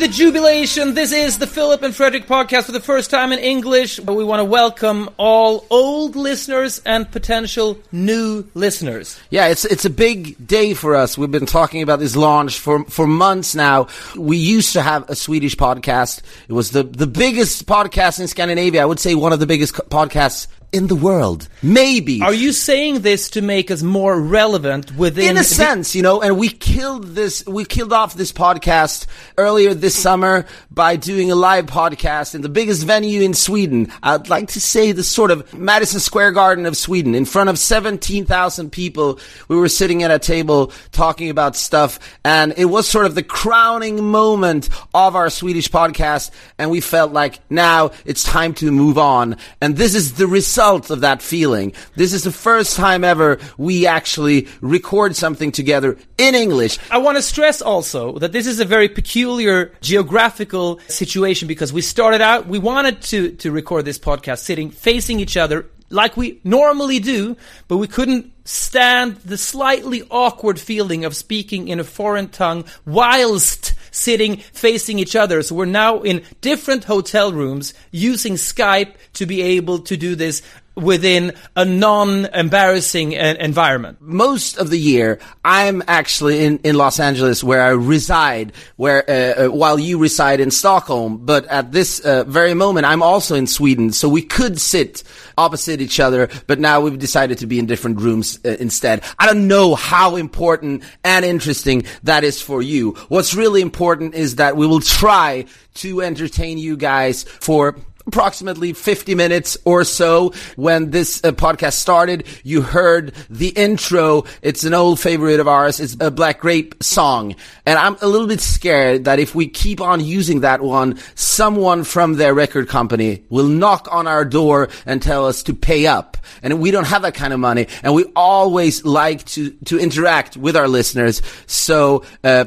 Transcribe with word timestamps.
The 0.00 0.08
jubilation. 0.08 0.94
This 0.94 1.12
is 1.12 1.36
the 1.36 1.46
Filip 1.46 1.82
and 1.82 1.94
Fredrik 1.94 2.26
podcast 2.26 2.64
for 2.64 2.72
the 2.72 2.80
first 2.80 3.10
time 3.10 3.32
in 3.32 3.38
English. 3.38 4.00
We 4.00 4.24
want 4.24 4.40
to 4.40 4.46
welcome 4.46 5.10
all 5.18 5.66
old 5.68 6.16
listeners 6.16 6.80
and 6.86 7.10
potential 7.12 7.76
new 7.92 8.48
listeners. 8.54 9.20
Yeah, 9.28 9.48
it's 9.48 9.66
it's 9.66 9.84
a 9.84 9.90
big 9.90 10.46
day 10.46 10.72
for 10.72 10.96
us. 10.96 11.18
We've 11.18 11.30
been 11.30 11.44
talking 11.44 11.82
about 11.82 11.98
this 11.98 12.16
launch 12.16 12.58
for 12.58 12.82
for 12.84 13.06
months 13.06 13.54
now. 13.54 13.88
We 14.16 14.38
used 14.38 14.72
to 14.72 14.80
have 14.80 15.04
a 15.10 15.14
Swedish 15.14 15.54
podcast. 15.54 16.22
It 16.48 16.54
was 16.54 16.70
the 16.70 16.82
the 16.82 17.06
biggest 17.06 17.66
podcast 17.66 18.20
in 18.20 18.26
Scandinavia. 18.26 18.80
I 18.80 18.86
would 18.86 19.00
say 19.00 19.14
one 19.14 19.34
of 19.34 19.38
the 19.38 19.46
biggest 19.46 19.74
podcasts 19.74 20.46
in 20.72 20.86
the 20.86 20.94
world. 20.94 21.48
Maybe. 21.62 22.22
Are 22.22 22.32
you 22.32 22.52
saying 22.52 23.00
this 23.00 23.30
to 23.30 23.42
make 23.42 23.70
us 23.70 23.82
more 23.82 24.18
relevant 24.20 24.94
within 24.96 25.30
in 25.30 25.36
a 25.36 25.44
sense, 25.44 25.94
you 25.94 26.02
know, 26.02 26.22
and 26.22 26.38
we 26.38 26.48
killed 26.48 27.14
this, 27.14 27.44
we 27.46 27.64
killed 27.64 27.92
off 27.92 28.14
this 28.14 28.32
podcast 28.32 29.06
earlier 29.36 29.74
this 29.74 30.00
summer 30.00 30.46
by 30.70 30.96
doing 30.96 31.32
a 31.32 31.34
live 31.34 31.66
podcast 31.66 32.34
in 32.34 32.42
the 32.42 32.48
biggest 32.48 32.84
venue 32.84 33.22
in 33.22 33.34
Sweden. 33.34 33.92
I'd 34.02 34.28
like 34.28 34.48
to 34.48 34.60
say 34.60 34.92
the 34.92 35.02
sort 35.02 35.30
of 35.30 35.52
Madison 35.52 35.98
Square 35.98 36.32
Garden 36.32 36.66
of 36.66 36.76
Sweden 36.76 37.14
in 37.14 37.24
front 37.24 37.50
of 37.50 37.58
17,000 37.58 38.70
people. 38.70 39.18
We 39.48 39.56
were 39.56 39.68
sitting 39.68 40.02
at 40.04 40.10
a 40.10 40.18
table 40.18 40.72
talking 40.92 41.30
about 41.30 41.56
stuff 41.56 41.98
and 42.24 42.54
it 42.56 42.66
was 42.66 42.88
sort 42.88 43.06
of 43.06 43.16
the 43.16 43.22
crowning 43.24 44.04
moment 44.04 44.68
of 44.94 45.16
our 45.16 45.30
Swedish 45.30 45.68
podcast. 45.68 46.30
And 46.58 46.70
we 46.70 46.80
felt 46.80 47.12
like 47.12 47.40
now 47.50 47.90
it's 48.04 48.22
time 48.22 48.54
to 48.54 48.70
move 48.70 48.98
on. 48.98 49.36
And 49.60 49.76
this 49.76 49.94
is 49.94 50.14
the 50.14 50.26
result 50.26 50.59
of 50.60 51.00
that 51.00 51.22
feeling. 51.22 51.72
This 51.96 52.12
is 52.12 52.24
the 52.24 52.32
first 52.32 52.76
time 52.76 53.02
ever 53.02 53.38
we 53.56 53.86
actually 53.86 54.46
record 54.60 55.16
something 55.16 55.52
together 55.52 55.96
in 56.18 56.34
English. 56.34 56.78
I 56.90 56.98
want 56.98 57.16
to 57.16 57.22
stress 57.22 57.62
also 57.62 58.18
that 58.18 58.32
this 58.32 58.46
is 58.46 58.60
a 58.60 58.66
very 58.66 58.88
peculiar 58.88 59.72
geographical 59.80 60.78
situation 60.88 61.48
because 61.48 61.72
we 61.72 61.80
started 61.80 62.20
out, 62.20 62.46
we 62.46 62.58
wanted 62.58 63.00
to, 63.02 63.32
to 63.36 63.50
record 63.50 63.86
this 63.86 63.98
podcast 63.98 64.40
sitting 64.40 64.70
facing 64.70 65.18
each 65.18 65.38
other 65.38 65.66
like 65.88 66.16
we 66.16 66.40
normally 66.44 67.00
do, 67.00 67.36
but 67.66 67.78
we 67.78 67.88
couldn't 67.88 68.32
stand 68.44 69.16
the 69.16 69.36
slightly 69.36 70.02
awkward 70.10 70.60
feeling 70.60 71.04
of 71.04 71.16
speaking 71.16 71.68
in 71.68 71.80
a 71.80 71.84
foreign 71.84 72.28
tongue 72.28 72.64
whilst 72.84 73.69
sitting 73.90 74.38
facing 74.38 74.98
each 74.98 75.16
other. 75.16 75.42
So 75.42 75.54
we're 75.54 75.64
now 75.66 76.00
in 76.00 76.24
different 76.40 76.84
hotel 76.84 77.32
rooms 77.32 77.74
using 77.90 78.34
Skype 78.34 78.94
to 79.14 79.26
be 79.26 79.42
able 79.42 79.80
to 79.80 79.96
do 79.96 80.14
this 80.14 80.42
within 80.76 81.32
a 81.56 81.64
non-embarrassing 81.64 83.12
environment. 83.12 83.98
Most 84.00 84.56
of 84.56 84.70
the 84.70 84.78
year, 84.78 85.18
I'm 85.44 85.82
actually 85.86 86.44
in, 86.44 86.58
in 86.58 86.76
Los 86.76 87.00
Angeles 87.00 87.44
where 87.44 87.62
I 87.62 87.70
reside, 87.70 88.52
where 88.76 89.04
uh, 89.08 89.46
uh, 89.46 89.48
while 89.50 89.78
you 89.78 89.98
reside 89.98 90.40
in 90.40 90.50
Stockholm. 90.50 91.24
But 91.24 91.46
at 91.46 91.72
this 91.72 92.00
uh, 92.00 92.24
very 92.24 92.54
moment, 92.54 92.86
I'm 92.86 93.02
also 93.02 93.34
in 93.34 93.46
Sweden, 93.46 93.92
so 93.92 94.08
we 94.08 94.22
could 94.22 94.60
sit 94.60 95.02
opposite 95.36 95.80
each 95.80 96.00
other. 96.00 96.28
But 96.46 96.60
now 96.60 96.80
we've 96.80 96.98
decided 96.98 97.38
to 97.38 97.46
be 97.46 97.58
in 97.58 97.66
different 97.66 98.00
rooms 98.00 98.38
uh, 98.44 98.56
instead. 98.60 99.02
I 99.18 99.26
don't 99.26 99.48
know 99.48 99.74
how 99.74 100.16
important 100.16 100.82
and 101.04 101.24
interesting 101.24 101.84
that 102.04 102.24
is 102.24 102.40
for 102.40 102.62
you. 102.62 102.92
What's 103.08 103.34
really 103.34 103.60
important 103.60 104.14
is 104.14 104.36
that 104.36 104.56
we 104.56 104.66
will 104.66 104.80
try 104.80 105.46
to 105.74 106.02
entertain 106.02 106.58
you 106.58 106.76
guys 106.76 107.24
for 107.24 107.76
approximately 108.06 108.72
50 108.72 109.14
minutes 109.14 109.58
or 109.64 109.84
so 109.84 110.32
when 110.56 110.90
this 110.90 111.22
uh, 111.22 111.32
podcast 111.32 111.74
started. 111.74 112.26
You 112.42 112.62
heard 112.62 113.14
the 113.28 113.48
intro. 113.48 114.24
It's 114.42 114.64
an 114.64 114.74
old 114.74 114.98
favorite 114.98 115.40
of 115.40 115.48
ours. 115.48 115.80
It's 115.80 115.96
a 116.00 116.10
Black 116.10 116.40
Grape 116.40 116.82
song. 116.82 117.34
And 117.66 117.78
I'm 117.78 117.96
a 118.00 118.06
little 118.06 118.26
bit 118.26 118.40
scared 118.40 119.04
that 119.04 119.18
if 119.18 119.34
we 119.34 119.48
keep 119.48 119.80
on 119.80 120.04
using 120.04 120.40
that 120.40 120.60
one, 120.60 120.98
someone 121.14 121.84
from 121.84 122.14
their 122.14 122.34
record 122.34 122.68
company 122.68 123.24
will 123.28 123.48
knock 123.48 123.88
on 123.90 124.06
our 124.06 124.24
door 124.24 124.68
and 124.86 125.02
tell 125.02 125.26
us 125.26 125.42
to 125.44 125.54
pay 125.54 125.86
up. 125.86 126.16
And 126.42 126.60
we 126.60 126.70
don't 126.70 126.86
have 126.86 127.02
that 127.02 127.14
kind 127.14 127.32
of 127.32 127.40
money. 127.40 127.66
And 127.82 127.94
we 127.94 128.04
always 128.16 128.84
like 128.84 129.24
to, 129.26 129.50
to 129.66 129.78
interact 129.78 130.36
with 130.36 130.56
our 130.56 130.68
listeners. 130.68 131.22
So, 131.46 132.04
uh, 132.24 132.46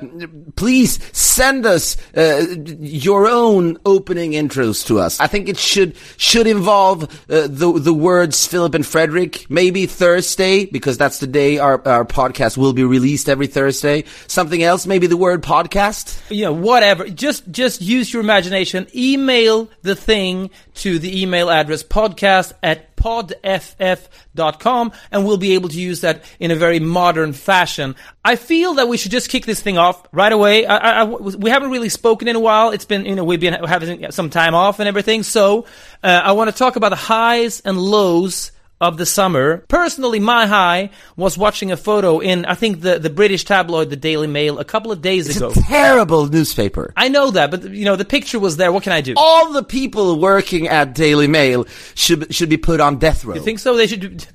please 0.56 1.00
send 1.16 1.66
us, 1.66 1.97
uh, 2.16 2.46
your 2.80 3.28
own 3.28 3.78
opening 3.85 4.31
intros 4.31 4.85
to 4.88 5.00
us. 5.00 5.20
I 5.20 5.28
think 5.28 5.43
it 5.50 5.58
should 5.58 5.96
should 6.18 6.48
involve 6.48 7.04
uh, 7.04 7.48
the 7.48 7.80
the 7.80 7.94
words 7.94 8.46
Filip 8.48 8.74
and 8.74 8.86
Fredrik. 8.86 9.50
Maybe 9.50 9.86
Thursday 9.86 10.66
because 10.66 10.98
that's 10.98 11.20
the 11.20 11.28
day 11.28 11.58
our 11.58 11.86
our 11.88 12.06
podcast 12.06 12.58
will 12.58 12.74
be 12.74 12.84
released 12.84 13.30
every 13.30 13.48
Thursday. 13.48 14.03
Something 14.28 14.64
else, 14.64 14.86
maybe 14.86 15.08
the 15.08 15.18
word 15.18 15.44
podcast. 15.44 16.20
You 16.30 16.46
know, 16.46 16.53
whatever. 16.53 17.08
Just 17.09 17.50
just 17.52 17.82
use 17.82 18.14
your 18.14 18.22
imagination. 18.22 18.88
Email 18.96 19.70
the 19.82 19.96
thing 19.96 20.50
to 20.76 21.00
the 21.00 21.22
email 21.22 21.50
address 21.50 21.84
podcast 21.84 22.53
at 22.64 22.93
podff.com 23.03 24.91
and 25.12 25.25
we'll 25.25 25.38
be 25.38 25.53
able 25.53 25.69
to 25.69 25.80
use 25.80 26.02
that 26.02 26.24
in 26.40 26.52
a 26.52 26.56
very 26.56 26.80
modern 26.80 27.34
fashion. 27.34 27.96
I 28.24 28.38
feel 28.38 28.75
that 28.75 28.88
we 28.88 28.97
should 28.97 29.12
just 29.12 29.30
kick 29.30 29.46
this 29.46 29.62
thing 29.62 29.78
off 29.78 30.02
right 30.12 30.31
away. 30.31 30.66
I, 30.66 31.02
I, 31.02 31.03
we 31.03 31.50
haven't 31.50 31.72
really 31.72 31.90
spoken 31.90 32.30
in 32.30 32.36
a 32.36 32.40
while. 32.40 32.69
It's 32.72 32.86
been, 32.86 33.06
you 33.06 33.16
know, 33.16 33.25
we've 33.25 33.41
been 33.41 33.53
having 33.53 34.09
some 34.12 34.30
time 34.30 34.56
off 34.56 34.80
and 34.80 34.88
everything. 34.88 35.24
So, 35.24 35.66
uh, 36.02 36.22
I 36.24 36.31
want 36.31 36.50
to 36.50 36.56
talk 36.56 36.78
about 36.78 36.90
the 36.90 36.96
highs 36.96 37.59
and 37.62 37.78
lows 37.78 38.53
of 38.84 38.98
the 38.98 39.06
summer. 39.06 39.58
Personally, 39.70 40.20
my 40.20 40.46
high 40.46 40.90
was 41.16 41.38
watching 41.38 41.72
a 41.72 41.78
photo 41.78 42.20
in, 42.20 42.46
I 42.46 42.56
think, 42.56 42.82
the, 42.82 43.00
the 43.00 43.10
British 43.10 43.46
tabloid, 43.46 43.90
the 43.90 43.96
Daily 43.96 44.28
Mail, 44.28 44.60
a 44.60 44.66
couple 44.66 44.92
of 44.92 45.02
days 45.02 45.28
It's 45.28 45.38
ago. 45.38 45.50
a 45.50 45.54
terrible 45.54 46.28
newspaper. 46.28 46.94
I 46.98 47.08
know 47.10 47.32
that, 47.32 47.50
but, 47.52 47.64
you 47.70 47.86
know, 47.86 47.96
the 47.96 48.06
picture 48.06 48.40
was 48.40 48.58
there. 48.58 48.72
What 48.72 48.84
can 48.84 48.92
I 48.92 49.02
do? 49.02 49.14
All 49.18 49.54
the 49.54 49.64
people 49.64 50.20
working 50.20 50.68
at 50.68 50.94
Daily 50.94 51.28
Mail 51.28 51.66
should 51.96 52.34
should 52.34 52.50
be 52.50 52.58
put 52.58 52.80
on 52.82 53.00
death 53.00 53.24
row. 53.26 53.36
You 53.36 53.42
think 53.42 53.60
so? 53.60 53.76
They 53.76 53.88
should. 53.88 54.26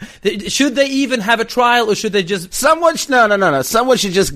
Should 0.49 0.75
they 0.75 0.87
even 0.87 1.21
have 1.21 1.41
a 1.41 1.45
trial, 1.45 1.91
or 1.91 1.95
should 1.95 2.13
they 2.13 2.23
just? 2.23 2.53
Someone, 2.55 2.97
no, 3.09 3.27
no, 3.27 3.37
no, 3.37 3.51
no. 3.51 3.63
Someone 3.63 3.97
should 3.99 4.13
just, 4.13 4.33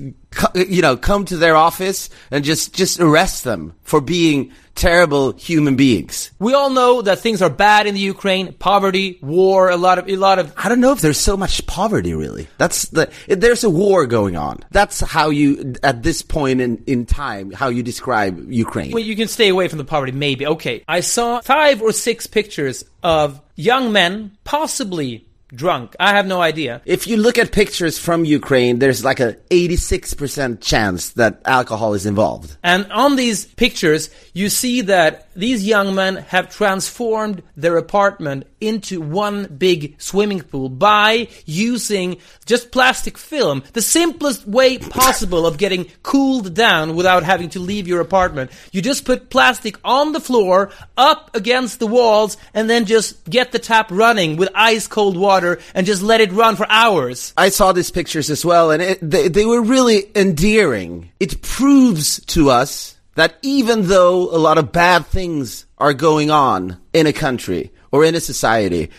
you 0.55 0.81
know, 0.81 0.97
come 0.97 1.25
to 1.25 1.37
their 1.37 1.55
office 1.55 2.09
and 2.31 2.43
just, 2.43 2.73
just 2.73 2.99
arrest 2.99 3.43
them 3.43 3.75
for 3.83 4.01
being 4.01 4.51
terrible 4.75 5.33
human 5.33 5.75
beings. 5.75 6.31
We 6.39 6.53
all 6.53 6.69
know 6.69 7.01
that 7.03 7.19
things 7.19 7.41
are 7.41 7.49
bad 7.49 7.85
in 7.85 7.93
the 7.93 7.99
Ukraine. 7.99 8.53
Poverty, 8.53 9.19
war, 9.21 9.69
a 9.69 9.77
lot 9.77 9.99
of, 9.99 10.09
a 10.09 10.15
lot 10.15 10.39
of. 10.39 10.53
I 10.57 10.69
don't 10.69 10.79
know 10.79 10.91
if 10.91 11.01
there's 11.01 11.19
so 11.19 11.37
much 11.37 11.65
poverty 11.67 12.13
really. 12.13 12.47
That's 12.57 12.89
the, 12.89 13.11
there's 13.27 13.63
a 13.63 13.69
war 13.69 14.07
going 14.07 14.35
on. 14.35 14.63
That's 14.71 14.99
how 14.99 15.29
you, 15.29 15.75
at 15.83 16.03
this 16.03 16.21
point 16.21 16.61
in, 16.61 16.83
in 16.87 17.05
time, 17.05 17.51
how 17.51 17.69
you 17.69 17.83
describe 17.83 18.51
Ukraine. 18.51 18.91
Well, 18.91 19.03
you 19.03 19.15
can 19.15 19.27
stay 19.27 19.49
away 19.49 19.67
from 19.67 19.77
the 19.77 19.85
poverty, 19.85 20.11
maybe. 20.11 20.47
Okay. 20.47 20.83
I 20.87 21.01
saw 21.01 21.41
five 21.41 21.81
or 21.81 21.91
six 21.91 22.25
pictures 22.27 22.83
of 23.03 23.41
young 23.55 23.91
men, 23.91 24.37
possibly 24.43 25.27
drunk. 25.53 25.95
I 25.99 26.15
have 26.15 26.25
no 26.25 26.41
idea. 26.41 26.81
If 26.85 27.07
you 27.07 27.17
look 27.17 27.37
at 27.37 27.51
pictures 27.51 27.97
from 27.97 28.25
Ukraine, 28.25 28.79
there's 28.79 29.03
like 29.03 29.19
a 29.19 29.33
86% 29.49 30.61
chance 30.61 31.09
that 31.11 31.41
alcohol 31.45 31.93
is 31.93 32.05
involved. 32.05 32.57
And 32.63 32.91
on 32.91 33.15
these 33.15 33.45
pictures, 33.45 34.09
you 34.33 34.49
see 34.49 34.81
that 34.81 35.29
these 35.35 35.65
young 35.65 35.95
men 35.95 36.17
have 36.17 36.49
transformed 36.49 37.43
their 37.55 37.77
apartment 37.77 38.47
into 38.61 39.01
one 39.01 39.45
big 39.45 39.95
swimming 39.99 40.41
pool 40.41 40.69
by 40.69 41.27
using 41.45 42.17
just 42.45 42.71
plastic 42.71 43.17
film. 43.17 43.63
The 43.73 43.81
simplest 43.81 44.47
way 44.47 44.77
possible 44.77 45.45
of 45.45 45.57
getting 45.57 45.85
cooled 46.01 46.53
down 46.53 46.95
without 46.95 47.23
having 47.23 47.49
to 47.49 47.59
leave 47.59 47.87
your 47.87 47.99
apartment. 47.99 48.51
You 48.71 48.81
just 48.81 49.05
put 49.05 49.29
plastic 49.29 49.77
on 49.83 50.13
the 50.13 50.21
floor, 50.21 50.71
up 50.95 51.35
against 51.35 51.79
the 51.79 51.87
walls, 51.87 52.37
and 52.53 52.69
then 52.69 52.85
just 52.85 53.29
get 53.29 53.51
the 53.51 53.59
tap 53.59 53.91
running 53.91 54.37
with 54.37 54.49
ice 54.55 54.87
cold 54.87 55.17
water 55.17 55.42
and 55.73 55.85
just 55.85 56.01
let 56.01 56.21
it 56.21 56.31
run 56.31 56.55
for 56.55 56.65
hours. 56.69 57.33
I 57.37 57.49
saw 57.49 57.71
these 57.71 57.91
pictures 57.91 58.29
as 58.29 58.45
well, 58.45 58.71
and 58.71 58.81
it, 58.81 58.99
they, 59.01 59.27
they 59.27 59.45
were 59.45 59.61
really 59.61 60.05
endearing. 60.15 61.09
It 61.19 61.41
proves 61.41 62.23
to 62.27 62.49
us 62.49 62.97
that 63.15 63.37
even 63.41 63.87
though 63.87 64.29
a 64.35 64.39
lot 64.39 64.57
of 64.57 64.71
bad 64.71 65.05
things 65.05 65.65
are 65.77 65.93
going 65.93 66.31
on 66.31 66.77
in 66.93 67.07
a 67.07 67.13
country 67.13 67.71
or 67.91 68.03
in 68.03 68.15
a 68.15 68.19
society, 68.19 68.89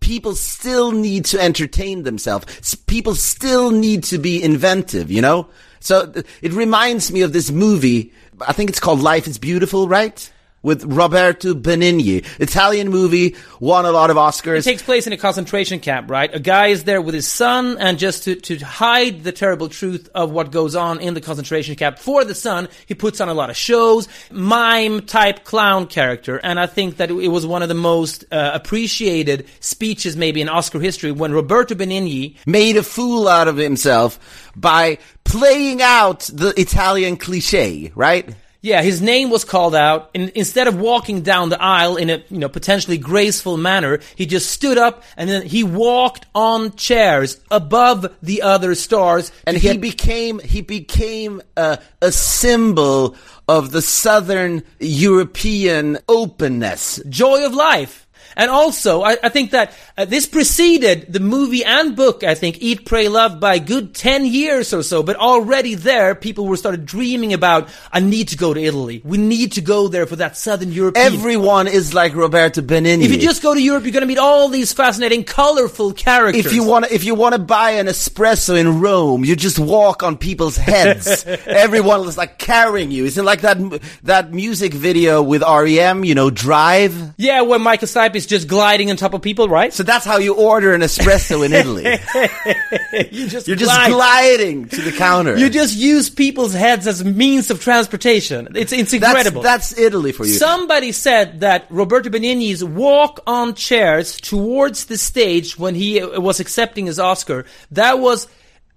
people 0.00 0.34
still 0.34 0.92
need 0.92 1.24
to 1.26 1.40
entertain 1.40 2.02
themselves. 2.04 2.74
People 2.86 3.14
still 3.14 3.70
need 3.70 4.04
to 4.04 4.18
be 4.18 4.42
inventive, 4.42 5.10
you 5.10 5.20
know? 5.20 5.48
So 5.80 6.12
it 6.42 6.52
reminds 6.52 7.12
me 7.12 7.22
of 7.22 7.32
this 7.32 7.50
movie. 7.50 8.12
I 8.46 8.52
think 8.52 8.70
it's 8.70 8.80
called 8.80 9.00
Life 9.00 9.26
is 9.26 9.38
Beautiful, 9.38 9.88
right? 9.88 10.30
With 10.60 10.84
Roberto 10.84 11.54
Benigni. 11.54 12.26
Italian 12.40 12.88
movie, 12.88 13.36
won 13.60 13.86
a 13.86 13.92
lot 13.92 14.10
of 14.10 14.16
Oscars. 14.16 14.58
It 14.58 14.64
takes 14.64 14.82
place 14.82 15.06
in 15.06 15.12
a 15.12 15.16
concentration 15.16 15.78
camp, 15.78 16.10
right? 16.10 16.34
A 16.34 16.40
guy 16.40 16.66
is 16.68 16.84
there 16.84 17.00
with 17.00 17.14
his 17.14 17.28
son, 17.28 17.76
and 17.78 17.96
just 17.98 18.24
to, 18.24 18.34
to 18.34 18.58
hide 18.58 19.22
the 19.22 19.30
terrible 19.30 19.68
truth 19.68 20.08
of 20.14 20.32
what 20.32 20.50
goes 20.50 20.74
on 20.74 21.00
in 21.00 21.14
the 21.14 21.20
concentration 21.20 21.76
camp 21.76 21.98
for 21.98 22.24
the 22.24 22.34
son, 22.34 22.68
he 22.86 22.94
puts 22.94 23.20
on 23.20 23.28
a 23.28 23.34
lot 23.34 23.50
of 23.50 23.56
shows, 23.56 24.08
mime 24.32 25.02
type 25.02 25.44
clown 25.44 25.86
character. 25.86 26.38
And 26.42 26.58
I 26.58 26.66
think 26.66 26.96
that 26.96 27.10
it 27.10 27.28
was 27.28 27.46
one 27.46 27.62
of 27.62 27.68
the 27.68 27.74
most 27.74 28.24
uh, 28.32 28.50
appreciated 28.52 29.46
speeches, 29.60 30.16
maybe 30.16 30.40
in 30.40 30.48
Oscar 30.48 30.80
history, 30.80 31.12
when 31.12 31.32
Roberto 31.32 31.76
Benigni 31.76 32.36
made 32.46 32.76
a 32.76 32.82
fool 32.82 33.28
out 33.28 33.46
of 33.46 33.56
himself 33.56 34.18
by 34.56 34.98
playing 35.24 35.82
out 35.82 36.20
the 36.32 36.52
Italian 36.60 37.16
cliche, 37.16 37.92
right? 37.94 38.34
Yeah, 38.60 38.82
his 38.82 39.00
name 39.00 39.30
was 39.30 39.44
called 39.44 39.74
out. 39.76 40.10
And 40.16 40.30
instead 40.30 40.66
of 40.66 40.76
walking 40.80 41.22
down 41.22 41.48
the 41.48 41.62
aisle 41.62 41.96
in 41.96 42.10
a 42.10 42.24
you 42.28 42.38
know 42.38 42.48
potentially 42.48 42.98
graceful 42.98 43.56
manner, 43.56 44.00
he 44.16 44.26
just 44.26 44.50
stood 44.50 44.76
up 44.78 45.04
and 45.16 45.30
then 45.30 45.42
he 45.46 45.62
walked 45.62 46.26
on 46.34 46.74
chairs 46.74 47.38
above 47.52 48.12
the 48.20 48.42
other 48.42 48.74
stars. 48.74 49.30
and 49.46 49.56
he 49.56 49.68
get- 49.68 49.80
became 49.80 50.40
he 50.40 50.60
became 50.60 51.40
a, 51.56 51.78
a 52.02 52.10
symbol 52.10 53.14
of 53.46 53.70
the 53.70 53.80
southern 53.80 54.62
European 54.80 55.98
openness. 56.08 57.00
joy 57.08 57.46
of 57.46 57.54
life. 57.54 58.07
And 58.38 58.52
also, 58.52 59.02
I, 59.02 59.18
I 59.20 59.30
think 59.30 59.50
that 59.50 59.72
uh, 59.96 60.04
this 60.04 60.26
preceded 60.26 61.12
the 61.12 61.18
movie 61.18 61.64
and 61.64 61.96
book, 61.96 62.22
I 62.22 62.36
think, 62.36 62.62
Eat, 62.62 62.86
Pray, 62.86 63.08
Love 63.08 63.40
by 63.40 63.56
a 63.56 63.58
good 63.58 63.96
10 63.96 64.26
years 64.26 64.72
or 64.72 64.84
so. 64.84 65.02
But 65.02 65.16
already 65.16 65.74
there, 65.74 66.14
people 66.14 66.46
were 66.46 66.56
started 66.56 66.86
dreaming 66.86 67.32
about, 67.32 67.68
I 67.92 67.98
need 67.98 68.28
to 68.28 68.36
go 68.36 68.54
to 68.54 68.62
Italy. 68.62 69.02
We 69.04 69.18
need 69.18 69.52
to 69.52 69.60
go 69.60 69.88
there 69.88 70.06
for 70.06 70.14
that 70.16 70.36
Southern 70.36 70.70
European. 70.70 71.04
Everyone 71.04 71.66
is 71.66 71.94
like 71.94 72.14
Roberto 72.14 72.62
Benigni. 72.62 73.02
if 73.02 73.10
you 73.10 73.18
just 73.18 73.42
go 73.42 73.54
to 73.54 73.60
Europe, 73.60 73.82
you're 73.82 73.92
going 73.92 74.02
to 74.02 74.06
meet 74.06 74.18
all 74.18 74.48
these 74.48 74.72
fascinating, 74.72 75.24
colorful 75.24 75.92
characters. 75.92 76.46
if 76.46 76.52
you 76.52 76.62
want 76.62 76.84
to, 76.84 76.94
if 76.94 77.02
you 77.02 77.16
want 77.16 77.34
to 77.34 77.40
buy 77.40 77.72
an 77.72 77.88
espresso 77.88 78.56
in 78.56 78.80
Rome, 78.80 79.24
you 79.24 79.34
just 79.34 79.58
walk 79.58 80.04
on 80.04 80.16
people's 80.16 80.56
heads. 80.56 81.24
Everyone 81.46 82.06
is 82.06 82.16
like 82.16 82.38
carrying 82.38 82.92
you. 82.92 83.04
Isn't 83.04 83.24
like 83.24 83.40
that 83.40 83.58
that 84.04 84.32
music 84.32 84.72
video 84.72 85.22
with 85.24 85.42
REM? 85.42 86.04
You 86.04 86.14
know, 86.14 86.30
Drive. 86.30 87.14
Yeah, 87.16 87.40
when 87.40 87.62
Michael 87.62 87.88
Stipe 87.88 88.14
is 88.14 88.27
just 88.28 88.48
gliding 88.48 88.90
on 88.90 88.96
top 88.96 89.14
of 89.14 89.22
people, 89.22 89.48
right? 89.48 89.72
So 89.72 89.82
that's 89.82 90.04
how 90.04 90.18
you 90.18 90.34
order 90.34 90.74
an 90.74 90.82
espresso 90.82 91.44
in 91.44 91.52
Italy. 91.52 91.84
you 93.10 93.28
just 93.28 93.48
You're 93.48 93.56
just 93.56 93.88
gliding 93.88 94.68
to 94.68 94.82
the 94.82 94.92
counter. 94.92 95.36
You 95.36 95.50
just 95.50 95.76
use 95.76 96.10
people's 96.10 96.52
heads 96.52 96.86
as 96.86 97.04
means 97.04 97.50
of 97.50 97.60
transportation. 97.60 98.48
It's, 98.54 98.72
it's 98.72 98.92
incredible. 98.92 99.42
that's 99.42 99.76
Italy 99.76 100.12
for 100.12 100.24
you. 100.26 100.32
Somebody 100.32 100.92
said 100.92 101.40
that 101.40 101.66
Roberto 101.70 102.10
Benigni's 102.10 102.64
walk 102.64 103.20
on 103.26 103.54
chairs 103.54 104.16
towards 104.20 104.86
the 104.86 104.98
stage 104.98 105.58
when 105.58 105.74
he 105.74 106.00
uh, 106.00 106.20
was 106.20 106.40
accepting 106.40 106.86
his 106.86 106.98
Oscar, 106.98 107.44
that 107.72 107.98
was 107.98 108.28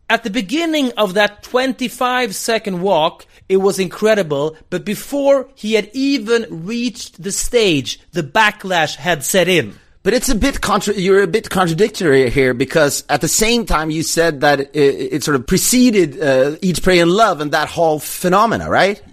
at 0.10 0.24
the 0.24 0.30
beginning 0.30 0.92
of 0.98 1.14
that 1.14 1.44
25 1.44 2.36
second 2.36 2.82
walk, 2.82 3.26
it 3.52 3.58
was 3.58 3.80
incredible, 3.80 4.56
but 4.70 4.86
before 4.86 5.50
he 5.56 5.74
had 5.74 5.90
even 5.92 6.66
reached 6.66 7.22
the 7.22 7.34
stage, 7.34 8.00
the 8.14 8.24
backlash 8.24 8.96
had 8.96 9.26
set 9.26 9.50
in. 9.50 9.76
But 10.04 10.14
it's 10.14 10.30
a 10.30 10.36
bit 10.36 10.62
contra- 10.62 10.96
you're 10.96 11.22
a 11.22 11.28
bit 11.28 11.50
contradictory 11.50 12.30
here 12.30 12.54
because 12.54 13.04
at 13.10 13.22
the 13.22 13.28
same 13.28 13.66
time 13.66 13.92
you 13.92 14.04
said 14.04 14.42
that 14.42 14.62
it, 14.62 15.14
it 15.16 15.24
sort 15.24 15.36
of 15.36 15.46
preceded 15.46 16.20
uh, 16.20 16.56
Eat, 16.62 16.82
Pray, 16.82 17.00
and 17.00 17.12
Love 17.12 17.42
and 17.42 17.52
that 17.52 17.68
whole 17.68 18.00
phenomena, 18.00 18.70
right? 18.70 19.04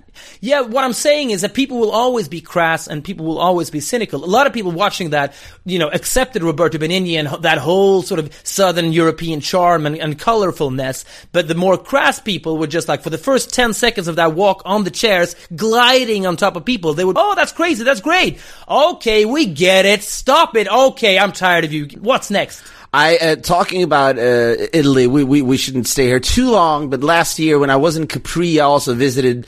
Yeah, 0.40 0.60
what 0.60 0.84
I'm 0.84 0.92
saying 0.92 1.30
is 1.30 1.42
that 1.42 1.54
people 1.54 1.78
will 1.78 1.90
always 1.90 2.28
be 2.28 2.40
crass 2.40 2.86
and 2.86 3.02
people 3.02 3.26
will 3.26 3.38
always 3.38 3.70
be 3.70 3.80
cynical. 3.80 4.24
A 4.24 4.26
lot 4.26 4.46
of 4.46 4.52
people 4.52 4.72
watching 4.72 5.10
that, 5.10 5.34
you 5.64 5.78
know, 5.78 5.88
accepted 5.88 6.42
Roberto 6.42 6.78
Benigni 6.78 7.14
and 7.14 7.42
that 7.42 7.58
whole 7.58 8.02
sort 8.02 8.20
of 8.20 8.32
Southern 8.44 8.92
European 8.92 9.40
charm 9.40 9.86
and, 9.86 9.96
and 9.96 10.18
colorfulness. 10.18 11.04
But 11.32 11.48
the 11.48 11.54
more 11.54 11.76
crass 11.76 12.20
people 12.20 12.58
were 12.58 12.66
just 12.66 12.88
like, 12.88 13.02
for 13.02 13.10
the 13.10 13.18
first 13.18 13.52
10 13.52 13.72
seconds 13.74 14.08
of 14.08 14.16
that 14.16 14.34
walk 14.34 14.62
on 14.64 14.84
the 14.84 14.90
chairs, 14.90 15.34
gliding 15.54 16.26
on 16.26 16.36
top 16.36 16.56
of 16.56 16.64
people, 16.64 16.94
they 16.94 17.04
would, 17.04 17.16
oh, 17.18 17.34
that's 17.34 17.52
crazy, 17.52 17.84
that's 17.84 18.00
great. 18.00 18.40
Okay, 18.68 19.24
we 19.24 19.46
get 19.46 19.84
it. 19.84 20.02
Stop 20.02 20.56
it. 20.56 20.68
Okay, 20.68 21.18
I'm 21.18 21.32
tired 21.32 21.64
of 21.64 21.72
you. 21.72 21.86
What's 22.00 22.30
next? 22.30 22.62
I 22.92 23.18
uh, 23.18 23.36
talking 23.36 23.82
about 23.82 24.18
uh, 24.18 24.56
Italy. 24.72 25.06
We, 25.06 25.22
we 25.22 25.42
we 25.42 25.58
shouldn't 25.58 25.86
stay 25.86 26.06
here 26.06 26.20
too 26.20 26.50
long. 26.50 26.88
But 26.88 27.02
last 27.02 27.38
year, 27.38 27.58
when 27.58 27.68
I 27.68 27.76
was 27.76 27.98
in 27.98 28.06
Capri, 28.06 28.60
I 28.60 28.64
also 28.64 28.94
visited 28.94 29.46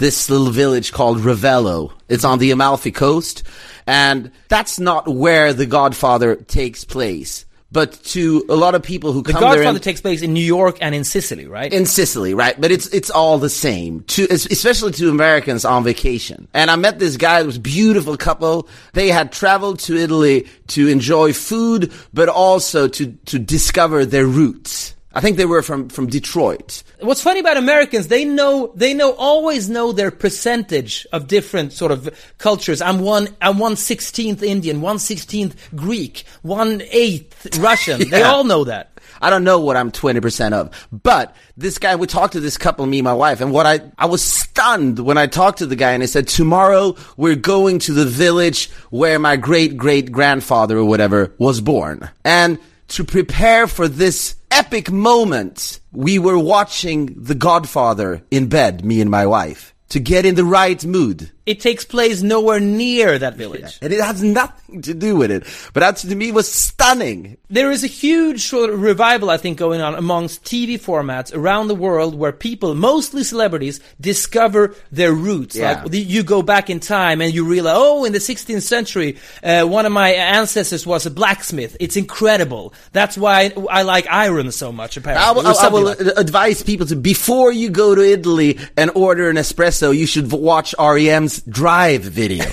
this 0.00 0.28
little 0.28 0.50
village 0.50 0.92
called 0.92 1.18
Ravello. 1.18 1.92
It's 2.08 2.24
on 2.24 2.38
the 2.38 2.50
Amalfi 2.50 2.90
Coast, 2.90 3.44
and 3.86 4.32
that's 4.48 4.80
not 4.80 5.06
where 5.06 5.52
The 5.52 5.66
Godfather 5.66 6.34
takes 6.36 6.84
place. 6.84 7.44
But 7.72 8.02
to 8.06 8.44
a 8.48 8.56
lot 8.56 8.74
of 8.74 8.82
people 8.82 9.12
who 9.12 9.22
The 9.22 9.30
come 9.32 9.42
there, 9.42 9.50
the 9.50 9.56
Godfather 9.58 9.76
and- 9.76 9.82
takes 9.84 10.00
place 10.00 10.22
in 10.22 10.32
New 10.34 10.42
York 10.44 10.78
and 10.80 10.92
in 10.92 11.04
Sicily, 11.04 11.46
right? 11.46 11.72
in 11.72 11.86
Sicily, 11.86 12.34
right? 12.34 12.60
But 12.60 12.72
it's 12.72 12.88
it's 12.88 13.10
all 13.10 13.38
the 13.38 13.48
same. 13.48 14.00
To 14.14 14.24
especially 14.24 14.90
to 14.92 15.08
Americans 15.08 15.64
on 15.64 15.84
vacation. 15.84 16.48
And 16.52 16.68
I 16.68 16.74
met 16.74 16.98
this 16.98 17.16
guy. 17.16 17.38
It 17.38 17.46
was 17.46 17.58
a 17.58 17.60
beautiful 17.60 18.16
couple. 18.16 18.68
They 18.94 19.08
had 19.10 19.30
traveled 19.30 19.78
to 19.86 19.96
Italy 19.96 20.48
to 20.68 20.88
enjoy 20.88 21.32
food, 21.32 21.92
but 22.12 22.28
also 22.28 22.88
to 22.88 23.12
to 23.26 23.38
discover 23.38 24.04
their 24.04 24.26
roots. 24.26 24.96
I 25.12 25.20
think 25.20 25.36
they 25.36 25.44
were 25.44 25.62
from 25.62 25.88
from 25.88 26.06
Detroit. 26.06 26.82
What's 27.00 27.22
funny 27.22 27.40
about 27.40 27.56
Americans, 27.56 28.08
they 28.08 28.24
know, 28.24 28.72
they 28.76 28.94
know, 28.94 29.12
always 29.12 29.68
know 29.68 29.90
their 29.90 30.12
percentage 30.12 31.06
of 31.12 31.26
different 31.26 31.72
sort 31.72 31.90
of 31.90 32.08
cultures. 32.38 32.80
I'm 32.80 33.00
one, 33.00 33.28
I'm 33.42 33.58
one 33.58 33.74
sixteenth 33.74 34.42
Indian, 34.42 34.80
one 34.80 35.00
sixteenth 35.00 35.56
Greek, 35.74 36.24
one 36.42 36.82
eighth 36.90 37.58
Russian. 37.58 38.00
They 38.10 38.22
all 38.22 38.44
know 38.44 38.64
that. 38.64 38.90
I 39.22 39.30
don't 39.30 39.44
know 39.44 39.60
what 39.60 39.76
I'm 39.76 39.92
20% 39.92 40.52
of, 40.52 40.88
but 40.90 41.36
this 41.56 41.78
guy, 41.78 41.96
we 41.96 42.06
talked 42.06 42.32
to 42.32 42.40
this 42.40 42.56
couple, 42.56 42.86
me 42.86 43.00
and 43.00 43.04
my 43.04 43.12
wife, 43.12 43.40
and 43.40 43.52
what 43.52 43.66
I, 43.66 43.80
I 43.98 44.06
was 44.06 44.22
stunned 44.22 44.98
when 44.98 45.18
I 45.18 45.26
talked 45.26 45.58
to 45.58 45.66
the 45.66 45.76
guy 45.76 45.92
and 45.92 46.02
he 46.02 46.06
said, 46.06 46.26
tomorrow 46.26 46.96
we're 47.16 47.36
going 47.36 47.80
to 47.80 47.92
the 47.92 48.06
village 48.06 48.70
where 48.90 49.18
my 49.18 49.36
great 49.36 49.76
great 49.76 50.10
grandfather 50.10 50.78
or 50.78 50.84
whatever 50.84 51.34
was 51.38 51.60
born. 51.60 52.08
And 52.24 52.58
to 52.88 53.04
prepare 53.04 53.66
for 53.66 53.88
this 53.88 54.36
epic 54.50 54.90
moment, 54.90 55.80
we 55.92 56.18
were 56.18 56.38
watching 56.38 57.14
The 57.16 57.34
Godfather 57.34 58.22
in 58.30 58.48
bed, 58.48 58.84
me 58.84 59.00
and 59.00 59.10
my 59.10 59.26
wife, 59.26 59.74
to 59.90 60.00
get 60.00 60.26
in 60.26 60.34
the 60.34 60.44
right 60.44 60.84
mood. 60.84 61.30
It 61.46 61.60
takes 61.60 61.84
place 61.84 62.22
nowhere 62.22 62.60
near 62.60 63.18
that 63.18 63.36
village. 63.36 63.78
And 63.80 63.92
it 63.92 64.00
has 64.00 64.22
nothing 64.22 64.82
to 64.82 64.94
do 64.94 65.16
with 65.16 65.30
it. 65.30 65.44
But 65.72 65.80
that 65.80 65.96
to 65.96 66.14
me 66.14 66.32
was 66.32 66.50
stunning. 66.50 67.38
There 67.48 67.70
is 67.70 67.82
a 67.82 67.88
huge 67.88 68.42
sort 68.42 68.70
of 68.70 68.82
revival, 68.82 69.30
I 69.30 69.36
think, 69.36 69.58
going 69.58 69.80
on 69.80 69.94
amongst 69.94 70.44
TV 70.44 70.78
formats 70.78 71.34
around 71.34 71.68
the 71.68 71.74
world 71.74 72.14
where 72.14 72.32
people, 72.32 72.74
mostly 72.74 73.24
celebrities, 73.24 73.80
discover 74.00 74.74
their 74.92 75.12
roots. 75.12 75.56
Yeah. 75.56 75.82
Like 75.82 75.94
you 75.94 76.22
go 76.22 76.42
back 76.42 76.70
in 76.70 76.78
time 76.78 77.20
and 77.20 77.32
you 77.34 77.44
realize, 77.44 77.76
oh, 77.76 78.04
in 78.04 78.12
the 78.12 78.18
16th 78.18 78.62
century, 78.62 79.16
uh, 79.42 79.64
one 79.64 79.86
of 79.86 79.92
my 79.92 80.10
ancestors 80.10 80.86
was 80.86 81.06
a 81.06 81.10
blacksmith. 81.10 81.76
It's 81.80 81.96
incredible. 81.96 82.74
That's 82.92 83.16
why 83.16 83.52
I, 83.56 83.80
I 83.80 83.82
like 83.82 84.06
iron 84.08 84.52
so 84.52 84.72
much. 84.72 84.96
Apparently, 84.96 85.24
I 85.24 85.30
will, 85.32 85.46
I 85.46 85.68
will 85.68 85.84
like 85.84 86.00
advise 86.18 86.62
people 86.62 86.86
to 86.86 86.96
before 86.96 87.50
you 87.50 87.70
go 87.70 87.94
to 87.94 88.02
Italy 88.02 88.58
and 88.76 88.90
order 88.94 89.30
an 89.30 89.36
espresso, 89.36 89.96
you 89.96 90.06
should 90.06 90.30
watch 90.30 90.74
REM's 90.78 91.29
Drive 91.38 92.02
video. 92.02 92.44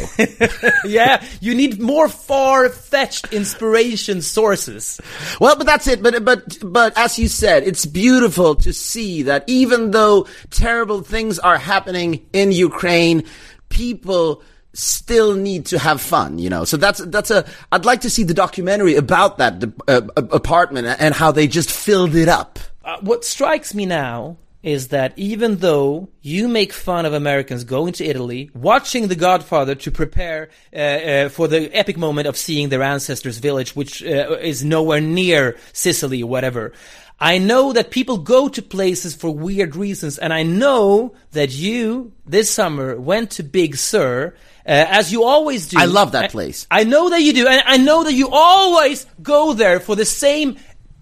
yeah, 0.86 1.24
you 1.42 1.56
need 1.56 1.82
more 1.82 2.08
far-fetched 2.08 3.34
inspiration 3.34 4.22
sources. 4.22 5.02
well, 5.40 5.56
but 5.56 5.66
that's 5.66 5.88
it. 5.88 6.04
But 6.04 6.24
but 6.24 6.58
but 6.64 6.98
as 6.98 7.18
you 7.18 7.28
said, 7.28 7.64
it's 7.64 7.86
beautiful 7.86 8.56
to 8.56 8.74
see 8.74 9.24
that 9.24 9.44
even 9.48 9.92
though 9.92 10.28
terrible 10.52 11.02
things 11.02 11.40
are 11.40 11.58
happening 11.58 12.26
in 12.34 12.52
Ukraine, 12.52 13.24
people 13.70 14.44
still 14.74 15.34
need 15.36 15.66
to 15.68 15.80
have 15.80 16.00
fun, 16.00 16.38
you 16.38 16.50
know. 16.50 16.64
So 16.66 16.78
that's 16.78 17.00
that's 17.00 17.32
a. 17.32 17.46
I'd 17.72 17.86
like 17.86 18.02
to 18.02 18.10
see 18.10 18.24
the 18.24 18.34
documentary 18.34 18.96
about 18.96 19.40
that 19.40 19.64
uh, 19.88 20.02
apartment 20.16 20.88
and 20.88 21.14
how 21.14 21.32
they 21.32 21.48
just 21.48 21.72
filled 21.72 22.16
it 22.16 22.30
up. 22.30 22.60
Uh, 22.84 22.98
what 23.02 23.26
strikes 23.26 23.74
me 23.74 23.86
now 23.86 24.38
is 24.68 24.90
that 24.90 25.14
even 25.16 25.58
though 25.58 26.10
you 26.22 26.50
make 26.50 26.74
fun 26.74 27.06
of 27.06 27.14
Americans 27.14 27.64
going 27.64 27.94
to 27.94 28.04
Italy, 28.04 28.52
watching 28.54 29.08
The 29.08 29.16
Godfather 29.16 29.76
to 29.76 29.92
prepare 29.92 30.50
uh, 30.74 30.78
uh, 30.78 31.30
for 31.30 31.48
the 31.48 31.74
epic 31.74 31.98
moment 31.98 32.28
of 32.28 32.36
seeing 32.36 32.68
their 32.68 32.84
ancestors' 32.84 33.38
village, 33.38 33.78
which 33.78 34.04
uh, 34.04 34.38
is 34.42 34.66
nowhere 34.66 35.00
near 35.00 35.56
Sicily 35.72 36.22
or 36.22 36.30
whatever. 36.30 36.74
I 37.18 37.38
know 37.38 37.72
that 37.74 37.92
people 37.92 38.18
go 38.18 38.50
to 38.50 38.62
places 38.62 39.16
for 39.16 39.32
weird 39.32 39.76
reasons, 39.76 40.18
and 40.18 40.34
I 40.34 40.44
know 40.44 41.16
that 41.32 41.52
you 41.52 42.12
this 42.26 42.52
summer 42.52 43.00
went 43.00 43.32
to 43.32 43.44
Big 43.44 43.78
Sur, 43.78 44.36
uh, 44.68 44.70
as 44.70 45.14
you 45.14 45.24
always 45.24 45.70
do. 45.70 45.78
I 45.80 45.86
love 45.86 46.12
that 46.12 46.26
I- 46.26 46.28
place. 46.28 46.68
I 46.70 46.84
know 46.84 47.10
that 47.10 47.22
you 47.22 47.32
do, 47.32 47.48
and 47.48 47.64
I 47.66 47.78
know 47.78 48.04
that 48.04 48.14
you 48.14 48.30
always 48.30 49.08
go 49.22 49.54
there 49.54 49.80
for 49.80 49.96
the 49.96 50.06
same 50.06 50.58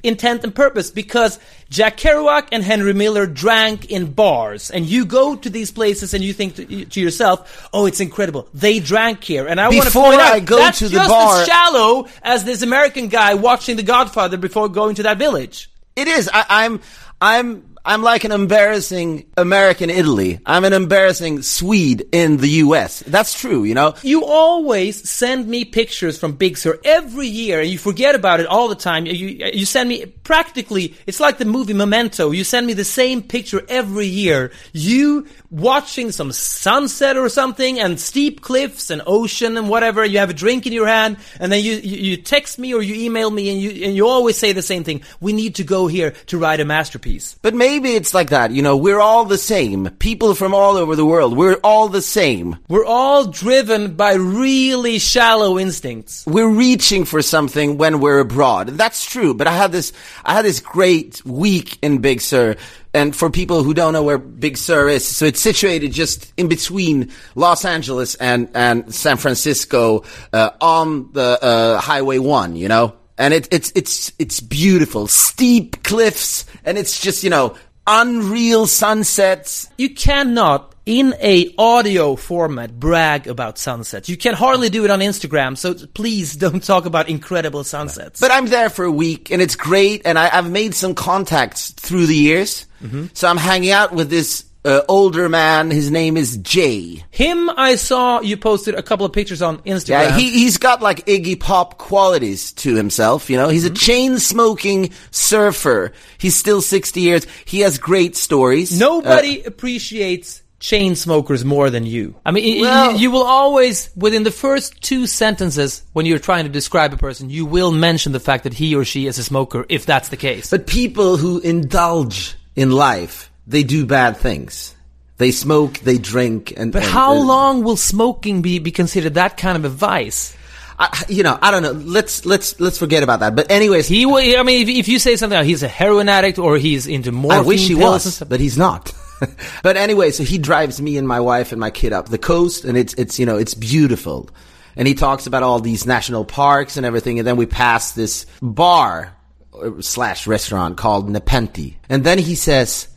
intent 0.05 0.43
and 0.43 0.53
purpose 0.53 0.91
because 0.91 1.39
Jack 1.69 1.97
Kerouac 1.97 2.49
and 2.51 2.63
Henry 2.63 2.93
Miller 2.93 3.25
drank 3.25 3.91
in 3.91 4.11
bars, 4.11 4.69
and 4.71 4.85
you 4.85 5.05
go 5.05 5.35
to 5.35 5.49
these 5.49 5.71
places 5.71 6.13
and 6.13 6.23
you 6.23 6.33
think 6.33 6.55
to, 6.55 6.85
to 6.85 7.01
yourself, 7.01 7.67
"Oh, 7.73 7.85
it's 7.85 7.99
incredible! 7.99 8.47
They 8.53 8.79
drank 8.79 9.23
here." 9.23 9.47
And 9.47 9.59
I 9.59 9.69
want 9.69 9.87
to 9.87 9.91
point 9.91 10.21
out 10.21 10.33
I 10.33 10.39
go 10.39 10.57
that's 10.57 10.79
to 10.79 10.89
the 10.89 10.97
just 10.97 11.09
bar- 11.09 11.41
as 11.41 11.47
shallow 11.47 12.07
as 12.21 12.43
this 12.43 12.61
American 12.61 13.07
guy 13.07 13.33
watching 13.33 13.75
The 13.75 13.83
Godfather 13.83 14.37
before 14.37 14.69
going 14.69 14.95
to 14.95 15.03
that 15.03 15.17
village. 15.17 15.69
It 15.95 16.07
is. 16.07 16.29
I, 16.31 16.45
I'm. 16.49 16.81
I'm. 17.21 17.74
I'm 17.87 18.01
like 18.01 18.23
an 18.23 18.31
embarrassing 18.31 19.27
American 19.37 19.91
Italy. 19.91 20.39
I'm 20.43 20.65
an 20.65 20.73
embarrassing 20.73 21.43
Swede 21.43 22.03
in 22.11 22.37
the 22.37 22.49
US. 22.65 23.01
That's 23.01 23.39
true, 23.39 23.63
you 23.63 23.75
know? 23.75 23.93
You 24.01 24.25
always 24.25 25.07
send 25.07 25.47
me 25.47 25.65
pictures 25.65 26.17
from 26.17 26.31
Big 26.31 26.57
Sur 26.57 26.79
every 26.83 27.27
year, 27.27 27.61
and 27.61 27.69
you 27.69 27.77
forget 27.77 28.15
about 28.15 28.39
it 28.39 28.47
all 28.47 28.69
the 28.69 28.75
time. 28.75 29.05
You 29.05 29.13
you 29.13 29.65
send 29.67 29.89
me 29.89 30.07
practically. 30.07 30.95
It's 31.05 31.19
like 31.19 31.37
the 31.37 31.45
movie 31.45 31.73
Memento. 31.73 32.31
You 32.31 32.43
send 32.43 32.65
me 32.65 32.73
the 32.73 32.83
same 32.83 33.21
picture 33.21 33.61
every 33.69 34.07
year. 34.07 34.51
You 34.73 35.27
watching 35.51 36.11
some 36.11 36.31
sunset 36.31 37.17
or 37.17 37.29
something, 37.29 37.79
and 37.79 37.99
steep 37.99 38.41
cliffs 38.41 38.89
and 38.89 39.03
ocean 39.05 39.57
and 39.57 39.69
whatever. 39.69 40.03
You 40.03 40.17
have 40.17 40.31
a 40.31 40.33
drink 40.33 40.65
in 40.65 40.73
your 40.73 40.87
hand, 40.87 41.17
and 41.39 41.51
then 41.51 41.63
you 41.63 41.73
you, 41.73 41.97
you 41.97 42.17
text 42.17 42.57
me 42.57 42.73
or 42.73 42.81
you 42.81 42.95
email 42.95 43.29
me, 43.29 43.51
and 43.51 43.61
you 43.61 43.85
and 43.85 43.95
you 43.95 44.07
always 44.07 44.37
say 44.37 44.53
the 44.53 44.63
same 44.63 44.83
thing. 44.83 45.03
We 45.21 45.33
need 45.33 45.55
to 45.55 45.63
go 45.63 45.85
here 45.85 46.11
to 46.27 46.39
write 46.39 46.59
a 46.59 46.65
masterpiece. 46.65 47.37
But 47.43 47.53
maybe 47.53 47.74
it's 47.83 48.13
like 48.13 48.29
that, 48.29 48.51
you 48.51 48.61
know, 48.61 48.77
we're 48.77 48.99
all 48.99 49.25
the 49.25 49.37
same. 49.37 49.89
People 49.99 50.35
from 50.35 50.53
all 50.53 50.77
over 50.77 50.95
the 50.95 51.05
world, 51.05 51.35
we're 51.35 51.59
all 51.63 51.89
the 51.89 52.01
same. 52.01 52.57
We're 52.69 52.85
all 52.85 53.27
driven 53.27 53.95
by 53.95 54.13
really 54.13 54.99
shallow 54.99 55.59
instincts. 55.59 56.25
We're 56.25 56.49
reaching 56.49 57.03
for 57.03 57.21
something 57.21 57.77
when 57.77 57.99
we're 57.99 58.19
abroad. 58.19 58.69
That's 58.69 59.05
true, 59.05 59.33
but 59.33 59.47
I 59.47 59.51
had 59.51 59.71
this, 59.71 59.91
I 60.23 60.33
had 60.33 60.45
this 60.45 60.59
great 60.59 61.25
week 61.25 61.77
in 61.81 61.99
Big 61.99 62.21
Sur. 62.21 62.55
And 62.93 63.13
for 63.13 63.29
people 63.29 63.63
who 63.63 63.73
don't 63.73 63.91
know 63.91 64.03
where 64.03 64.17
Big 64.17 64.55
Sur 64.55 64.87
is, 64.87 65.05
so 65.05 65.25
it's 65.25 65.41
situated 65.41 65.91
just 65.91 66.31
in 66.37 66.47
between 66.47 67.11
Los 67.35 67.65
Angeles 67.65 68.15
and, 68.15 68.49
and 68.55 68.95
San 68.95 69.17
Francisco, 69.17 70.05
uh, 70.31 70.51
on 70.61 71.11
the, 71.11 71.37
uh, 71.41 71.79
Highway 71.81 72.19
1, 72.19 72.55
you 72.55 72.69
know? 72.69 72.95
and 73.17 73.33
it, 73.33 73.47
it's 73.51 73.71
it's 73.75 74.11
it's 74.19 74.39
beautiful, 74.39 75.07
steep 75.07 75.83
cliffs, 75.83 76.45
and 76.65 76.77
it's 76.77 76.99
just 76.99 77.23
you 77.23 77.29
know 77.29 77.55
unreal 77.87 78.67
sunsets. 78.67 79.69
You 79.77 79.93
cannot 79.93 80.73
in 80.85 81.15
a 81.19 81.53
audio 81.57 82.15
format 82.15 82.79
brag 82.79 83.27
about 83.27 83.57
sunsets. 83.57 84.07
You 84.07 84.17
can 84.17 84.35
hardly 84.35 84.69
do 84.69 84.85
it 84.85 84.91
on 84.91 84.99
Instagram, 84.99 85.57
so 85.57 85.73
please 85.73 86.35
don't 86.37 86.63
talk 86.63 86.85
about 86.85 87.09
incredible 87.09 87.63
sunsets. 87.63 88.19
But 88.19 88.31
I'm 88.31 88.47
there 88.47 88.69
for 88.69 88.85
a 88.85 88.91
week 88.91 89.31
and 89.31 89.41
it's 89.41 89.55
great 89.55 90.03
and 90.05 90.17
I, 90.19 90.27
have 90.27 90.49
made 90.49 90.75
some 90.75 90.93
contacts 90.93 91.71
through 91.71 92.05
the 92.05 92.15
years. 92.15 92.65
Mm-hmm. 92.83 93.07
So 93.13 93.27
I'm 93.27 93.37
hanging 93.37 93.71
out 93.71 93.93
with 93.93 94.09
this 94.09 94.44
uh, 94.65 94.81
older 94.87 95.29
man. 95.29 95.69
His 95.71 95.91
name 95.91 96.17
is 96.17 96.37
Jay. 96.37 97.03
Him, 97.11 97.49
I 97.51 97.75
saw 97.75 98.21
you 98.21 98.35
posted 98.35 98.75
a 98.75 98.83
couple 98.83 99.05
of 99.05 99.13
pictures 99.13 99.41
on 99.41 99.59
Instagram. 99.59 99.89
Yeah, 99.89 100.17
he, 100.17 100.31
he's 100.31 100.57
got 100.57 100.81
like 100.81 101.05
Iggy 101.05 101.39
Pop 101.39 101.77
qualities 101.77 102.51
to 102.53 102.75
himself. 102.75 103.29
You 103.29 103.37
know, 103.37 103.49
he's 103.49 103.65
mm-hmm. 103.65 103.73
a 103.73 103.77
chain 103.77 104.19
smoking 104.19 104.91
surfer. 105.11 105.93
He's 106.17 106.35
still 106.35 106.61
60 106.61 106.99
years. 106.99 107.27
He 107.45 107.59
has 107.61 107.77
great 107.77 108.15
stories. 108.15 108.77
Nobody 108.77 109.43
uh, 109.43 109.47
appreciates 109.47 110.41
chain 110.59 110.95
smokers 110.95 111.45
more 111.45 111.69
than 111.69 111.85
you. 111.85 112.15
I 112.25 112.31
mean, 112.31 112.61
well, 112.61 112.93
you, 112.93 112.97
you, 112.97 113.11
will 113.11 113.23
always, 113.23 113.91
within 113.95 114.23
the 114.23 114.31
first 114.31 114.81
two 114.81 115.05
sentences, 115.05 115.83
when 115.93 116.07
you're 116.07 116.17
trying 116.17 116.45
to 116.45 116.49
describe 116.49 116.91
a 116.91 116.97
person, 116.97 117.29
you 117.29 117.45
will 117.45 117.71
mention 117.71 118.13
the 118.13 118.19
fact 118.19 118.45
that 118.45 118.53
he 118.53 118.75
or 118.75 118.83
she 118.83 119.05
is 119.05 119.19
a 119.19 119.23
smoker, 119.23 119.65
if 119.69 119.85
that's 119.85 120.09
the 120.09 120.17
case. 120.17 120.49
But 120.49 120.65
people 120.65 121.17
who 121.17 121.39
indulge 121.39 122.35
in 122.55 122.71
life 122.71 123.29
they 123.47 123.63
do 123.63 123.85
bad 123.85 124.17
things. 124.17 124.75
They 125.17 125.31
smoke, 125.31 125.79
they 125.79 125.97
drink, 125.97 126.53
and. 126.57 126.73
But 126.73 126.83
and, 126.83 126.91
how 126.91 127.15
uh, 127.15 127.23
long 127.23 127.63
will 127.63 127.77
smoking 127.77 128.41
be, 128.41 128.59
be 128.59 128.71
considered 128.71 129.13
that 129.13 129.37
kind 129.37 129.57
of 129.57 129.63
a 129.63 129.69
vice? 129.69 130.35
I, 130.77 131.05
you 131.07 131.23
know, 131.23 131.39
I 131.41 131.51
don't 131.51 131.63
know. 131.63 131.71
Let's 131.71 132.25
let's 132.25 132.59
let's 132.59 132.77
forget 132.77 133.01
about 133.01 133.21
that. 133.21 133.33
But 133.33 133.49
anyways, 133.49 133.87
he. 133.87 134.03
I 134.03 134.43
mean, 134.43 134.67
if, 134.67 134.67
if 134.67 134.87
you 134.89 134.99
say 134.99 135.15
something, 135.15 135.37
like 135.37 135.45
he's 135.45 135.63
a 135.63 135.69
heroin 135.69 136.09
addict 136.09 136.37
or 136.37 136.57
he's 136.57 136.85
into 136.85 137.13
morphine. 137.13 137.39
I 137.39 137.43
wish 137.43 137.65
he 137.65 137.75
was, 137.75 138.21
but 138.27 138.41
he's 138.41 138.57
not. 138.57 138.93
but 139.63 139.77
anyway, 139.77 140.11
so 140.11 140.23
he 140.23 140.37
drives 140.37 140.81
me 140.81 140.97
and 140.97 141.07
my 141.07 141.21
wife 141.21 141.53
and 141.53 141.61
my 141.61 141.69
kid 141.69 141.93
up 141.93 142.09
the 142.09 142.17
coast, 142.17 142.65
and 142.65 142.77
it's 142.77 142.93
it's 142.95 143.17
you 143.17 143.25
know 143.25 143.37
it's 143.37 143.53
beautiful, 143.53 144.29
and 144.75 144.85
he 144.85 144.95
talks 144.95 145.27
about 145.27 145.43
all 145.43 145.61
these 145.61 145.85
national 145.85 146.25
parks 146.25 146.75
and 146.75 146.85
everything, 146.85 147.19
and 147.19 147.27
then 147.27 147.37
we 147.37 147.45
pass 147.45 147.93
this 147.93 148.25
bar 148.41 149.15
uh, 149.53 149.81
slash 149.81 150.27
restaurant 150.27 150.75
called 150.75 151.09
Nepenthe, 151.09 151.75
and 151.87 152.03
then 152.03 152.17
he 152.17 152.35
says 152.35 152.89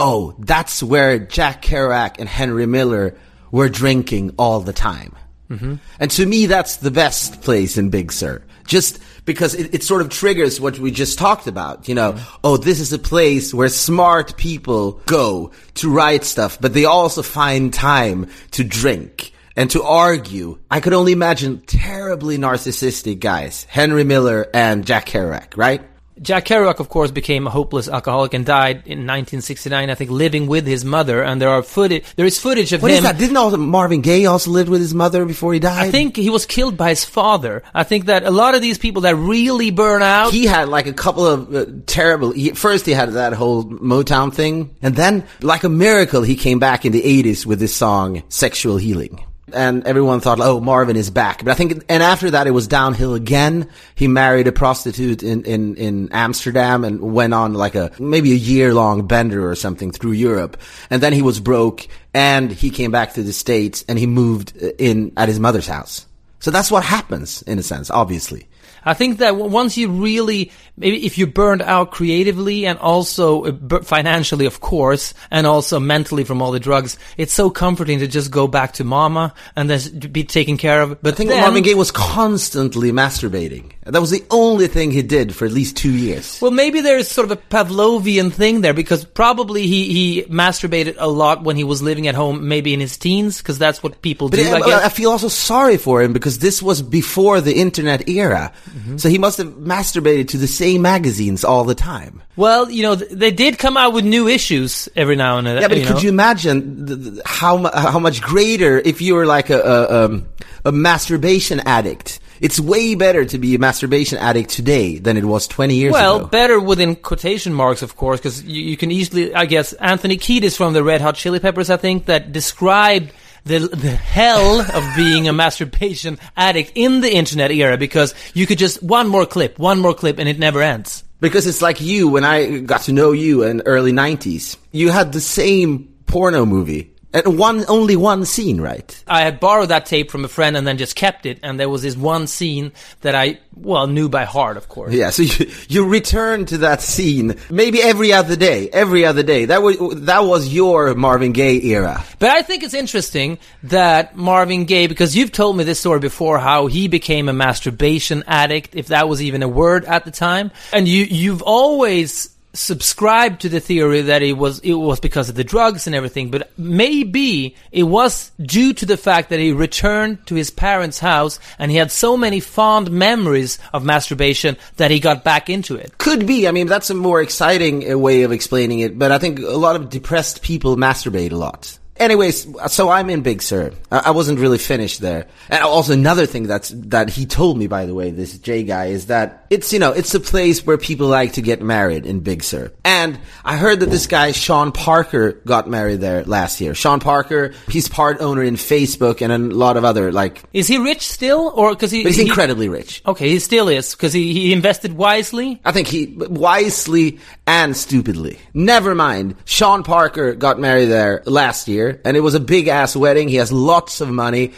oh, 0.00 0.34
that's 0.38 0.82
where 0.82 1.18
Jack 1.18 1.62
Kerouac 1.62 2.16
and 2.18 2.28
Henry 2.28 2.66
Miller 2.66 3.16
were 3.52 3.68
drinking 3.68 4.34
all 4.38 4.60
the 4.60 4.72
time. 4.72 5.14
Mm-hmm. 5.50 5.74
And 5.98 6.10
to 6.12 6.26
me, 6.26 6.46
that's 6.46 6.76
the 6.76 6.90
best 6.90 7.42
place 7.42 7.76
in 7.76 7.90
Big 7.90 8.10
Sur. 8.10 8.42
Just 8.64 9.00
because 9.24 9.54
it, 9.54 9.74
it, 9.74 9.82
sort 9.82 10.00
of 10.00 10.08
triggers 10.08 10.60
what 10.60 10.78
we 10.78 10.90
just 10.90 11.18
talked 11.18 11.46
about. 11.46 11.88
You 11.88 11.94
know, 11.96 12.12
mm-hmm. 12.12 12.36
oh, 12.44 12.56
this 12.56 12.80
is 12.80 12.92
a 12.92 12.98
place 12.98 13.52
where 13.52 13.68
smart 13.68 14.36
people 14.36 14.92
go 15.06 15.50
to 15.74 15.90
write 15.90 16.24
stuff, 16.24 16.58
but 16.60 16.72
they 16.72 16.84
also 16.84 17.22
find 17.22 17.74
time 17.74 18.28
to 18.52 18.64
drink 18.64 19.32
and 19.56 19.70
to 19.72 19.82
argue. 19.82 20.58
I 20.70 20.80
could 20.80 20.94
only 20.94 21.12
imagine 21.12 21.60
terribly 21.60 22.38
narcissistic 22.38 23.18
guys, 23.18 23.64
Henry 23.64 24.04
Miller 24.04 24.46
and 24.54 24.86
Jack 24.86 25.06
Kerouac, 25.06 25.56
right? 25.56 25.82
Jack 26.22 26.44
Kerouac, 26.44 26.80
of 26.80 26.90
course, 26.90 27.10
became 27.10 27.46
a 27.46 27.50
hopeless 27.50 27.88
alcoholic 27.88 28.34
and 28.34 28.44
died 28.44 28.76
in 28.84 29.06
1969. 29.06 29.88
I 29.88 29.94
think 29.94 30.10
living 30.10 30.46
with 30.46 30.66
his 30.66 30.84
mother, 30.84 31.22
and 31.22 31.40
there 31.40 31.48
are 31.48 31.62
footage. 31.62 32.04
There 32.16 32.26
is 32.26 32.38
footage 32.38 32.72
of 32.74 32.82
what 32.82 32.90
him. 32.90 33.02
What 33.02 33.12
is 33.12 33.18
that? 33.18 33.18
Didn't 33.18 33.38
also 33.38 33.56
Marvin 33.56 34.02
Gaye 34.02 34.26
also 34.26 34.50
live 34.50 34.68
with 34.68 34.80
his 34.80 34.94
mother 34.94 35.24
before 35.24 35.54
he 35.54 35.60
died? 35.60 35.86
I 35.86 35.90
think 35.90 36.16
he 36.16 36.28
was 36.28 36.44
killed 36.44 36.76
by 36.76 36.90
his 36.90 37.04
father. 37.04 37.62
I 37.72 37.84
think 37.84 38.06
that 38.06 38.24
a 38.24 38.30
lot 38.30 38.54
of 38.54 38.60
these 38.60 38.76
people 38.76 39.02
that 39.02 39.16
really 39.16 39.70
burn 39.70 40.02
out. 40.02 40.32
He 40.32 40.44
had 40.44 40.68
like 40.68 40.86
a 40.86 40.92
couple 40.92 41.26
of 41.26 41.54
uh, 41.54 41.66
terrible. 41.86 42.32
He, 42.32 42.50
first, 42.50 42.84
he 42.84 42.92
had 42.92 43.12
that 43.12 43.32
whole 43.32 43.64
Motown 43.64 44.34
thing, 44.34 44.76
and 44.82 44.94
then, 44.94 45.26
like 45.40 45.64
a 45.64 45.70
miracle, 45.70 46.22
he 46.22 46.36
came 46.36 46.58
back 46.58 46.84
in 46.84 46.92
the 46.92 47.02
80s 47.02 47.46
with 47.46 47.60
this 47.60 47.74
song 47.74 48.22
"Sexual 48.28 48.76
Healing." 48.76 49.24
And 49.54 49.86
everyone 49.86 50.20
thought, 50.20 50.40
oh, 50.40 50.60
Marvin 50.60 50.96
is 50.96 51.10
back. 51.10 51.44
But 51.44 51.50
I 51.50 51.54
think, 51.54 51.84
and 51.88 52.02
after 52.02 52.30
that, 52.30 52.46
it 52.46 52.52
was 52.52 52.68
downhill 52.68 53.14
again. 53.14 53.68
He 53.94 54.08
married 54.08 54.46
a 54.46 54.52
prostitute 54.52 55.22
in, 55.22 55.44
in, 55.44 55.76
in 55.76 56.08
Amsterdam 56.12 56.84
and 56.84 57.00
went 57.00 57.34
on 57.34 57.54
like 57.54 57.74
a, 57.74 57.90
maybe 57.98 58.32
a 58.32 58.36
year 58.36 58.74
long 58.74 59.06
bender 59.06 59.48
or 59.48 59.54
something 59.54 59.92
through 59.92 60.12
Europe. 60.12 60.60
And 60.90 61.02
then 61.02 61.12
he 61.12 61.22
was 61.22 61.40
broke 61.40 61.86
and 62.12 62.50
he 62.50 62.70
came 62.70 62.90
back 62.90 63.14
to 63.14 63.22
the 63.22 63.32
States 63.32 63.84
and 63.88 63.98
he 63.98 64.06
moved 64.06 64.54
uh, 64.62 64.70
in 64.78 65.12
at 65.16 65.28
his 65.28 65.40
mother's 65.40 65.66
house. 65.66 66.06
So 66.40 66.50
that's 66.50 66.70
what 66.70 66.84
happens 66.84 67.42
in 67.42 67.58
a 67.58 67.62
sense, 67.62 67.90
obviously. 67.90 68.48
I 68.84 68.94
think 68.94 69.18
that 69.18 69.36
once 69.36 69.76
you 69.76 69.90
really, 69.90 70.52
maybe 70.76 71.04
if 71.04 71.18
you 71.18 71.26
burned 71.26 71.62
out 71.62 71.90
creatively 71.90 72.66
and 72.66 72.78
also 72.78 73.44
uh, 73.44 73.82
financially, 73.82 74.46
of 74.46 74.60
course, 74.60 75.14
and 75.30 75.46
also 75.46 75.78
mentally 75.80 76.24
from 76.24 76.42
all 76.42 76.52
the 76.52 76.60
drugs, 76.60 76.98
it's 77.16 77.32
so 77.32 77.50
comforting 77.50 77.98
to 78.00 78.06
just 78.06 78.30
go 78.30 78.48
back 78.48 78.72
to 78.74 78.84
mama 78.84 79.34
and 79.56 79.68
then 79.68 80.10
be 80.10 80.24
taken 80.24 80.56
care 80.56 80.82
of. 80.82 81.00
But 81.02 81.14
I 81.14 81.16
think 81.16 81.30
then, 81.30 81.40
Marvin 81.40 81.62
Gaye 81.62 81.74
was 81.74 81.90
constantly 81.90 82.92
masturbating. 82.92 83.72
That 83.84 84.00
was 84.00 84.10
the 84.10 84.24
only 84.30 84.68
thing 84.68 84.90
he 84.90 85.02
did 85.02 85.34
for 85.34 85.46
at 85.46 85.52
least 85.52 85.76
two 85.76 85.90
years. 85.90 86.40
Well, 86.40 86.50
maybe 86.50 86.80
there's 86.80 87.08
sort 87.08 87.30
of 87.30 87.32
a 87.32 87.40
Pavlovian 87.40 88.32
thing 88.32 88.60
there 88.60 88.74
because 88.74 89.04
probably 89.04 89.66
he, 89.66 89.92
he 89.92 90.22
masturbated 90.24 90.96
a 90.98 91.08
lot 91.08 91.42
when 91.42 91.56
he 91.56 91.64
was 91.64 91.82
living 91.82 92.06
at 92.06 92.14
home, 92.14 92.46
maybe 92.48 92.74
in 92.74 92.80
his 92.80 92.96
teens, 92.96 93.38
because 93.38 93.58
that's 93.58 93.82
what 93.82 94.02
people 94.02 94.28
but 94.28 94.36
do. 94.36 94.42
It, 94.42 94.62
I, 94.62 94.86
I, 94.86 94.88
feel 94.90 95.10
also 95.10 95.28
sorry 95.28 95.76
for 95.76 96.02
him 96.02 96.12
because 96.12 96.38
this 96.38 96.62
was 96.62 96.82
before 96.82 97.40
the 97.40 97.54
internet 97.54 98.08
era. 98.08 98.52
Mm-hmm. 98.74 98.96
So 98.96 99.08
he 99.08 99.18
must 99.18 99.38
have 99.38 99.48
masturbated 99.48 100.28
to 100.28 100.38
the 100.38 100.46
same 100.46 100.82
magazines 100.82 101.44
all 101.44 101.64
the 101.64 101.74
time. 101.74 102.22
Well, 102.36 102.70
you 102.70 102.82
know, 102.82 102.94
they 102.94 103.30
did 103.30 103.58
come 103.58 103.76
out 103.76 103.92
with 103.92 104.04
new 104.04 104.28
issues 104.28 104.88
every 104.96 105.16
now 105.16 105.38
and 105.38 105.46
then. 105.46 105.60
Yeah, 105.60 105.68
but 105.68 105.78
you 105.78 105.86
could 105.86 105.96
know? 105.96 106.02
you 106.02 106.08
imagine 106.08 107.20
how 107.24 107.70
how 107.72 107.98
much 107.98 108.22
greater 108.22 108.78
if 108.78 109.00
you 109.00 109.14
were 109.14 109.26
like 109.26 109.50
a 109.50 109.60
a, 109.60 110.04
um, 110.04 110.28
a 110.64 110.72
masturbation 110.72 111.60
addict? 111.60 112.20
It's 112.40 112.58
way 112.58 112.94
better 112.94 113.26
to 113.26 113.38
be 113.38 113.54
a 113.54 113.58
masturbation 113.58 114.16
addict 114.16 114.48
today 114.48 114.96
than 114.96 115.18
it 115.18 115.24
was 115.24 115.46
20 115.46 115.74
years 115.74 115.92
well, 115.92 116.16
ago. 116.16 116.22
Well, 116.22 116.28
better 116.28 116.58
within 116.58 116.96
quotation 116.96 117.52
marks, 117.52 117.82
of 117.82 117.96
course, 117.96 118.18
because 118.18 118.42
you, 118.44 118.62
you, 118.62 118.76
can 118.78 118.90
easily, 118.90 119.34
I 119.34 119.44
guess, 119.44 119.74
Anthony 119.74 120.16
Kiedis 120.16 120.56
from 120.56 120.72
the 120.72 120.82
Red 120.82 121.02
Hot 121.02 121.16
Chili 121.16 121.38
Peppers, 121.38 121.68
I 121.68 121.76
think, 121.76 122.06
that 122.06 122.32
described 122.32 123.12
the, 123.44 123.58
the 123.60 123.90
hell 123.90 124.60
of 124.60 124.96
being 124.96 125.28
a 125.28 125.32
masturbation 125.32 126.18
addict 126.36 126.72
in 126.74 127.00
the 127.00 127.14
internet 127.14 127.50
era 127.50 127.76
because 127.76 128.14
you 128.34 128.46
could 128.46 128.58
just 128.58 128.82
one 128.82 129.08
more 129.08 129.26
clip, 129.26 129.58
one 129.58 129.78
more 129.78 129.94
clip, 129.94 130.18
and 130.18 130.28
it 130.28 130.38
never 130.38 130.62
ends. 130.62 131.04
Because 131.20 131.46
it's 131.46 131.60
like 131.60 131.80
you 131.80 132.08
when 132.08 132.24
I 132.24 132.60
got 132.60 132.82
to 132.82 132.92
know 132.92 133.12
you 133.12 133.42
in 133.42 133.62
early 133.62 133.92
90s. 133.92 134.56
You 134.72 134.90
had 134.90 135.12
the 135.12 135.20
same 135.20 135.94
porno 136.06 136.46
movie 136.46 136.94
and 137.12 137.38
one, 137.38 137.64
only 137.68 137.96
one 137.96 138.24
scene, 138.24 138.60
right? 138.60 139.04
I 139.08 139.22
had 139.22 139.40
borrowed 139.40 139.70
that 139.70 139.86
tape 139.86 140.10
from 140.10 140.24
a 140.24 140.28
friend 140.28 140.56
and 140.56 140.64
then 140.66 140.78
just 140.78 140.94
kept 140.94 141.26
it. 141.26 141.40
And 141.42 141.58
there 141.58 141.68
was 141.68 141.82
this 141.82 141.96
one 141.96 142.28
scene 142.28 142.72
that 143.00 143.16
I, 143.16 143.40
well, 143.54 143.88
knew 143.88 144.08
by 144.08 144.24
heart, 144.24 144.56
of 144.56 144.68
course. 144.68 144.92
Yeah. 144.92 145.10
So 145.10 145.22
you, 145.24 145.50
you 145.68 145.88
return 145.88 146.46
to 146.46 146.58
that 146.58 146.82
scene 146.82 147.34
maybe 147.50 147.82
every 147.82 148.12
other 148.12 148.36
day, 148.36 148.68
every 148.68 149.04
other 149.04 149.24
day. 149.24 149.46
That 149.46 149.62
was, 149.62 149.76
that 150.02 150.24
was 150.24 150.48
your 150.54 150.94
Marvin 150.94 151.32
Gaye 151.32 151.60
era. 151.62 152.04
But 152.20 152.30
I 152.30 152.42
think 152.42 152.62
it's 152.62 152.74
interesting 152.74 153.38
that 153.64 154.16
Marvin 154.16 154.64
Gaye, 154.64 154.86
because 154.86 155.16
you've 155.16 155.32
told 155.32 155.56
me 155.56 155.64
this 155.64 155.80
story 155.80 155.98
before, 155.98 156.38
how 156.38 156.68
he 156.68 156.86
became 156.86 157.28
a 157.28 157.32
masturbation 157.32 158.22
addict, 158.28 158.76
if 158.76 158.88
that 158.88 159.08
was 159.08 159.20
even 159.20 159.42
a 159.42 159.48
word 159.48 159.84
at 159.84 160.04
the 160.04 160.12
time. 160.12 160.52
And 160.72 160.86
you, 160.86 161.04
you've 161.04 161.42
always 161.42 162.30
subscribe 162.52 163.38
to 163.40 163.48
the 163.48 163.60
theory 163.60 164.02
that 164.02 164.22
it 164.22 164.32
was 164.32 164.58
it 164.60 164.74
was 164.74 165.00
because 165.00 165.28
of 165.28 165.34
the 165.34 165.44
drugs 165.44 165.86
and 165.86 165.94
everything, 165.94 166.30
but 166.30 166.50
maybe 166.58 167.54
it 167.70 167.84
was 167.84 168.32
due 168.40 168.72
to 168.74 168.86
the 168.86 168.96
fact 168.96 169.30
that 169.30 169.38
he 169.38 169.52
returned 169.52 170.26
to 170.26 170.34
his 170.34 170.50
parents' 170.50 170.98
house 170.98 171.38
and 171.58 171.70
he 171.70 171.76
had 171.76 171.90
so 171.90 172.16
many 172.16 172.40
fond 172.40 172.90
memories 172.90 173.58
of 173.72 173.84
masturbation 173.84 174.56
that 174.76 174.90
he 174.90 174.98
got 174.98 175.24
back 175.24 175.48
into 175.48 175.76
it. 175.76 175.96
Could 175.98 176.26
be. 176.26 176.48
I 176.48 176.50
mean, 176.50 176.66
that's 176.66 176.90
a 176.90 176.94
more 176.94 177.20
exciting 177.20 177.90
uh, 177.90 177.96
way 177.96 178.22
of 178.22 178.32
explaining 178.32 178.80
it. 178.80 178.98
But 178.98 179.12
I 179.12 179.18
think 179.18 179.38
a 179.38 179.56
lot 179.56 179.76
of 179.76 179.90
depressed 179.90 180.42
people 180.42 180.76
masturbate 180.76 181.32
a 181.32 181.36
lot. 181.36 181.78
Anyways, 181.96 182.46
so 182.68 182.88
I'm 182.88 183.10
in 183.10 183.20
Big 183.20 183.42
Sur. 183.42 183.72
I, 183.92 184.04
I 184.06 184.10
wasn't 184.12 184.38
really 184.38 184.58
finished 184.58 185.00
there. 185.00 185.26
And 185.50 185.62
also 185.62 185.92
another 185.92 186.24
thing 186.24 186.44
that's, 186.44 186.70
that 186.70 187.10
he 187.10 187.26
told 187.26 187.58
me, 187.58 187.66
by 187.66 187.84
the 187.84 187.94
way, 187.94 188.10
this 188.10 188.38
Jay 188.38 188.64
guy, 188.64 188.86
is 188.86 189.06
that 189.06 189.39
it's, 189.50 189.72
you 189.72 189.78
know, 189.80 189.90
it's 189.92 190.14
a 190.14 190.20
place 190.20 190.64
where 190.64 190.78
people 190.78 191.08
like 191.08 191.32
to 191.34 191.42
get 191.42 191.60
married 191.60 192.06
in 192.06 192.20
Big 192.20 192.42
Sur. 192.44 192.72
And 192.84 193.18
I 193.44 193.56
heard 193.56 193.80
that 193.80 193.90
this 193.90 194.06
guy, 194.06 194.30
Sean 194.30 194.70
Parker, 194.70 195.32
got 195.44 195.68
married 195.68 196.00
there 196.00 196.22
last 196.24 196.60
year. 196.60 196.72
Sean 196.74 197.00
Parker, 197.00 197.52
he's 197.68 197.88
part 197.88 198.20
owner 198.20 198.42
in 198.44 198.54
Facebook 198.54 199.20
and 199.20 199.32
a 199.32 199.38
lot 199.56 199.76
of 199.76 199.84
other, 199.84 200.12
like, 200.12 200.42
Is 200.52 200.68
he 200.68 200.78
rich 200.78 201.06
still, 201.08 201.52
or 201.56 201.70
because 201.74 201.90
he? 201.90 202.04
but 202.04 202.12
he's 202.12 202.20
he- 202.22 202.28
incredibly 202.28 202.68
rich. 202.68 203.02
Okay, 203.04 203.28
he 203.28 203.38
still 203.40 203.68
is 203.68 203.92
because 203.94 204.12
he, 204.12 204.32
he 204.32 204.52
invested 204.52 204.92
wisely. 204.96 205.60
I 205.64 205.72
think 205.72 205.88
he 205.88 206.06
wisely 206.16 207.18
and 207.46 207.76
stupidly. 207.76 208.38
Never 208.54 208.94
mind. 208.94 209.34
Sean 209.44 209.82
Parker 209.82 210.34
got 210.34 210.60
married 210.60 210.86
there 210.86 211.22
last 211.26 211.66
year, 211.68 212.00
and 212.04 212.16
it 212.16 212.20
was 212.20 212.34
a 212.34 212.40
big 212.40 212.68
ass 212.68 212.94
wedding. 212.94 213.28
He 213.28 213.36
has 213.36 213.50
lots 213.50 214.00
of 214.00 214.08
money, 214.08 214.52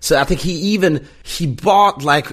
so 0.00 0.18
I 0.18 0.24
think 0.24 0.40
he 0.40 0.52
even 0.72 1.06
he 1.22 1.46
bought 1.46 2.02
like 2.02 2.28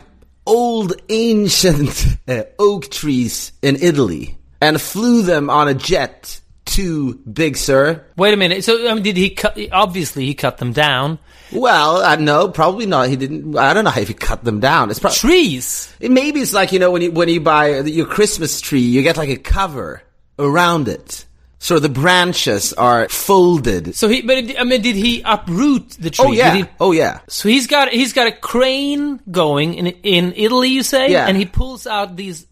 old 0.46 0.94
ancient 1.10 2.06
uh, 2.28 2.44
oak 2.60 2.90
trees 2.90 3.52
in 3.62 3.78
Italy 3.78 4.38
and 4.62 4.82
flew 4.82 5.22
them 5.22 5.50
on 5.50 5.68
a 5.68 5.74
jet 5.74 6.40
to 6.66 7.16
Big 7.32 7.58
Sur. 7.58 8.04
Wait 8.18 8.34
a 8.34 8.38
minute. 8.38 8.64
So 8.64 8.90
I 8.90 8.94
mean, 8.94 9.04
did 9.04 9.18
he 9.18 9.30
cut? 9.30 9.58
Obviously, 9.72 10.26
he 10.26 10.34
cut 10.34 10.58
them 10.58 10.74
down. 10.74 11.20
Well, 11.52 11.98
uh, 11.98 12.16
no, 12.16 12.50
probably 12.50 12.86
not. 12.86 13.08
He 13.08 13.16
didn't. 13.16 13.58
I 13.58 13.74
don't 13.74 13.84
know 13.84 13.94
if 13.96 14.08
he 14.08 14.14
cut 14.14 14.44
them 14.44 14.60
down. 14.60 14.90
It's 14.90 15.00
probably 15.00 15.18
Trees. 15.18 15.94
It, 16.00 16.12
maybe 16.12 16.42
it's 16.42 16.54
like 16.54 16.72
you 16.72 16.80
know 16.80 16.92
when 16.92 17.02
you 17.02 17.12
when 17.12 17.30
you 17.30 17.40
buy 17.40 17.80
your 17.80 18.08
Christmas 18.08 18.60
tree, 18.62 18.82
you 18.82 19.04
get 19.04 19.18
like 19.18 19.30
a 19.30 19.38
cover 19.38 20.02
around 20.40 20.88
it, 20.88 21.26
so 21.60 21.80
the 21.80 21.90
branches 21.90 22.74
are 22.74 23.08
folded. 23.10 23.96
So 23.96 24.08
he, 24.10 24.22
but 24.22 24.38
it, 24.38 24.60
I 24.60 24.64
mean, 24.64 24.82
did 24.82 24.96
he 24.96 25.22
uproot 25.24 25.90
the 25.92 26.10
tree? 26.10 26.26
Oh 26.28 26.32
yeah, 26.32 26.54
he- 26.56 26.66
oh 26.80 26.92
yeah. 26.92 27.20
so 27.28 27.50
he's 27.50 27.68
got 27.68 27.90
he's 27.90 28.14
got 28.14 28.28
a 28.28 28.32
crane 28.32 29.20
going 29.32 29.74
in 29.76 29.88
in 29.88 30.34
Italy, 30.36 30.70
you 30.70 30.84
say? 30.84 31.12
Yeah. 31.12 31.28
And 31.28 31.38
he 31.38 31.46
pulls 31.46 31.88
out 31.88 32.16
these 32.16 32.46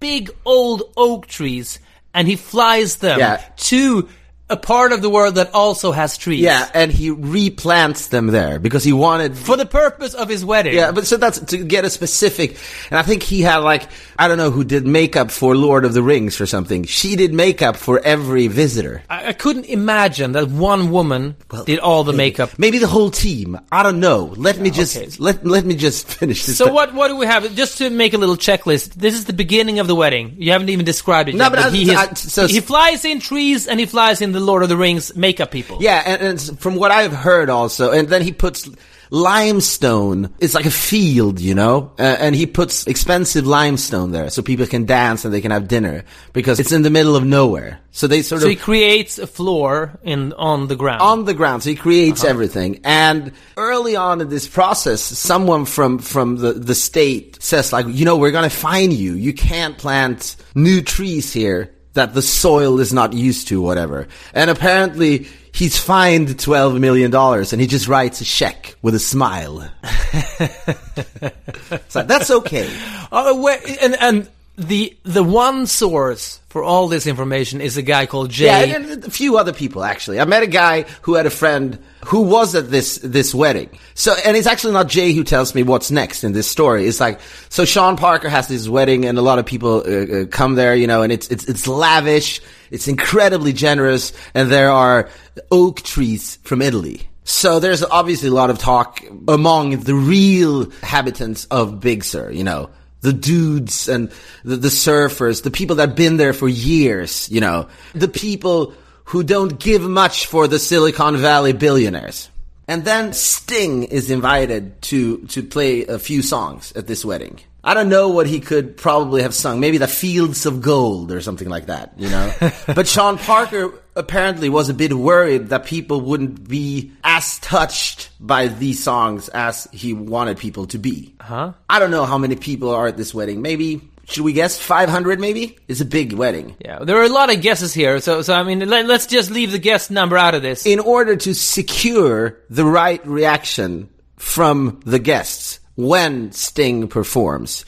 big 0.00 0.30
old 0.44 0.82
oak 0.96 1.26
trees 1.26 1.78
and 2.14 2.26
he 2.28 2.36
flies 2.36 2.96
them 2.96 3.18
Yeah. 3.18 3.42
to 3.56 4.08
a 4.50 4.56
part 4.56 4.92
of 4.92 5.02
the 5.02 5.10
world 5.10 5.34
that 5.36 5.54
also 5.54 5.92
has 5.92 6.16
trees. 6.16 6.40
Yeah, 6.40 6.68
and 6.74 6.90
he 6.90 7.10
replants 7.10 8.08
them 8.10 8.28
there 8.28 8.58
because 8.58 8.84
he 8.84 8.92
wanted. 8.92 9.36
For 9.36 9.56
the 9.56 9.66
purpose 9.66 10.14
of 10.14 10.28
his 10.28 10.44
wedding. 10.44 10.74
yeah, 10.74 10.92
but 10.92 11.06
so 11.06 11.16
that's 11.16 11.38
to 11.40 11.58
get 11.58 11.84
a 11.84 11.90
specific. 11.90 12.56
And 12.90 12.98
I 12.98 13.02
think 13.02 13.22
he 13.22 13.42
had 13.42 13.58
like 13.58 13.88
I 14.18 14.28
don't 14.28 14.38
know 14.38 14.50
who 14.50 14.64
did 14.64 14.86
makeup 14.86 15.30
for 15.30 15.56
Lord 15.56 15.84
of 15.84 15.94
the 15.94 16.02
Rings 16.02 16.40
or 16.40 16.46
something. 16.46 16.84
She 16.84 17.16
did 17.16 17.32
makeup 17.32 17.76
for 17.76 18.00
every 18.00 18.48
visitor. 18.48 19.02
I, 19.08 19.28
I 19.28 19.32
couldn't 19.32 19.66
imagine 19.66 20.32
that 20.32 20.48
one 20.48 20.90
woman 20.90 21.36
did 21.66 21.78
all 21.78 22.04
the 22.04 22.12
makeup. 22.12 22.58
Maybe 22.58 22.78
the 22.78 22.86
whole 22.86 23.10
team. 23.10 23.58
I 23.70 23.82
don't 23.82 24.00
know. 24.00 24.32
Let 24.36 24.58
me 24.58 24.70
just 24.70 24.96
okay. 24.96 25.08
let 25.18 25.44
let 25.46 25.64
me 25.64 25.74
just 25.76 26.06
finish 26.18 26.46
this. 26.46 26.56
So 26.58 26.72
what 26.72 26.94
what 26.94 27.08
do 27.08 27.16
we 27.16 27.26
have? 27.26 27.54
Just 27.54 27.78
to 27.78 27.90
make 27.90 28.14
a 28.14 28.18
little 28.18 28.36
checklist. 28.36 28.94
This 28.94 29.14
is 29.14 29.24
the 29.26 29.32
beginning 29.32 29.78
of 29.78 29.86
the 29.86 29.94
wedding. 29.94 30.36
You 30.38 30.52
haven't 30.52 30.68
even 30.70 30.84
described 30.84 31.28
it 31.28 31.34
No, 31.34 31.44
yet. 31.44 31.50
but 31.50 31.58
I- 31.58 31.70
he, 31.70 31.94
I- 31.94 32.12
so- 32.14 32.46
he 32.46 32.60
flies 32.60 33.04
in 33.04 33.20
trees 33.20 33.66
and 33.66 33.78
he 33.78 33.86
flies 33.86 34.20
in 34.22 34.32
the 34.32 34.37
Lord 34.40 34.62
of 34.62 34.68
the 34.68 34.76
Rings 34.76 35.14
makeup 35.16 35.50
people. 35.50 35.78
Yeah, 35.80 36.02
and, 36.04 36.22
and 36.22 36.60
from 36.60 36.76
what 36.76 36.90
I've 36.90 37.12
heard 37.12 37.50
also, 37.50 37.92
and 37.92 38.08
then 38.08 38.22
he 38.22 38.32
puts 38.32 38.68
limestone. 39.10 40.34
It's 40.38 40.54
like 40.54 40.66
a 40.66 40.70
field, 40.70 41.40
you 41.40 41.54
know, 41.54 41.92
uh, 41.98 42.02
and 42.02 42.34
he 42.34 42.46
puts 42.46 42.86
expensive 42.86 43.46
limestone 43.46 44.10
there 44.12 44.30
so 44.30 44.42
people 44.42 44.66
can 44.66 44.84
dance 44.84 45.24
and 45.24 45.32
they 45.32 45.40
can 45.40 45.50
have 45.50 45.68
dinner 45.68 46.04
because 46.32 46.60
it's 46.60 46.72
in 46.72 46.82
the 46.82 46.90
middle 46.90 47.16
of 47.16 47.24
nowhere. 47.24 47.80
So 47.90 48.06
they 48.06 48.22
sort 48.22 48.42
So 48.42 48.46
of 48.46 48.50
So 48.52 48.56
he 48.56 48.56
creates 48.56 49.18
a 49.18 49.26
floor 49.26 49.98
in 50.02 50.32
on 50.34 50.68
the 50.68 50.76
ground. 50.76 51.00
on 51.02 51.24
the 51.24 51.34
ground. 51.34 51.62
So 51.62 51.70
he 51.70 51.76
creates 51.76 52.24
everything. 52.24 52.80
And 52.84 53.32
early 53.56 53.96
on 53.96 54.20
in 54.20 54.28
this 54.28 54.46
process, 54.46 55.00
someone 55.00 55.64
from, 55.64 55.98
from 55.98 56.36
the, 56.36 56.52
the 56.52 56.74
state 56.74 57.42
says 57.42 57.72
like, 57.72 57.86
you 57.88 58.04
know, 58.04 58.16
we're 58.16 58.30
going 58.30 58.48
to 58.48 58.54
fine 58.54 58.90
you. 58.92 59.14
You 59.14 59.32
can't 59.32 59.76
plant 59.78 60.36
new 60.54 60.82
trees 60.82 61.32
here 61.32 61.72
that 61.98 62.14
the 62.14 62.22
soil 62.22 62.78
is 62.78 62.92
not 62.92 63.12
used 63.12 63.48
to, 63.48 63.60
whatever. 63.60 64.06
And 64.32 64.50
apparently 64.50 65.26
he's 65.52 65.76
fined 65.76 66.28
$12 66.28 66.78
million 66.78 67.12
and 67.12 67.60
he 67.60 67.66
just 67.66 67.88
writes 67.88 68.20
a 68.20 68.24
check 68.24 68.76
with 68.82 68.94
a 68.94 69.00
smile. 69.00 69.68
so 71.88 72.04
that's 72.04 72.30
okay. 72.30 72.70
Oh, 73.10 73.42
where, 73.42 73.58
and 73.82 73.96
and 74.00 74.30
the 74.58 74.96
the 75.04 75.22
one 75.22 75.66
source 75.68 76.40
for 76.48 76.64
all 76.64 76.88
this 76.88 77.06
information 77.06 77.60
is 77.60 77.76
a 77.76 77.82
guy 77.82 78.06
called 78.06 78.30
Jay. 78.30 78.46
Yeah, 78.46 78.76
and, 78.76 79.04
a 79.04 79.10
few 79.10 79.38
other 79.38 79.52
people 79.52 79.84
actually. 79.84 80.18
I 80.18 80.24
met 80.24 80.42
a 80.42 80.48
guy 80.48 80.82
who 81.02 81.14
had 81.14 81.26
a 81.26 81.30
friend 81.30 81.78
who 82.06 82.22
was 82.22 82.56
at 82.56 82.68
this 82.68 82.98
this 82.98 83.32
wedding. 83.32 83.70
So, 83.94 84.16
and 84.24 84.36
it's 84.36 84.48
actually 84.48 84.72
not 84.72 84.88
Jay 84.88 85.12
who 85.12 85.22
tells 85.22 85.54
me 85.54 85.62
what's 85.62 85.92
next 85.92 86.24
in 86.24 86.32
this 86.32 86.48
story. 86.48 86.86
It's 86.86 86.98
like 86.98 87.20
so. 87.48 87.64
Sean 87.64 87.96
Parker 87.96 88.28
has 88.28 88.48
this 88.48 88.68
wedding, 88.68 89.04
and 89.06 89.16
a 89.16 89.22
lot 89.22 89.38
of 89.38 89.46
people 89.46 89.84
uh, 89.86 90.22
uh, 90.22 90.26
come 90.26 90.56
there, 90.56 90.74
you 90.74 90.88
know, 90.88 91.02
and 91.02 91.12
it's 91.12 91.28
it's 91.28 91.44
it's 91.44 91.68
lavish, 91.68 92.40
it's 92.72 92.88
incredibly 92.88 93.52
generous, 93.52 94.12
and 94.34 94.50
there 94.50 94.72
are 94.72 95.08
oak 95.52 95.82
trees 95.82 96.36
from 96.42 96.62
Italy. 96.62 97.08
So 97.22 97.60
there's 97.60 97.84
obviously 97.84 98.30
a 98.30 98.32
lot 98.32 98.50
of 98.50 98.58
talk 98.58 99.04
among 99.28 99.80
the 99.80 99.94
real 99.94 100.70
habitants 100.80 101.44
of 101.50 101.78
Big 101.78 102.02
Sur, 102.02 102.30
you 102.30 102.42
know, 102.42 102.70
the 103.00 103.12
dudes 103.12 103.88
and 103.88 104.10
the, 104.44 104.56
the 104.56 104.68
surfers, 104.68 105.42
the 105.42 105.50
people 105.50 105.76
that 105.76 105.88
have 105.88 105.96
been 105.96 106.16
there 106.16 106.32
for 106.32 106.48
years, 106.48 107.28
you 107.30 107.40
know, 107.40 107.68
the 107.94 108.08
people 108.08 108.74
who 109.04 109.22
don't 109.22 109.58
give 109.58 109.82
much 109.82 110.26
for 110.26 110.46
the 110.46 110.58
Silicon 110.58 111.16
Valley 111.16 111.52
billionaires. 111.52 112.28
And 112.66 112.84
then 112.84 113.14
Sting 113.14 113.84
is 113.84 114.10
invited 114.10 114.82
to, 114.82 115.18
to 115.28 115.42
play 115.42 115.86
a 115.86 115.98
few 115.98 116.20
songs 116.20 116.72
at 116.72 116.86
this 116.86 117.04
wedding. 117.04 117.40
I 117.64 117.74
don't 117.74 117.88
know 117.88 118.08
what 118.08 118.26
he 118.26 118.40
could 118.40 118.76
probably 118.76 119.22
have 119.22 119.34
sung. 119.34 119.60
Maybe 119.60 119.78
the 119.78 119.88
Fields 119.88 120.44
of 120.46 120.60
Gold 120.60 121.10
or 121.10 121.20
something 121.20 121.48
like 121.48 121.66
that, 121.66 121.92
you 121.96 122.08
know? 122.08 122.32
but 122.66 122.86
Sean 122.86 123.16
Parker 123.16 123.72
apparently 123.98 124.48
was 124.48 124.68
a 124.68 124.74
bit 124.74 124.92
worried 124.94 125.48
that 125.48 125.64
people 125.66 126.00
wouldn't 126.00 126.48
be 126.48 126.92
as 127.04 127.38
touched 127.40 128.10
by 128.20 128.48
these 128.48 128.82
songs 128.82 129.28
as 129.30 129.68
he 129.72 129.92
wanted 129.92 130.38
people 130.38 130.66
to 130.68 130.78
be. 130.78 131.14
Huh? 131.20 131.52
I 131.68 131.78
don't 131.78 131.90
know 131.90 132.04
how 132.06 132.16
many 132.18 132.36
people 132.36 132.70
are 132.70 132.86
at 132.86 132.96
this 132.96 133.12
wedding. 133.12 133.42
Maybe, 133.42 133.80
should 134.06 134.24
we 134.24 134.32
guess 134.32 134.58
500 134.58 135.20
maybe? 135.20 135.58
It's 135.68 135.80
a 135.80 135.84
big 135.84 136.12
wedding. 136.14 136.56
yeah, 136.64 136.78
there 136.80 136.96
are 136.98 137.04
a 137.04 137.08
lot 137.10 137.32
of 137.34 137.42
guesses 137.42 137.74
here. 137.74 138.00
So 138.00 138.22
so 138.22 138.34
I 138.34 138.42
mean, 138.42 138.60
let, 138.68 138.86
let's 138.86 139.06
just 139.06 139.30
leave 139.30 139.52
the 139.52 139.58
guest 139.58 139.90
number 139.90 140.16
out 140.16 140.34
of 140.34 140.42
this. 140.42 140.64
in 140.64 140.80
order 140.80 141.16
to 141.16 141.34
secure 141.34 142.38
the 142.48 142.64
right 142.64 143.04
reaction 143.06 143.90
from 144.16 144.80
the 144.86 144.98
guests 144.98 145.60
when 145.76 146.32
Sting 146.32 146.88
performs, 146.88 147.64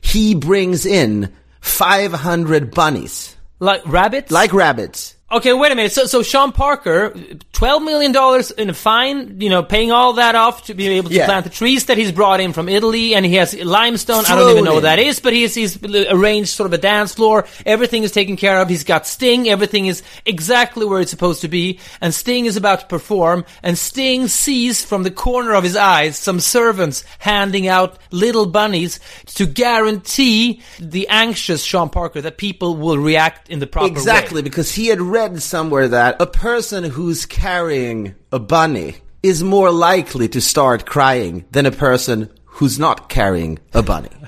he 0.00 0.34
brings 0.34 0.84
in 0.84 1.32
500 1.60 2.74
bunnies, 2.74 3.34
like 3.58 3.86
rabbits. 3.86 4.30
like 4.30 4.52
rabbits. 4.52 5.13
Okay, 5.32 5.52
wait 5.54 5.72
a 5.72 5.74
minute. 5.74 5.90
So, 5.90 6.04
so 6.04 6.22
Sean 6.22 6.52
Parker, 6.52 7.12
twelve 7.52 7.82
million 7.82 8.12
dollars 8.12 8.50
in 8.52 8.68
a 8.70 8.74
fine, 8.74 9.40
you 9.40 9.48
know, 9.48 9.62
paying 9.62 9.90
all 9.90 10.12
that 10.12 10.34
off 10.34 10.66
to 10.66 10.74
be 10.74 10.86
able 10.90 11.08
to 11.08 11.16
Yeah. 11.16 11.24
plant 11.24 11.44
the 11.44 11.50
trees 11.50 11.86
that 11.86 11.96
he's 11.98 12.12
brought 12.12 12.40
in 12.40 12.52
from 12.52 12.68
Italy, 12.68 13.14
and 13.14 13.24
he 13.26 13.34
has 13.36 13.54
limestone. 13.54 14.24
I 14.26 14.36
don't 14.36 14.50
even 14.50 14.64
know 14.64 14.74
what 14.74 14.82
that 14.84 14.98
is, 14.98 15.20
but 15.20 15.32
he's 15.32 15.54
he's 15.54 15.82
arranged 15.82 16.50
sort 16.50 16.66
of 16.66 16.72
a 16.74 16.78
dance 16.78 17.14
floor. 17.14 17.46
Everything 17.64 18.02
is 18.04 18.12
taken 18.12 18.36
care 18.36 18.60
of. 18.60 18.68
He's 18.68 18.84
got 18.84 19.06
Sting. 19.06 19.48
Everything 19.48 19.86
is 19.86 20.02
exactly 20.26 20.84
where 20.84 21.00
it's 21.00 21.10
supposed 21.10 21.40
to 21.40 21.48
be, 21.48 21.80
and 22.02 22.14
Sting 22.14 22.44
is 22.44 22.56
about 22.56 22.80
to 22.80 22.86
perform. 22.86 23.44
And 23.62 23.76
Sting 23.78 24.28
sees 24.28 24.84
from 24.84 25.04
the 25.04 25.10
corner 25.10 25.54
of 25.54 25.64
his 25.64 25.74
eyes 25.74 26.16
some 26.18 26.38
servants 26.38 27.02
handing 27.18 27.66
out 27.66 27.98
little 28.12 28.46
bunnies 28.46 29.00
to 29.34 29.46
guarantee 29.46 30.60
the 30.78 31.08
anxious 31.08 31.62
Sean 31.64 31.88
Parker 31.88 32.20
that 32.20 32.36
people 32.36 32.76
will 32.76 32.98
react 32.98 33.48
in 33.48 33.58
the 33.58 33.66
proper 33.66 33.86
way. 33.86 33.90
Exactly, 33.92 34.42
because 34.42 34.70
he 34.72 34.88
had 34.88 35.00
read 35.14 35.40
somewhere 35.40 35.86
that 35.86 36.20
a 36.20 36.26
person 36.26 36.82
who's 36.82 37.24
carrying 37.24 38.16
a 38.32 38.40
bunny 38.40 38.96
is 39.22 39.44
more 39.44 39.70
likely 39.70 40.26
to 40.26 40.40
start 40.40 40.84
crying 40.84 41.44
than 41.52 41.66
a 41.66 41.70
person 41.70 42.28
who's 42.44 42.80
not 42.80 43.08
carrying 43.08 43.58
a 43.72 43.82
bunny. 43.82 44.10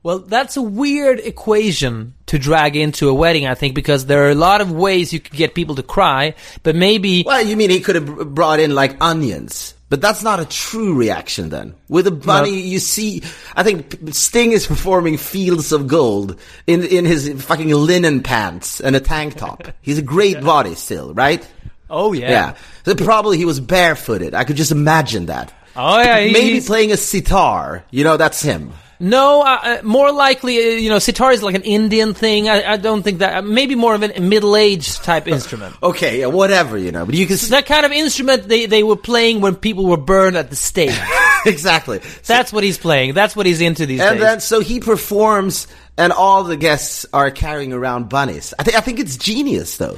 Well, 0.00 0.20
that's 0.20 0.56
a 0.56 0.62
weird 0.62 1.18
equation 1.18 2.14
to 2.26 2.38
drag 2.38 2.76
into 2.76 3.08
a 3.08 3.14
wedding, 3.14 3.48
I 3.48 3.56
think, 3.56 3.74
because 3.74 4.06
there 4.06 4.26
are 4.26 4.30
a 4.30 4.34
lot 4.48 4.60
of 4.60 4.70
ways 4.70 5.12
you 5.12 5.18
could 5.18 5.36
get 5.36 5.56
people 5.56 5.74
to 5.74 5.82
cry, 5.82 6.34
but 6.62 6.76
maybe 6.76 7.24
Well, 7.26 7.44
you 7.44 7.56
mean 7.56 7.68
he 7.68 7.80
could 7.80 7.96
have 7.96 8.32
brought 8.32 8.60
in 8.60 8.76
like 8.76 8.96
onions, 9.02 9.74
But 9.90 10.02
that's 10.02 10.22
not 10.22 10.38
a 10.38 10.44
true 10.44 10.94
reaction 10.94 11.48
then. 11.48 11.74
With 11.88 12.06
a 12.06 12.10
bunny, 12.10 12.60
you 12.60 12.78
see, 12.78 13.22
I 13.56 13.62
think 13.62 13.96
Sting 14.12 14.52
is 14.52 14.66
performing 14.74 15.16
Fields 15.16 15.72
of 15.72 15.86
Gold 15.86 16.38
in, 16.66 16.84
in 16.84 17.06
his 17.06 17.42
fucking 17.42 17.70
linen 17.70 18.22
pants 18.22 18.80
and 18.80 18.94
a 18.94 19.00
tank 19.00 19.36
top. 19.36 19.62
He's 19.80 19.96
a 19.98 20.02
great 20.02 20.42
body 20.42 20.74
still, 20.74 21.14
right? 21.14 21.46
Oh 21.88 22.12
yeah. 22.12 22.30
Yeah. 22.30 22.54
So 22.84 22.94
probably 22.96 23.38
he 23.38 23.46
was 23.46 23.60
barefooted. 23.60 24.34
I 24.34 24.44
could 24.44 24.56
just 24.56 24.72
imagine 24.72 25.26
that. 25.26 25.54
Oh 25.74 25.98
yeah. 26.02 26.20
he- 26.20 26.32
Maybe 26.34 26.52
he's- 26.52 26.66
playing 26.66 26.92
a 26.92 26.96
sitar. 26.98 27.84
You 27.90 28.04
know, 28.04 28.18
that's 28.18 28.42
him. 28.42 28.72
No, 29.00 29.42
uh, 29.42 29.58
uh, 29.62 29.78
more 29.84 30.10
likely, 30.10 30.58
uh, 30.58 30.76
you 30.76 30.88
know, 30.90 30.98
sitar 30.98 31.30
is 31.30 31.42
like 31.42 31.54
an 31.54 31.62
Indian 31.62 32.14
thing. 32.14 32.48
I, 32.48 32.72
I 32.72 32.76
don't 32.76 33.02
think 33.02 33.18
that. 33.18 33.36
Uh, 33.36 33.42
maybe 33.42 33.76
more 33.76 33.94
of 33.94 34.02
a 34.02 34.20
middle-aged 34.20 35.04
type 35.04 35.28
instrument. 35.28 35.76
Okay, 35.82 36.20
yeah, 36.20 36.26
whatever, 36.26 36.76
you 36.76 36.90
know. 36.90 37.06
But 37.06 37.14
you 37.14 37.26
can 37.26 37.34
s- 37.34 37.48
That 37.48 37.66
kind 37.66 37.86
of 37.86 37.92
instrument 37.92 38.48
they, 38.48 38.66
they 38.66 38.82
were 38.82 38.96
playing 38.96 39.40
when 39.40 39.54
people 39.54 39.86
were 39.86 39.96
burned 39.96 40.36
at 40.36 40.50
the 40.50 40.56
stake. 40.56 40.98
exactly. 41.46 42.00
That's 42.26 42.52
what 42.52 42.64
he's 42.64 42.78
playing. 42.78 43.14
That's 43.14 43.36
what 43.36 43.46
he's 43.46 43.60
into 43.60 43.86
these 43.86 44.00
days. 44.00 44.08
And 44.08 44.18
days. 44.18 44.26
then 44.26 44.40
so 44.40 44.60
he 44.60 44.80
performs, 44.80 45.68
and 45.96 46.12
all 46.12 46.42
the 46.42 46.56
guests 46.56 47.06
are 47.12 47.30
carrying 47.30 47.72
around 47.72 48.08
bunnies. 48.08 48.52
I 48.58 48.64
think 48.64 48.76
I 48.76 48.80
think 48.80 48.98
it's 48.98 49.16
genius, 49.16 49.76
though. 49.76 49.96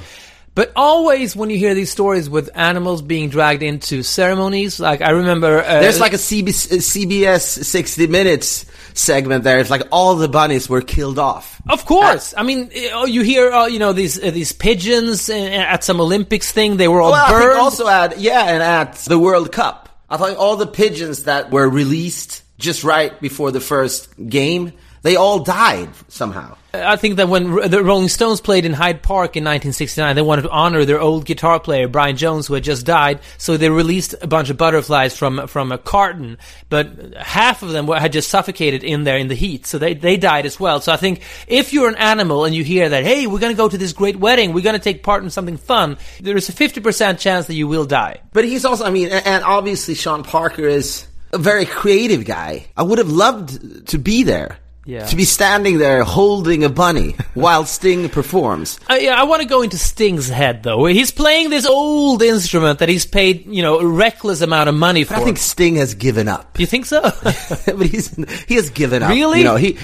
But 0.61 0.73
always 0.77 1.35
when 1.35 1.49
you 1.49 1.57
hear 1.57 1.73
these 1.73 1.91
stories 1.91 2.29
with 2.29 2.51
animals 2.55 3.01
being 3.01 3.31
dragged 3.31 3.63
into 3.63 4.03
ceremonies, 4.03 4.79
like 4.79 5.01
I 5.01 5.13
remember, 5.13 5.61
uh, 5.65 5.81
There's 5.81 5.99
like 5.99 6.13
a 6.13 6.17
CBS, 6.17 6.69
CBS 6.85 7.65
60 7.65 8.07
Minutes 8.09 8.67
segment 8.93 9.43
there. 9.43 9.59
It's 9.61 9.71
like 9.71 9.85
all 9.91 10.17
the 10.17 10.29
bunnies 10.29 10.69
were 10.69 10.83
killed 10.83 11.19
off. 11.19 11.63
Of 11.67 11.87
course, 11.87 12.35
I 12.37 12.43
mean, 12.43 12.69
uh, 12.95 13.07
you 13.07 13.23
hear, 13.23 13.51
uh, 13.51 13.69
you 13.69 13.79
know, 13.79 13.95
these 13.95 14.23
uh, 14.23 14.33
these 14.33 14.53
pigeons 14.53 15.31
uh, 15.31 15.33
at 15.33 15.83
some 15.83 15.99
Olympics 15.99 16.53
thing. 16.53 16.77
They 16.77 16.89
were 16.89 17.01
all 17.01 17.13
Well, 17.13 17.25
I 17.25 17.31
burned. 17.31 17.53
think 17.53 17.63
also 17.63 17.89
at 17.89 18.21
yeah, 18.21 18.45
and 18.53 18.63
at 18.63 18.97
the 19.09 19.19
World 19.19 19.53
Cup, 19.53 19.89
I 20.11 20.19
thought 20.19 20.37
all 20.37 20.57
the 20.57 20.67
pigeons 20.67 21.23
that 21.23 21.51
were 21.51 21.71
released 21.71 22.43
just 22.59 22.85
right 22.85 23.19
before 23.19 23.51
the 23.51 23.61
first 23.61 24.11
game, 24.29 24.75
they 25.01 25.17
all 25.17 25.39
died 25.39 25.89
somehow. 26.09 26.59
I 26.73 26.97
think 26.97 27.17
that 27.17 27.29
when 27.29 27.55
the 27.69 27.83
Rolling 27.83 28.09
Stones 28.09 28.41
played 28.41 28.65
in 28.65 28.73
Hyde 28.73 29.03
Park 29.03 29.37
in 29.37 29.43
1969, 29.43 30.15
they 30.15 30.23
wanted 30.23 30.43
to 30.43 30.51
honor 30.51 30.85
their 30.85 31.01
old 31.01 31.25
guitar 31.25 31.59
player 31.59 31.89
Brian 31.89 32.17
Jones, 32.17 32.47
who 32.47 32.55
had 32.55 32.63
just 32.63 32.87
died. 32.87 33.21
So 33.39 33.57
they 33.57 33.71
released 33.71 34.15
a 34.23 34.27
bunch 34.27 34.51
of 34.51 34.57
butterflies 34.57 35.17
from 35.17 35.47
from 35.49 35.73
a 35.73 35.79
carton, 35.79 36.39
but 36.69 37.15
half 37.15 37.63
of 37.63 37.71
them 37.71 37.87
were, 37.87 37.99
had 37.99 38.13
just 38.13 38.29
suffocated 38.29 38.85
in 38.85 39.05
there 39.05 39.19
in 39.19 39.29
the 39.29 39.35
heat, 39.35 39.67
so 39.67 39.79
they 39.79 39.95
they 39.95 40.17
died 40.17 40.47
as 40.47 40.61
well. 40.61 40.81
So 40.81 40.93
I 40.93 40.97
think 40.97 41.23
if 41.49 41.73
you're 41.73 41.89
an 41.89 41.97
animal 41.97 42.45
and 42.45 42.55
you 42.55 42.63
hear 42.63 42.89
that, 42.89 43.05
hey, 43.05 43.27
we're 43.27 43.41
going 43.41 43.53
to 43.53 43.57
go 43.57 43.69
to 43.69 43.79
this 43.79 43.93
great 43.93 44.17
wedding, 44.17 44.53
we're 44.53 44.63
going 44.63 44.79
to 44.79 44.83
take 44.83 45.03
part 45.03 45.25
in 45.25 45.31
something 45.31 45.57
fun, 45.57 45.99
there 46.21 46.37
is 46.37 46.49
a 46.49 46.53
50% 46.53 47.19
chance 47.19 47.47
that 47.47 47.55
you 47.55 47.67
will 47.67 47.85
die. 47.85 48.21
But 48.33 48.45
he's 48.45 48.65
also, 48.65 48.85
I 48.85 48.91
mean, 48.91 49.09
and 49.09 49.45
obviously 49.45 49.95
Sean 49.95 50.23
Parker 50.23 50.67
is 50.67 51.07
a 51.33 51.39
very 51.39 51.65
creative 51.65 52.25
guy. 52.25 52.67
I 52.77 52.83
would 52.83 52.99
have 52.99 53.11
loved 53.11 53.89
to 53.89 53.99
be 53.99 54.23
there. 54.23 54.59
Yeah. 54.91 55.07
To 55.07 55.15
be 55.15 55.25
standing 55.25 55.79
there 55.79 56.03
holding 56.03 56.65
a 56.65 56.69
bunny 56.69 57.15
while 57.35 57.65
Sting 57.65 58.09
performs. 58.09 58.81
Uh, 58.91 58.95
yeah, 58.95 59.15
I 59.15 59.23
want 59.23 59.41
to 59.41 59.47
go 59.47 59.63
into 59.63 59.79
Sting's 59.79 60.29
head 60.29 60.65
though. 60.65 60.85
He's 60.87 61.13
playing 61.13 61.51
this 61.51 61.65
old 61.65 62.23
instrument 62.23 62.81
that 62.81 62.89
he's 62.89 63.07
paid, 63.07 63.47
you 63.47 63.63
know, 63.63 63.79
a 63.79 63.87
reckless 63.87 64.41
amount 64.41 64.69
of 64.69 64.75
money 64.75 65.05
for. 65.05 65.15
But 65.15 65.21
I 65.21 65.25
think 65.25 65.39
Sting 65.39 65.77
has 65.77 65.95
given 65.95 66.27
up. 66.27 66.59
you 66.59 66.67
think 66.67 66.87
so? 66.87 67.03
but 67.23 67.87
he's 67.87 68.17
he 68.49 68.57
has 68.57 68.71
given 68.71 69.05
up. 69.05 69.11
Really? 69.11 69.39
You 69.39 69.45
know, 69.45 69.55
he 69.55 69.75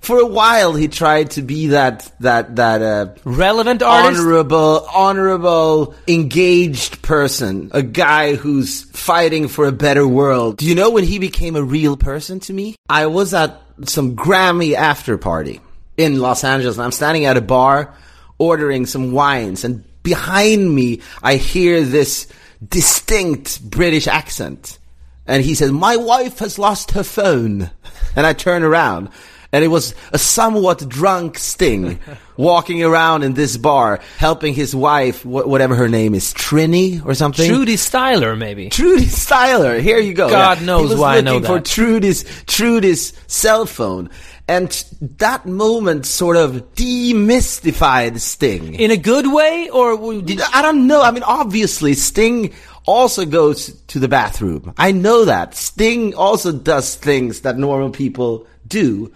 for 0.00 0.18
a 0.18 0.26
while 0.26 0.74
he 0.74 0.88
tried 0.88 1.30
to 1.32 1.42
be 1.42 1.68
that 1.68 2.10
that 2.20 2.56
that 2.56 2.82
uh 2.82 3.14
Relevant 3.24 3.82
artist. 3.82 4.20
honorable 4.20 4.86
honorable 4.92 5.94
engaged 6.08 7.02
person, 7.02 7.70
a 7.72 7.82
guy 7.82 8.34
who's 8.34 8.82
fighting 8.90 9.46
for 9.46 9.66
a 9.66 9.72
better 9.72 10.06
world. 10.08 10.58
Do 10.58 10.66
you 10.66 10.74
know 10.74 10.90
when 10.90 11.04
he 11.04 11.20
became 11.20 11.54
a 11.54 11.62
real 11.62 11.96
person 11.96 12.40
to 12.40 12.52
me? 12.52 12.74
I 12.88 13.06
was 13.06 13.32
at 13.32 13.62
some 13.84 14.16
Grammy 14.16 14.74
after 14.74 15.18
party 15.18 15.60
in 15.96 16.18
Los 16.18 16.44
Angeles 16.44 16.76
and 16.76 16.84
I'm 16.84 16.92
standing 16.92 17.24
at 17.24 17.36
a 17.36 17.42
bar 17.42 17.94
ordering 18.38 18.86
some 18.86 19.12
wines 19.12 19.64
and 19.64 19.84
behind 20.02 20.74
me 20.74 21.00
I 21.22 21.36
hear 21.36 21.82
this 21.82 22.26
distinct 22.66 23.62
British 23.68 24.06
accent. 24.06 24.78
And 25.26 25.42
he 25.42 25.54
says, 25.54 25.72
My 25.72 25.96
wife 25.96 26.38
has 26.38 26.58
lost 26.58 26.92
her 26.92 27.02
phone. 27.02 27.70
And 28.14 28.26
I 28.26 28.32
turn 28.32 28.62
around. 28.62 29.10
And 29.56 29.64
it 29.64 29.68
was 29.68 29.94
a 30.12 30.18
somewhat 30.18 30.86
drunk 30.86 31.38
Sting 31.38 31.98
walking 32.36 32.84
around 32.84 33.22
in 33.22 33.32
this 33.32 33.56
bar, 33.56 34.00
helping 34.18 34.52
his 34.52 34.76
wife, 34.76 35.22
wh- 35.22 35.48
whatever 35.48 35.74
her 35.74 35.88
name 35.88 36.14
is, 36.14 36.34
Trini 36.34 37.02
or 37.06 37.14
something. 37.14 37.48
Trudy 37.48 37.76
Styler, 37.76 38.36
maybe. 38.36 38.68
Trudy 38.68 39.06
Styler. 39.06 39.80
Here 39.80 39.98
you 39.98 40.12
go. 40.12 40.28
God 40.28 40.58
Yeah. 40.60 40.66
knows 40.66 40.82
he 40.90 40.94
was 40.94 41.00
why 41.00 41.16
I 41.16 41.20
looking 41.20 41.42
know 41.42 41.48
for. 41.56 41.60
Trudy's 41.60 42.24
Trudy's 42.44 43.14
cell 43.28 43.64
phone, 43.64 44.10
and 44.46 44.68
that 45.18 45.46
moment 45.46 46.04
sort 46.04 46.36
of 46.36 46.74
demystified 46.74 48.20
Sting. 48.20 48.74
In 48.74 48.90
a 48.90 48.96
good 48.98 49.32
way, 49.32 49.70
or 49.72 49.94
I 50.52 50.60
don't 50.62 50.86
know. 50.86 51.00
I 51.02 51.10
mean, 51.12 51.22
obviously, 51.22 51.94
Sting 51.94 52.52
also 52.84 53.24
goes 53.24 53.72
to 53.88 53.98
the 53.98 54.08
bathroom. 54.08 54.74
I 54.78 54.92
know 54.92 55.24
that. 55.24 55.54
Sting 55.54 56.14
also 56.14 56.52
does 56.52 56.94
things 56.94 57.40
that 57.40 57.56
normal 57.58 57.90
people 57.90 58.46
do. 58.68 59.12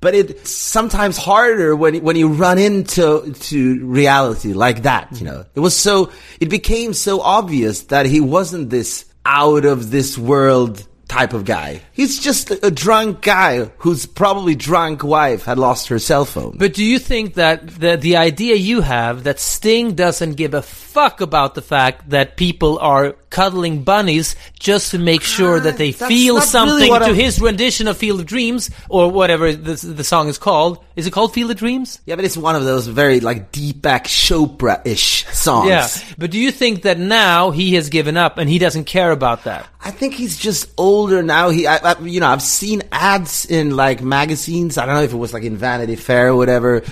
But 0.00 0.14
it's 0.14 0.50
sometimes 0.50 1.16
harder 1.16 1.74
when 1.74 2.02
when 2.04 2.16
you 2.16 2.28
run 2.28 2.58
into 2.58 3.32
to 3.32 3.86
reality 3.86 4.52
like 4.52 4.82
that, 4.82 5.18
you 5.18 5.24
know. 5.24 5.44
It 5.54 5.60
was 5.60 5.76
so 5.76 6.12
it 6.40 6.48
became 6.48 6.92
so 6.92 7.20
obvious 7.20 7.82
that 7.84 8.06
he 8.06 8.20
wasn't 8.20 8.70
this 8.70 9.06
out 9.24 9.64
of 9.64 9.90
this 9.90 10.16
world 10.16 10.86
type 11.08 11.32
of 11.32 11.44
guy. 11.44 11.80
He's 11.92 12.20
just 12.20 12.50
a, 12.50 12.70
drunk 12.70 13.22
guy 13.22 13.64
whose 13.78 14.06
probably 14.06 14.54
drunk 14.54 15.02
wife 15.02 15.44
had 15.44 15.58
lost 15.58 15.88
her 15.88 15.98
cell 15.98 16.24
phone. 16.24 16.56
But 16.56 16.74
do 16.74 16.84
you 16.84 16.98
think 16.98 17.34
that 17.34 17.66
the 17.66 17.96
the 17.96 18.16
idea 18.16 18.54
you 18.54 18.82
have 18.82 19.24
that 19.24 19.40
Sting 19.40 19.94
doesn't 19.94 20.34
give 20.34 20.54
a 20.54 20.62
fuck 20.62 21.20
about 21.20 21.54
the 21.54 21.62
fact 21.62 22.10
that 22.10 22.36
people 22.36 22.78
are 22.78 23.14
cuddling 23.30 23.82
bunnies 23.82 24.36
just 24.58 24.90
to 24.92 24.98
make 24.98 25.22
sure 25.22 25.60
that 25.60 25.76
they 25.76 25.90
that's 25.92 26.10
feel 26.10 26.36
not 26.36 26.40
really 26.54 26.88
something 26.88 27.08
to 27.08 27.14
his 27.14 27.40
rendition 27.40 27.88
of 27.88 27.96
Field 27.96 28.20
of 28.20 28.26
Dreams 28.26 28.70
or 28.88 29.10
whatever 29.10 29.52
the, 29.52 29.74
the 29.74 30.04
song 30.04 30.28
is 30.28 30.38
called? 30.38 30.84
Is 30.96 31.06
it 31.06 31.12
called 31.12 31.34
Field 31.34 31.50
of 31.50 31.56
Dreams? 31.56 32.00
Yeah, 32.06 32.16
but 32.16 32.24
it's 32.24 32.36
one 32.36 32.56
of 32.56 32.64
those 32.64 32.86
very 32.86 33.20
like 33.20 33.52
Deepak 33.52 34.04
Chopra-ish 34.04 35.26
songs. 35.26 35.68
Yeah. 35.68 35.88
But 36.16 36.30
do 36.30 36.38
you 36.38 36.50
think 36.50 36.82
that 36.82 36.98
now 36.98 37.50
he 37.50 37.74
has 37.74 37.88
given 37.88 38.16
up 38.16 38.38
and 38.38 38.48
he 38.48 38.58
doesn't 38.58 38.84
care 38.84 39.10
about 39.10 39.44
that? 39.44 39.66
I 39.80 39.90
think 39.90 40.14
he's 40.14 40.36
just 40.36 40.68
older 40.98 41.22
now. 41.22 41.50
He, 41.50 41.66
I, 41.66 41.76
I, 41.76 41.98
you 42.00 42.18
know, 42.20 42.28
I've 42.28 42.42
seen 42.42 42.82
ads 42.90 43.46
in 43.46 43.76
like 43.76 44.02
magazines. 44.02 44.76
I 44.76 44.84
don't 44.84 44.96
know 44.96 45.02
if 45.02 45.12
it 45.12 45.16
was 45.16 45.32
like 45.32 45.44
in 45.44 45.56
Vanity 45.56 45.96
Fair 45.96 46.28
or 46.28 46.36
whatever. 46.36 46.82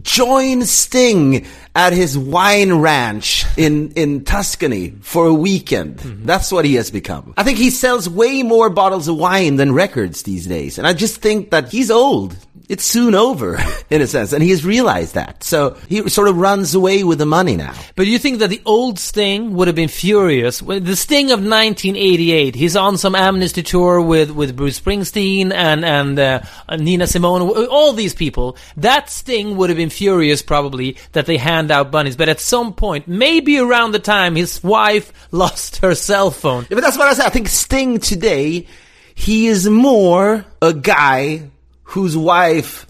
Join 0.00 0.64
Sting 0.64 1.46
at 1.74 1.92
his 1.92 2.16
wine 2.16 2.74
ranch 2.74 3.44
in, 3.58 3.90
in 3.92 4.24
Tuscany 4.24 4.90
for 5.00 5.26
a 5.26 5.34
weekend. 5.34 5.98
Mm-hmm. 5.98 6.26
That's 6.26 6.52
what 6.52 6.64
he 6.64 6.76
has 6.76 6.90
become. 6.90 7.34
I 7.36 7.42
think 7.42 7.58
he 7.58 7.70
sells 7.70 8.08
way 8.08 8.42
more 8.42 8.70
bottles 8.70 9.08
of 9.08 9.16
wine 9.16 9.56
than 9.56 9.72
records 9.72 10.22
these 10.22 10.46
days. 10.46 10.78
And 10.78 10.86
I 10.86 10.92
just 10.92 11.16
think 11.20 11.50
that 11.50 11.70
he's 11.70 11.90
old. 11.90 12.36
It's 12.70 12.84
soon 12.84 13.16
over, 13.16 13.58
in 13.90 14.00
a 14.00 14.06
sense. 14.06 14.32
And 14.32 14.44
he 14.44 14.50
has 14.50 14.64
realized 14.64 15.14
that. 15.14 15.42
So 15.42 15.76
he 15.88 16.08
sort 16.08 16.28
of 16.28 16.36
runs 16.36 16.72
away 16.72 17.02
with 17.02 17.18
the 17.18 17.26
money 17.26 17.56
now. 17.56 17.74
But 17.96 18.06
you 18.06 18.16
think 18.16 18.38
that 18.38 18.48
the 18.48 18.62
old 18.64 19.00
Sting 19.00 19.54
would 19.54 19.66
have 19.66 19.74
been 19.74 19.88
furious? 19.88 20.60
The 20.60 20.94
Sting 20.94 21.32
of 21.32 21.40
1988, 21.40 22.54
he's 22.54 22.76
on 22.76 22.96
some 22.96 23.16
amnesty 23.16 23.64
tour 23.64 24.00
with, 24.00 24.30
with 24.30 24.54
Bruce 24.56 24.78
Springsteen 24.78 25.52
and, 25.52 25.84
and 25.84 26.16
uh, 26.16 26.42
Nina 26.78 27.08
Simone, 27.08 27.42
all 27.42 27.92
these 27.92 28.14
people. 28.14 28.56
That 28.76 29.10
Sting 29.10 29.56
would 29.56 29.70
have 29.70 29.76
been 29.76 29.90
furious 29.90 30.40
probably 30.40 30.96
that 31.10 31.26
they 31.26 31.38
hand 31.38 31.72
out 31.72 31.90
bunnies. 31.90 32.14
But 32.16 32.28
at 32.28 32.38
some 32.38 32.72
point, 32.74 33.08
maybe 33.08 33.58
around 33.58 33.90
the 33.90 33.98
time 33.98 34.36
his 34.36 34.62
wife 34.62 35.12
lost 35.32 35.78
her 35.78 35.96
cell 35.96 36.30
phone, 36.30 36.68
Yeah, 36.70 36.76
but 36.76 36.82
that's 36.82 36.96
what 36.96 37.08
I 37.08 37.14
said. 37.14 37.26
I 37.26 37.30
think 37.30 37.48
Sting 37.48 37.98
today, 37.98 38.68
he 39.16 39.48
is 39.48 39.68
more 39.68 40.44
a 40.62 40.72
guy 40.72 41.50
whose 41.90 42.16
wife 42.16 42.86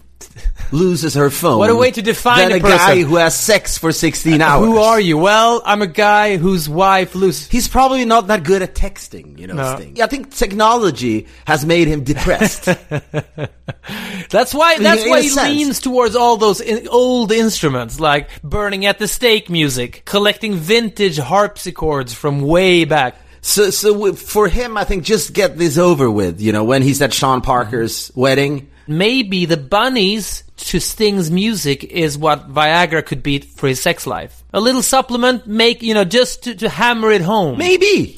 loses 0.71 1.15
her 1.15 1.29
phone. 1.29 1.59
What 1.59 1.69
a 1.69 1.75
way 1.75 1.91
to 1.91 2.01
define 2.01 2.37
than 2.37 2.51
a 2.53 2.55
a 2.55 2.59
guy 2.59 3.01
who 3.01 3.15
has 3.15 3.37
sex 3.37 3.77
for 3.77 3.91
16 3.91 4.41
uh, 4.41 4.45
hours. 4.45 4.65
Who 4.65 4.77
are 4.77 4.99
you? 4.99 5.17
Well, 5.17 5.61
I'm 5.65 5.81
a 5.81 5.87
guy 5.87 6.37
whose 6.37 6.69
wife 6.69 7.15
loses. 7.15 7.49
He's 7.49 7.67
probably 7.67 8.05
not 8.05 8.27
that 8.27 8.43
good 8.43 8.61
at 8.61 8.73
texting, 8.75 9.37
you 9.37 9.47
know, 9.47 9.55
No. 9.55 10.03
I 10.03 10.07
think 10.07 10.33
technology 10.33 11.27
has 11.45 11.65
made 11.65 11.87
him 11.87 12.03
depressed. 12.03 12.65
That's 14.29 14.53
why. 14.53 14.77
That's 14.77 15.03
in 15.03 15.09
why 15.09 15.19
a 15.19 15.21
he 15.21 15.29
sense. 15.29 15.49
leans 15.49 15.79
towards 15.79 16.15
all 16.15 16.37
those 16.37 16.61
in, 16.61 16.87
old 16.87 17.31
instruments, 17.31 17.99
like 17.99 18.41
burning 18.41 18.85
at 18.85 18.99
the 18.99 19.07
stake 19.07 19.49
music, 19.49 20.03
collecting 20.05 20.53
vintage 20.53 21.17
harpsichords 21.17 22.13
from 22.13 22.41
way 22.41 22.85
back. 22.85 23.15
so, 23.41 23.71
so 23.71 24.13
for 24.13 24.47
him, 24.47 24.77
I 24.77 24.83
think 24.85 25.03
just 25.03 25.33
get 25.33 25.57
this 25.57 25.77
over 25.77 26.09
with, 26.09 26.39
you 26.39 26.51
know, 26.53 26.63
when 26.63 26.81
he's 26.81 27.01
at 27.01 27.13
Sean 27.13 27.41
Parker's 27.41 28.11
wedding 28.15 28.69
maybe 28.97 29.45
the 29.45 29.57
bunnies 29.57 30.43
to 30.57 30.79
Sting's 30.79 31.31
music 31.31 31.83
is 31.83 32.17
what 32.17 32.49
Viagra 32.51 33.05
could 33.05 33.23
be 33.23 33.39
for 33.39 33.67
his 33.67 33.81
sex 33.81 34.05
life. 34.05 34.43
A 34.53 34.59
little 34.59 34.81
supplement, 34.81 35.47
make, 35.47 35.81
you 35.81 35.93
know, 35.93 36.03
just 36.03 36.43
to, 36.43 36.55
to 36.55 36.69
hammer 36.69 37.11
it 37.11 37.21
home. 37.21 37.57
Maybe! 37.57 38.15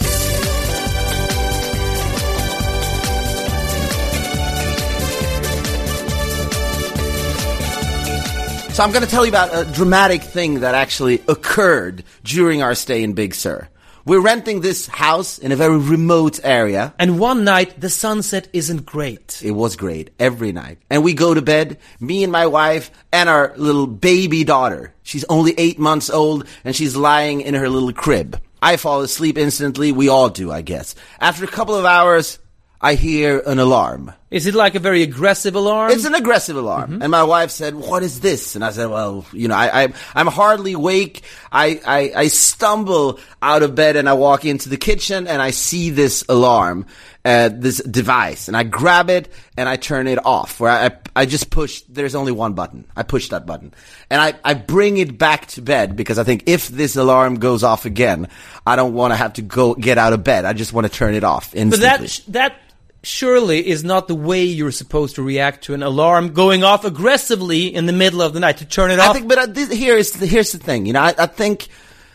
So 8.73 8.83
I'm 8.83 8.91
going 8.91 9.03
to 9.03 9.09
tell 9.09 9.23
you 9.23 9.29
about 9.29 9.55
a 9.55 9.71
dramatic 9.71 10.23
thing 10.23 10.61
that 10.61 10.73
actually 10.73 11.21
occurred 11.27 12.03
during 12.23 12.63
our 12.63 12.73
stay 12.73 13.03
in 13.03 13.13
Big 13.13 13.35
Sur. 13.35 13.69
We're 14.05 14.19
renting 14.19 14.59
this 14.59 14.85
house 14.85 15.37
in 15.37 15.53
a 15.53 15.55
very 15.55 15.77
remote 15.77 16.41
area. 16.43 16.93
And 16.99 17.19
one 17.19 17.45
night, 17.45 17.79
the 17.79 17.89
sunset 17.89 18.49
isn't 18.51 18.85
great. 18.85 19.41
It 19.41 19.51
was 19.51 19.77
great 19.77 20.09
every 20.19 20.51
night. 20.51 20.79
And 20.89 21.05
we 21.05 21.13
go 21.13 21.33
to 21.33 21.41
bed, 21.41 21.79
me 22.01 22.23
and 22.23 22.31
my 22.31 22.47
wife 22.47 22.91
and 23.13 23.29
our 23.29 23.53
little 23.55 23.87
baby 23.87 24.43
daughter. 24.43 24.93
She's 25.03 25.23
only 25.29 25.53
eight 25.57 25.79
months 25.79 26.09
old 26.09 26.45
and 26.65 26.75
she's 26.75 26.97
lying 26.97 27.39
in 27.39 27.53
her 27.53 27.69
little 27.69 27.93
crib. 27.93 28.41
I 28.61 28.75
fall 28.75 28.99
asleep 29.03 29.37
instantly. 29.37 29.93
We 29.93 30.09
all 30.09 30.27
do, 30.27 30.51
I 30.51 30.63
guess. 30.63 30.95
After 31.21 31.45
a 31.45 31.47
couple 31.47 31.75
of 31.75 31.85
hours, 31.85 32.39
I 32.81 32.95
hear 32.95 33.41
an 33.45 33.59
alarm. 33.59 34.11
Is 34.33 34.47
it 34.47 34.55
like 34.55 34.73
a 34.73 34.79
very 34.79 35.03
aggressive 35.03 35.53
alarm? 35.53 35.91
It's 35.91 36.05
an 36.05 36.15
aggressive 36.15 36.55
alarm. 36.57 37.03
And 37.03 37.11
my 37.11 37.21
wife 37.21 37.51
said, 37.51 37.75
what 37.75 38.01
is 38.01 38.19
this? 38.19 38.55
And 38.55 38.65
I 38.65 38.71
said, 38.71 38.87
well, 38.89 39.27
you 39.31 39.47
know, 39.47 39.53
I, 39.53 39.83
I, 39.83 39.93
I'm 40.15 40.25
hardly 40.25 40.73
awake. 40.73 41.21
I, 41.51 41.79
I, 41.85 42.13
I 42.15 42.27
stumble 42.29 43.19
out 43.43 43.61
of 43.61 43.75
bed 43.75 43.95
and 43.95 44.09
I 44.09 44.13
walk 44.13 44.43
into 44.43 44.69
the 44.69 44.77
kitchen 44.77 45.27
and 45.27 45.39
I 45.39 45.51
see 45.51 45.91
this 45.91 46.25
alarm, 46.27 46.87
uh, 47.23 47.51
this 47.53 47.77
device 47.77 48.47
and 48.47 48.57
I 48.57 48.63
grab 48.63 49.11
it 49.11 49.31
and 49.55 49.69
I 49.69 49.75
turn 49.75 50.07
it 50.07 50.25
off 50.25 50.59
where 50.59 50.71
I, 50.71 50.97
I 51.15 51.27
just 51.27 51.51
push, 51.51 51.81
there's 51.87 52.15
only 52.15 52.31
one 52.31 52.53
button. 52.53 52.85
I 52.95 53.03
push 53.03 53.29
that 53.29 53.45
button 53.45 53.71
and 54.09 54.19
I, 54.19 54.33
I 54.43 54.55
bring 54.55 54.97
it 54.97 55.15
back 55.15 55.45
to 55.49 55.61
bed 55.61 55.95
because 55.95 56.17
I 56.17 56.23
think 56.23 56.45
if 56.47 56.69
this 56.69 56.95
alarm 56.95 57.35
goes 57.35 57.63
off 57.63 57.85
again, 57.85 58.29
I 58.65 58.75
don't 58.77 58.95
want 58.95 59.11
to 59.11 59.15
have 59.15 59.33
to 59.33 59.43
go 59.43 59.75
get 59.75 59.99
out 59.99 60.13
of 60.13 60.23
bed. 60.23 60.45
I 60.45 60.53
just 60.53 60.73
want 60.73 60.87
to 60.87 60.91
turn 60.91 61.13
it 61.13 61.23
off 61.23 61.53
instantly. 61.53 61.87
but 61.87 61.99
that 61.99 62.21
that 62.29 62.55
surely 63.03 63.67
is 63.67 63.83
not 63.83 64.07
the 64.07 64.15
way 64.15 64.43
you're 64.43 64.71
supposed 64.71 65.15
to 65.15 65.23
react 65.23 65.65
to 65.65 65.73
an 65.73 65.83
alarm 65.83 66.33
going 66.33 66.63
off 66.63 66.85
aggressively 66.85 67.67
in 67.67 67.85
the 67.85 67.93
middle 67.93 68.21
of 68.21 68.33
the 68.33 68.39
night 68.39 68.57
to 68.57 68.65
turn 68.65 68.91
it 68.91 68.99
I 68.99 69.07
off. 69.07 69.15
think, 69.15 69.27
but 69.27 69.53
this, 69.53 69.71
here 69.71 69.97
is 69.97 70.13
the, 70.13 70.25
here's 70.25 70.53
the 70.53 70.57
thing. 70.57 70.85
You 70.85 70.93
know, 70.93 71.01
I, 71.01 71.13
I 71.17 71.25
think 71.25 71.67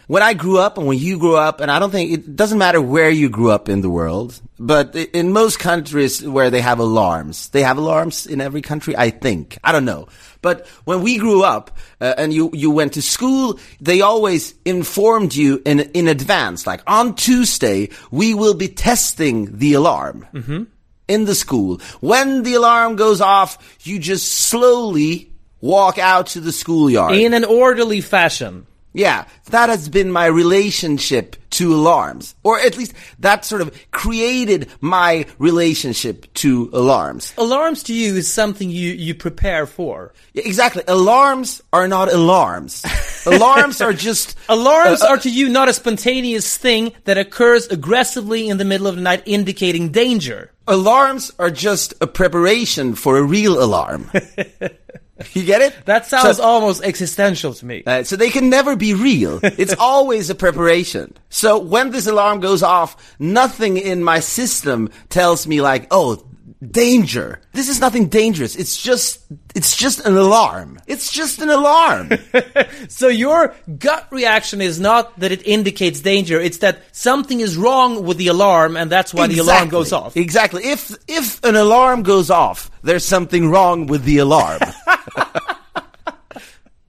when 0.07 0.23
I 0.23 0.33
grew 0.33 0.59
up 0.59 0.79
and 0.79 0.87
when 0.87 0.99
you 0.99 1.19
grew 1.19 1.37
up, 1.37 1.61
and 1.61 1.71
I 1.71 1.79
don't 1.79 1.91
think 1.91 2.11
it 2.11 2.35
doesn't 2.35 2.57
matter 2.57 2.81
where 2.81 3.11
you 3.11 3.29
grew 3.29 3.51
up 3.51 3.69
in 3.69 3.83
the 3.83 3.91
world, 3.91 4.41
but 4.59 4.97
in 4.97 5.33
most 5.33 5.59
countries 5.59 6.27
where 6.27 6.49
they 6.49 6.63
have 6.63 6.79
alarms, 6.79 7.51
they 7.51 7.63
have 7.63 7.77
alarms 7.77 8.27
in 8.27 8.41
every 8.41 8.63
country. 8.63 8.97
I 8.97 9.11
think 9.11 9.59
I 9.63 9.71
don't 9.73 9.85
know, 9.85 10.09
but 10.41 10.67
when 10.85 11.03
we 11.03 11.19
grew 11.19 11.45
up 11.45 11.77
uh, 12.01 12.15
and 12.17 12.33
you 12.33 12.51
you 12.55 12.71
went 12.71 12.95
to 12.95 13.03
school, 13.03 13.61
they 13.83 14.01
always 14.01 14.55
informed 14.65 15.35
you 15.35 15.61
in 15.67 15.81
in 15.81 16.09
advance, 16.09 16.67
like 16.67 16.81
on 16.87 17.15
Tuesday 17.15 17.91
we 18.11 18.33
will 18.33 18.55
be 18.55 18.69
testing 18.69 19.59
the 19.59 19.75
alarm. 19.75 20.27
In 21.09 21.25
the 21.25 21.35
school. 21.35 21.81
When 22.01 22.43
the 22.43 22.55
alarm 22.55 22.97
goes 22.97 23.21
off, 23.21 23.59
you 23.83 23.99
just 23.99 24.31
slowly 24.31 25.33
walk 25.61 25.99
out 25.99 26.29
to 26.29 26.41
the 26.41 26.53
schoolyard. 26.53 27.15
in 27.15 27.35
an 27.35 27.45
orderly 27.45 28.01
fashion. 28.01 28.67
Yeah, 28.99 29.27
that 29.51 29.69
has 29.69 29.89
been 29.89 30.11
my 30.11 30.27
relationship 30.27 31.37
to 31.51 31.73
alarms. 31.73 32.35
Or 32.43 32.59
at 32.59 32.77
least 32.77 32.95
that 33.21 33.45
sort 33.45 33.63
of 33.63 33.73
created 33.93 34.69
my 34.81 35.25
relationship 35.39 36.27
to 36.35 36.69
alarms. 36.73 37.33
Alarms 37.39 37.85
to 37.85 37.95
you 37.95 38.17
is 38.17 38.27
something 38.27 38.69
you, 38.69 38.91
you 38.91 39.15
prepare 39.15 39.67
for. 39.67 40.13
Yeah, 40.35 40.43
Exactly. 40.47 40.83
Alarms 40.89 41.63
are 41.73 41.87
not 41.87 42.13
alarms. 42.13 42.85
alarms 43.27 43.81
are 43.81 43.93
just 43.93 44.37
Alarms 44.49 45.01
uh, 45.01 45.07
uh, 45.07 45.11
are 45.11 45.19
to 45.19 45.31
you 45.31 45.49
not 45.49 45.69
a 45.69 45.73
spontaneous 45.73 46.57
thing 46.59 46.93
that 47.05 47.19
occurs 47.19 47.69
aggressively 47.69 48.49
in 48.49 48.59
the 48.59 48.65
middle 48.65 48.89
of 48.89 48.97
the 48.97 49.03
night 49.03 49.23
indicating 49.27 49.93
danger. 49.93 50.51
alarms 50.67 51.31
are 51.39 51.51
just 51.51 51.95
a 52.01 52.07
preparation 52.09 52.97
for 52.97 53.17
a 53.17 53.23
real 53.23 53.63
alarm. 53.63 54.11
you 55.35 55.45
get 55.45 55.61
it? 55.63 55.75
That 55.87 56.07
sounds 56.07 56.37
So- 56.39 56.43
almost 56.43 56.83
existential 56.83 57.55
to 57.55 57.67
me. 57.67 57.83
Uh, 57.87 58.05
so 58.05 58.17
they 58.17 58.31
can 58.31 58.49
never 58.51 58.77
be 58.77 58.95
real. 58.95 59.41
It's 59.59 59.75
always 59.79 60.31
a 60.31 60.35
preparation. 60.35 61.15
So 61.31 61.59
when 61.59 61.91
this 61.91 62.07
alarm 62.07 62.41
goes 62.41 62.63
off, 62.63 63.17
nothing 63.19 63.77
in 63.77 64.05
my 64.05 64.21
system 64.21 64.91
tells 65.09 65.47
me 65.47 65.61
like, 65.61 65.87
oh, 65.91 66.25
danger. 66.67 67.41
This 67.53 67.69
is 67.69 67.81
nothing 67.81 68.09
dangerous. 68.09 68.57
It's 68.57 68.81
just, 68.81 69.21
it's 69.55 69.77
just 69.77 70.05
an 70.05 70.17
alarm. 70.17 70.81
It's 70.87 71.13
just 71.13 71.41
an 71.41 71.51
alarm. 71.51 72.11
So 72.89 73.09
your 73.09 73.55
gut 73.79 74.09
reaction 74.11 74.61
is 74.61 74.81
not 74.81 75.19
that 75.21 75.31
it 75.31 75.47
indicates 75.47 76.01
danger, 76.01 76.41
it's 76.41 76.59
that 76.59 76.83
something 76.93 77.41
is 77.41 77.57
wrong 77.57 78.05
with 78.05 78.17
the 78.17 78.29
alarm 78.29 78.77
and 78.77 78.91
that's 78.91 79.15
why 79.15 79.27
the 79.27 79.39
alarm 79.39 79.69
goes 79.69 79.93
off. 79.93 80.17
Exactly. 80.17 80.65
If, 80.65 80.97
if 81.07 81.43
an 81.45 81.55
alarm 81.55 82.03
goes 82.03 82.31
off, 82.31 82.71
there's 82.83 83.05
something 83.05 83.51
wrong 83.51 83.87
with 83.87 84.05
the 84.05 84.19
alarm. 84.19 84.61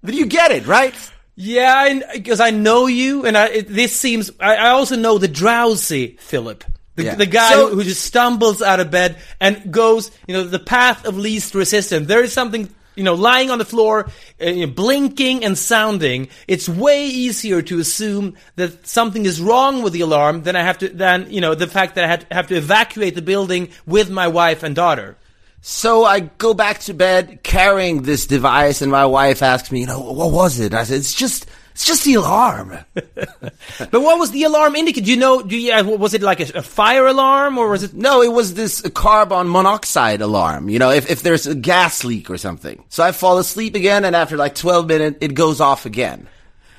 but 0.02 0.14
you 0.14 0.26
get 0.26 0.52
it, 0.52 0.66
right? 0.66 0.96
Yeah, 1.42 2.02
because 2.14 2.42
I 2.42 2.50
know 2.50 2.88
you, 2.88 3.26
and 3.26 3.38
I, 3.38 3.48
it, 3.48 3.68
this 3.70 3.96
seems. 3.96 4.30
I, 4.42 4.56
I 4.56 4.70
also 4.72 4.98
know 4.98 5.18
the 5.18 5.30
drowsy 5.30 6.18
Filip, 6.20 6.66
the, 7.00 7.06
Yeah. 7.06 7.16
the 7.16 7.26
guy 7.26 7.52
So- 7.52 7.70
who, 7.76 7.84
just 7.84 8.04
stumbles 8.06 8.62
out 8.62 8.80
of 8.80 8.92
bed 8.92 9.18
and 9.40 9.72
goes, 9.72 10.12
you 10.28 10.34
know, 10.36 10.44
the 10.44 10.60
path 10.60 11.06
of 11.06 11.18
least 11.18 11.56
resistance. 11.56 12.08
There 12.08 12.24
is 12.24 12.32
something, 12.34 12.70
you 12.96 13.04
know, 13.04 13.14
lying 13.16 13.50
on 13.50 13.58
the 13.58 13.66
floor, 13.66 14.10
uh, 14.42 14.46
you 14.50 14.66
know, 14.68 14.72
blinking 14.74 15.44
and 15.46 15.58
sounding. 15.58 16.28
It's 16.48 16.68
way 16.70 17.08
easier 17.08 17.62
to 17.64 17.80
assume 17.80 18.36
that 18.58 18.88
something 18.88 19.26
is 19.26 19.40
wrong 19.42 19.82
with 19.82 19.94
the 19.94 20.02
alarm 20.02 20.44
than 20.44 20.56
I 20.56 20.64
have 20.64 20.78
to, 20.80 20.90
than 20.90 21.28
you 21.32 21.42
know, 21.42 21.56
the 21.56 21.68
fact 21.68 21.96
that 21.96 22.04
I 22.04 22.08
had, 22.08 22.26
have 22.32 22.48
to 22.48 22.56
evacuate 22.56 23.16
the 23.16 23.22
building 23.22 23.70
with 23.86 24.10
my 24.10 24.28
wife 24.28 24.64
and 24.64 24.76
daughter. 24.76 25.16
So 25.62 26.06
I 26.06 26.22
go 26.22 26.54
back 26.54 26.80
to 26.82 26.94
bed 26.94 27.40
carrying 27.44 28.04
this 28.04 28.26
device, 28.28 28.82
and 28.82 28.90
my 28.92 29.06
wife 29.06 29.42
asks 29.42 29.72
me, 29.72 29.82
you 29.82 29.88
know, 29.88 30.00
what 30.00 30.32
was 30.32 30.60
it? 30.60 30.74
I 30.74 30.84
said, 30.86 30.98
it's 31.00 31.14
just, 31.14 31.48
it's 31.80 31.88
just 31.88 32.04
the 32.04 32.16
alarm. 32.16 32.78
But 33.92 34.02
what 34.02 34.20
was 34.20 34.32
the 34.32 34.44
alarm 34.44 34.76
indicate? 34.76 35.06
Do 35.06 35.12
you 35.12 35.16
know? 35.16 35.42
Do 35.42 35.58
you, 35.58 35.72
uh, 35.72 35.84
was 35.84 36.14
it 36.14 36.22
like 36.22 36.42
a, 36.42 36.58
a 36.58 36.62
fire 36.62 37.08
alarm 37.08 37.58
or 37.58 37.70
was 37.70 37.84
it? 37.84 37.94
no, 37.94 38.22
it 38.22 38.34
was 38.34 38.54
this 38.54 38.82
carbon 38.94 39.50
monoxide 39.50 40.20
alarm. 40.20 40.68
You 40.68 40.80
know, 40.80 40.92
if, 40.92 41.10
if 41.10 41.22
there's 41.22 41.48
a 41.48 41.56
gas 41.56 42.04
leak 42.04 42.30
or 42.30 42.38
something. 42.38 42.84
So 42.90 43.02
I 43.02 43.14
fall 43.14 43.38
asleep 43.38 43.76
again, 43.76 44.04
and 44.04 44.14
after 44.14 44.36
like 44.36 44.56
12 44.56 44.88
minutes, 44.88 45.18
it 45.22 45.34
goes 45.34 45.62
off 45.62 45.86
again. 45.86 46.28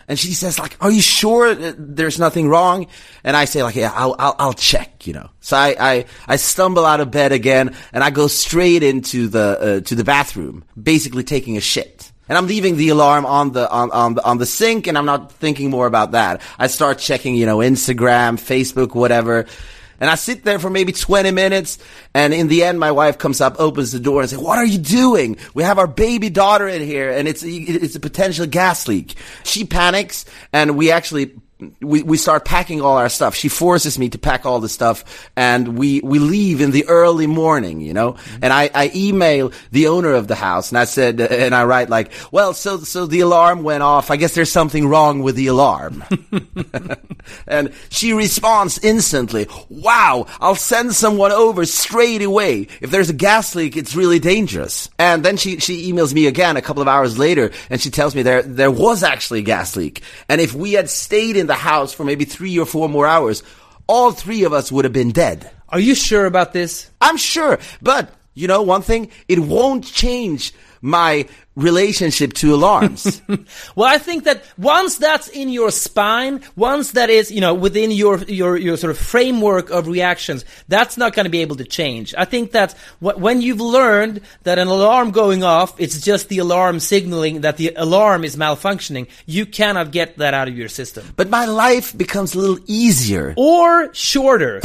And 0.06 0.18
she 0.18 0.34
says, 0.34 0.58
like, 0.58 0.76
are 0.82 0.90
you 0.90 1.00
sure 1.00 1.54
there's 1.54 2.18
nothing 2.18 2.48
wrong? 2.48 2.86
And 3.24 3.34
I 3.34 3.46
say, 3.46 3.62
like, 3.62 3.76
yeah, 3.76 3.92
I'll, 3.94 4.14
I'll, 4.18 4.36
I'll 4.38 4.52
check, 4.52 5.06
you 5.06 5.14
know. 5.14 5.30
So 5.40 5.56
I, 5.56 5.76
I, 5.80 6.04
I 6.28 6.36
stumble 6.36 6.84
out 6.84 7.00
of 7.00 7.10
bed 7.10 7.32
again, 7.32 7.74
and 7.94 8.04
I 8.04 8.10
go 8.10 8.26
straight 8.26 8.82
into 8.82 9.28
the, 9.28 9.78
uh, 9.78 9.80
to 9.80 9.94
the 9.94 10.04
bathroom, 10.04 10.64
basically 10.80 11.24
taking 11.24 11.56
a 11.56 11.60
shit. 11.60 12.09
And 12.30 12.38
I'm 12.38 12.46
leaving 12.46 12.76
the 12.76 12.90
alarm 12.90 13.26
on 13.26 13.50
the, 13.50 13.68
on, 13.68 13.90
on 13.90 14.14
the, 14.14 14.24
on 14.24 14.38
the 14.38 14.46
sink, 14.46 14.86
and 14.86 14.96
I'm 14.96 15.04
not 15.04 15.32
thinking 15.32 15.68
more 15.68 15.88
about 15.88 16.12
that. 16.12 16.40
I 16.60 16.68
start 16.68 16.98
checking, 16.98 17.34
you 17.34 17.44
know, 17.44 17.58
Instagram, 17.58 18.38
Facebook, 18.38 18.94
whatever. 18.94 19.46
And 19.98 20.08
I 20.08 20.14
sit 20.14 20.44
there 20.44 20.60
for 20.60 20.70
maybe 20.70 20.92
20 20.92 21.32
minutes, 21.32 21.78
and 22.14 22.32
in 22.32 22.46
the 22.46 22.62
end, 22.62 22.78
my 22.78 22.92
wife 22.92 23.18
comes 23.18 23.40
up, 23.40 23.58
opens 23.58 23.90
the 23.90 23.98
door, 23.98 24.20
and 24.20 24.30
says, 24.30 24.38
"What 24.38 24.58
are 24.58 24.64
you 24.64 24.78
doing? 24.78 25.38
We 25.54 25.64
have 25.64 25.80
our 25.80 25.88
baby 25.88 26.30
daughter 26.30 26.68
in 26.68 26.82
here, 26.82 27.10
and 27.10 27.26
it's 27.26 27.42
it's 27.44 27.96
a 27.96 28.00
potential 28.00 28.46
gas 28.46 28.86
leak." 28.86 29.16
She 29.42 29.64
panics, 29.64 30.24
and 30.52 30.76
we 30.76 30.92
actually 30.92 31.32
we, 31.80 32.02
we 32.02 32.16
start 32.16 32.44
packing 32.44 32.80
all 32.80 32.96
our 32.96 33.08
stuff. 33.08 33.34
She 33.34 33.48
forces 33.48 33.98
me 33.98 34.08
to 34.10 34.18
pack 34.18 34.46
all 34.46 34.60
the 34.60 34.68
stuff 34.68 35.30
and 35.36 35.78
we, 35.78 36.00
we 36.00 36.18
leave 36.18 36.60
in 36.60 36.70
the 36.70 36.86
early 36.88 37.26
morning, 37.26 37.80
you 37.80 37.92
know, 37.92 38.12
mm-hmm. 38.12 38.38
and 38.42 38.52
I, 38.52 38.70
I 38.74 38.90
email 38.94 39.52
the 39.70 39.88
owner 39.88 40.12
of 40.14 40.28
the 40.28 40.34
house 40.34 40.70
and 40.70 40.78
I 40.78 40.84
said, 40.84 41.20
and 41.20 41.54
I 41.54 41.64
write 41.64 41.90
like, 41.90 42.12
well, 42.30 42.54
so, 42.54 42.78
so 42.78 43.06
the 43.06 43.20
alarm 43.20 43.62
went 43.62 43.82
off. 43.82 44.10
I 44.10 44.16
guess 44.16 44.34
there's 44.34 44.52
something 44.52 44.88
wrong 44.88 45.22
with 45.22 45.36
the 45.36 45.48
alarm. 45.48 46.04
and 47.46 47.72
she 47.88 48.12
responds 48.12 48.78
instantly, 48.78 49.46
wow, 49.68 50.26
I'll 50.40 50.54
send 50.54 50.94
someone 50.94 51.32
over 51.32 51.66
straight 51.66 52.22
away. 52.22 52.68
If 52.80 52.90
there's 52.90 53.10
a 53.10 53.14
gas 53.14 53.54
leak, 53.54 53.76
it's 53.76 53.94
really 53.94 54.18
dangerous. 54.18 54.88
And 54.98 55.24
then 55.24 55.36
she, 55.36 55.58
she 55.58 55.92
emails 55.92 56.14
me 56.14 56.26
again 56.26 56.56
a 56.56 56.62
couple 56.62 56.82
of 56.82 56.88
hours 56.88 57.18
later 57.18 57.50
and 57.68 57.80
she 57.80 57.90
tells 57.90 58.14
me 58.14 58.22
there, 58.22 58.42
there 58.42 58.70
was 58.70 59.02
actually 59.02 59.40
a 59.40 59.42
gas 59.42 59.76
leak. 59.76 60.02
And 60.28 60.40
if 60.40 60.54
we 60.54 60.72
had 60.72 60.88
stayed 60.88 61.36
in 61.36 61.48
the 61.50 61.54
house 61.54 61.92
for 61.92 62.04
maybe 62.04 62.24
three 62.24 62.56
or 62.58 62.64
four 62.64 62.88
more 62.88 63.06
hours, 63.06 63.42
all 63.88 64.12
three 64.12 64.44
of 64.44 64.52
us 64.52 64.70
would 64.70 64.84
have 64.84 64.92
been 64.94 65.10
dead. 65.10 65.50
Are 65.68 65.80
you 65.80 65.96
sure 65.96 66.24
about 66.24 66.52
this? 66.52 66.88
I'm 67.00 67.16
sure. 67.16 67.58
But, 67.82 68.14
you 68.34 68.46
know, 68.46 68.62
one 68.62 68.82
thing, 68.82 69.10
it 69.26 69.40
won't 69.40 69.84
change 69.84 70.54
my 70.82 71.26
relationship 71.56 72.32
to 72.34 72.54
alarms. 72.54 73.20
Well, 73.76 73.88
I 73.88 73.98
think 73.98 74.24
that 74.24 74.42
once 74.58 74.98
that's 74.98 75.28
in 75.28 75.48
your 75.48 75.70
spine, 75.70 76.42
once 76.56 76.92
that 76.92 77.10
is, 77.10 77.30
you 77.30 77.40
know, 77.40 77.54
within 77.54 77.90
your 77.90 78.18
your 78.24 78.56
your 78.56 78.76
sort 78.76 78.90
of 78.90 78.98
framework 78.98 79.70
of 79.70 79.86
reactions, 79.86 80.44
that's 80.68 80.96
not 80.96 81.14
going 81.14 81.24
to 81.24 81.30
be 81.30 81.42
able 81.42 81.56
to 81.56 81.64
change. 81.64 82.14
I 82.16 82.24
think 82.24 82.52
that 82.52 82.72
wh- 83.00 83.18
when 83.18 83.40
you've 83.40 83.60
learned 83.60 84.20
that 84.42 84.58
an 84.58 84.68
alarm 84.68 85.10
going 85.12 85.42
off, 85.44 85.78
it's 85.80 86.00
just 86.00 86.28
the 86.28 86.38
alarm 86.38 86.80
signaling 86.80 87.42
that 87.42 87.56
the 87.56 87.72
alarm 87.76 88.24
is 88.24 88.36
malfunctioning, 88.36 89.08
you 89.26 89.46
cannot 89.46 89.92
get 89.92 90.18
that 90.18 90.34
out 90.34 90.48
of 90.48 90.56
your 90.56 90.68
system. 90.68 91.04
but 91.16 91.28
my 91.30 91.46
life 91.46 91.96
becomes 91.96 92.34
a 92.34 92.38
little 92.38 92.58
easier. 92.66 93.34
Or 93.36 93.92
shorter. 93.94 94.60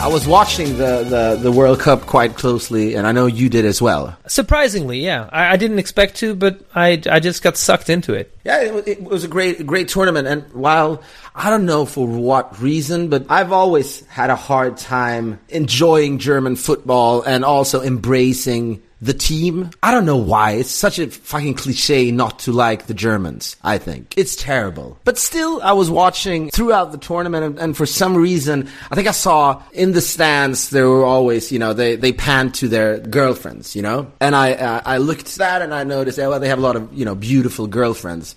I 0.00 0.06
was 0.06 0.26
watching 0.26 0.78
the, 0.78 1.04
the, 1.04 1.38
the 1.42 1.52
World 1.52 1.78
Cup 1.78 2.06
quite 2.06 2.34
closely, 2.34 2.94
and 2.94 3.06
I 3.06 3.12
know 3.12 3.26
you 3.26 3.50
did 3.50 3.66
as 3.66 3.82
well. 3.82 4.16
Surprisingly, 4.26 5.00
yeah. 5.00 5.28
I, 5.30 5.52
I 5.52 5.56
didn't 5.58 5.78
expect 5.78 6.16
to, 6.16 6.34
but 6.34 6.58
I, 6.74 7.02
I 7.10 7.20
just 7.20 7.42
got 7.42 7.58
sucked 7.58 7.90
into 7.90 8.14
it. 8.14 8.34
Yeah, 8.42 8.62
it, 8.62 8.88
it 8.88 9.02
was 9.02 9.24
a 9.24 9.28
great 9.28 9.66
great 9.66 9.88
tournament, 9.88 10.26
and 10.26 10.50
while 10.54 11.02
I 11.34 11.50
don't 11.50 11.66
know 11.66 11.84
for 11.84 12.06
what 12.08 12.62
reason, 12.62 13.10
but 13.10 13.26
I've 13.28 13.52
always 13.52 14.06
had 14.06 14.30
a 14.30 14.36
hard 14.36 14.78
time 14.78 15.38
enjoying 15.50 16.18
German 16.18 16.56
football 16.56 17.20
and 17.20 17.44
also 17.44 17.82
embracing 17.82 18.82
the 19.02 19.14
team. 19.14 19.70
I 19.82 19.90
don't 19.92 20.04
know 20.04 20.16
why. 20.16 20.52
It's 20.52 20.70
such 20.70 20.98
a 20.98 21.06
fucking 21.08 21.54
cliche 21.54 22.10
not 22.10 22.40
to 22.40 22.52
like 22.52 22.86
the 22.86 22.94
Germans, 22.94 23.56
I 23.62 23.78
think. 23.78 24.14
It's 24.16 24.36
terrible. 24.36 24.98
But 25.04 25.16
still, 25.18 25.60
I 25.62 25.72
was 25.72 25.90
watching 25.90 26.50
throughout 26.50 26.92
the 26.92 26.98
tournament, 26.98 27.44
and, 27.44 27.58
and 27.58 27.76
for 27.76 27.86
some 27.86 28.16
reason, 28.16 28.68
I 28.90 28.94
think 28.94 29.08
I 29.08 29.12
saw 29.12 29.62
in 29.72 29.92
the 29.92 30.00
stands, 30.02 30.68
there 30.70 30.88
were 30.88 31.04
always, 31.04 31.50
you 31.50 31.58
know, 31.58 31.72
they, 31.72 31.96
they 31.96 32.12
panned 32.12 32.54
to 32.56 32.68
their 32.68 32.98
girlfriends, 32.98 33.74
you 33.74 33.82
know? 33.82 34.12
And 34.20 34.36
I, 34.36 34.52
uh, 34.52 34.82
I 34.84 34.98
looked 34.98 35.28
at 35.28 35.34
that 35.36 35.62
and 35.62 35.72
I 35.74 35.84
noticed, 35.84 36.18
oh, 36.18 36.30
well, 36.30 36.40
they 36.40 36.48
have 36.48 36.58
a 36.58 36.62
lot 36.62 36.76
of, 36.76 36.92
you 36.92 37.04
know, 37.06 37.14
beautiful 37.14 37.66
girlfriends. 37.66 38.36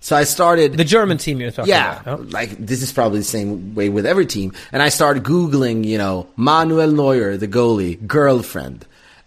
So 0.00 0.14
I 0.14 0.24
started. 0.24 0.74
The 0.74 0.84
German 0.84 1.16
team 1.16 1.40
you're 1.40 1.50
talking 1.50 1.70
Yeah, 1.70 2.00
about. 2.02 2.20
no? 2.20 2.26
like 2.30 2.50
this 2.58 2.82
is 2.82 2.92
probably 2.92 3.20
the 3.20 3.24
same 3.24 3.74
way 3.74 3.88
with 3.88 4.04
every 4.04 4.26
team. 4.26 4.52
And 4.70 4.82
I 4.82 4.90
started 4.90 5.22
googling, 5.24 5.84
you 5.86 5.96
know, 5.96 6.26
Manuel 6.36 6.90
Neuer, 6.92 7.38
the 7.38 7.48
goalie, 7.48 8.06
girlfriend, 8.06 8.84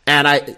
and 0.07 0.27
I 0.27 0.57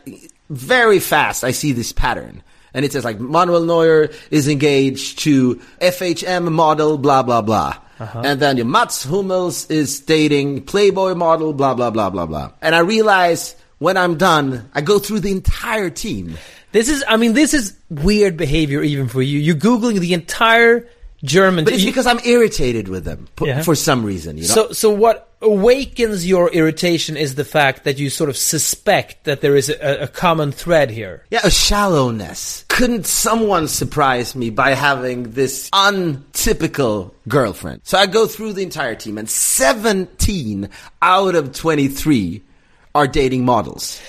very 0.49 0.99
fast 0.99 1.43
I 1.43 1.51
see 1.51 1.73
this 1.73 1.91
pattern, 1.91 2.41
and 2.73 2.85
it 2.85 2.93
says 2.93 3.03
like 3.03 3.19
Manuel 3.19 3.65
Neuer 3.65 4.09
is 4.31 4.47
engaged 4.47 5.19
to 5.19 5.55
FHM 5.81 6.51
model, 6.51 6.97
blah 6.97 7.23
blah 7.23 7.41
blah. 7.41 7.75
Uh-huh. 7.99 8.21
And 8.23 8.39
then 8.39 8.55
your 8.55 8.65
Mats 8.65 9.03
Hummels 9.03 9.69
is 9.69 9.99
dating 9.99 10.63
Playboy 10.63 11.15
model, 11.15 11.51
blah 11.51 11.73
blah 11.73 11.89
blah 11.89 12.09
blah 12.09 12.25
blah. 12.25 12.51
And 12.61 12.73
I 12.73 12.79
realize 12.79 13.55
when 13.79 13.97
I'm 13.97 14.17
done, 14.17 14.69
I 14.73 14.79
go 14.81 14.99
through 14.99 15.19
the 15.21 15.31
entire 15.31 15.89
team. 15.89 16.37
This 16.71 16.87
is, 16.87 17.03
I 17.07 17.17
mean, 17.17 17.33
this 17.33 17.53
is 17.53 17.75
weird 17.89 18.37
behavior 18.37 18.81
even 18.83 19.07
for 19.07 19.21
you. 19.21 19.39
You're 19.39 19.55
Googling 19.55 19.99
the 19.99 20.13
entire 20.13 20.87
German 21.23 21.65
But 21.65 21.73
it's 21.73 21.83
because 21.83 22.05
I'm 22.05 22.19
irritated 22.23 22.87
with 22.87 23.05
them 23.05 23.27
p- 23.35 23.47
Yeah. 23.47 23.63
for 23.63 23.73
some 23.75 24.05
reason, 24.05 24.37
you 24.37 24.43
know. 24.43 24.53
So, 24.53 24.71
so 24.71 24.89
what 24.91 25.28
awakens 25.41 26.27
your 26.27 26.49
irritation 26.51 27.15
is 27.17 27.35
the 27.35 27.45
fact 27.45 27.83
that 27.83 27.97
you 27.97 28.09
sort 28.09 28.29
of 28.29 28.37
suspect 28.37 29.23
that 29.23 29.41
there 29.41 29.55
is 29.55 29.69
a, 29.69 30.03
a 30.03 30.07
common 30.07 30.51
thread 30.51 30.89
here. 30.89 31.25
Yeah, 31.31 31.41
a 31.43 31.51
shallowness. 31.51 32.65
Couldn't 32.67 33.05
someone 33.05 33.67
surprise 33.67 34.35
me 34.35 34.49
by 34.49 34.73
having 34.73 35.31
this 35.31 35.69
untypical 35.73 37.13
girlfriend? 37.27 37.81
So 37.83 37.97
I 37.97 38.05
go 38.05 38.27
through 38.27 38.53
the 38.53 38.63
entire 38.63 38.95
team, 38.95 39.17
and 39.17 39.29
17 39.29 40.69
out 41.01 41.35
of 41.35 41.53
23 41.53 42.41
are 42.95 43.07
dating 43.07 43.45
models. 43.45 44.01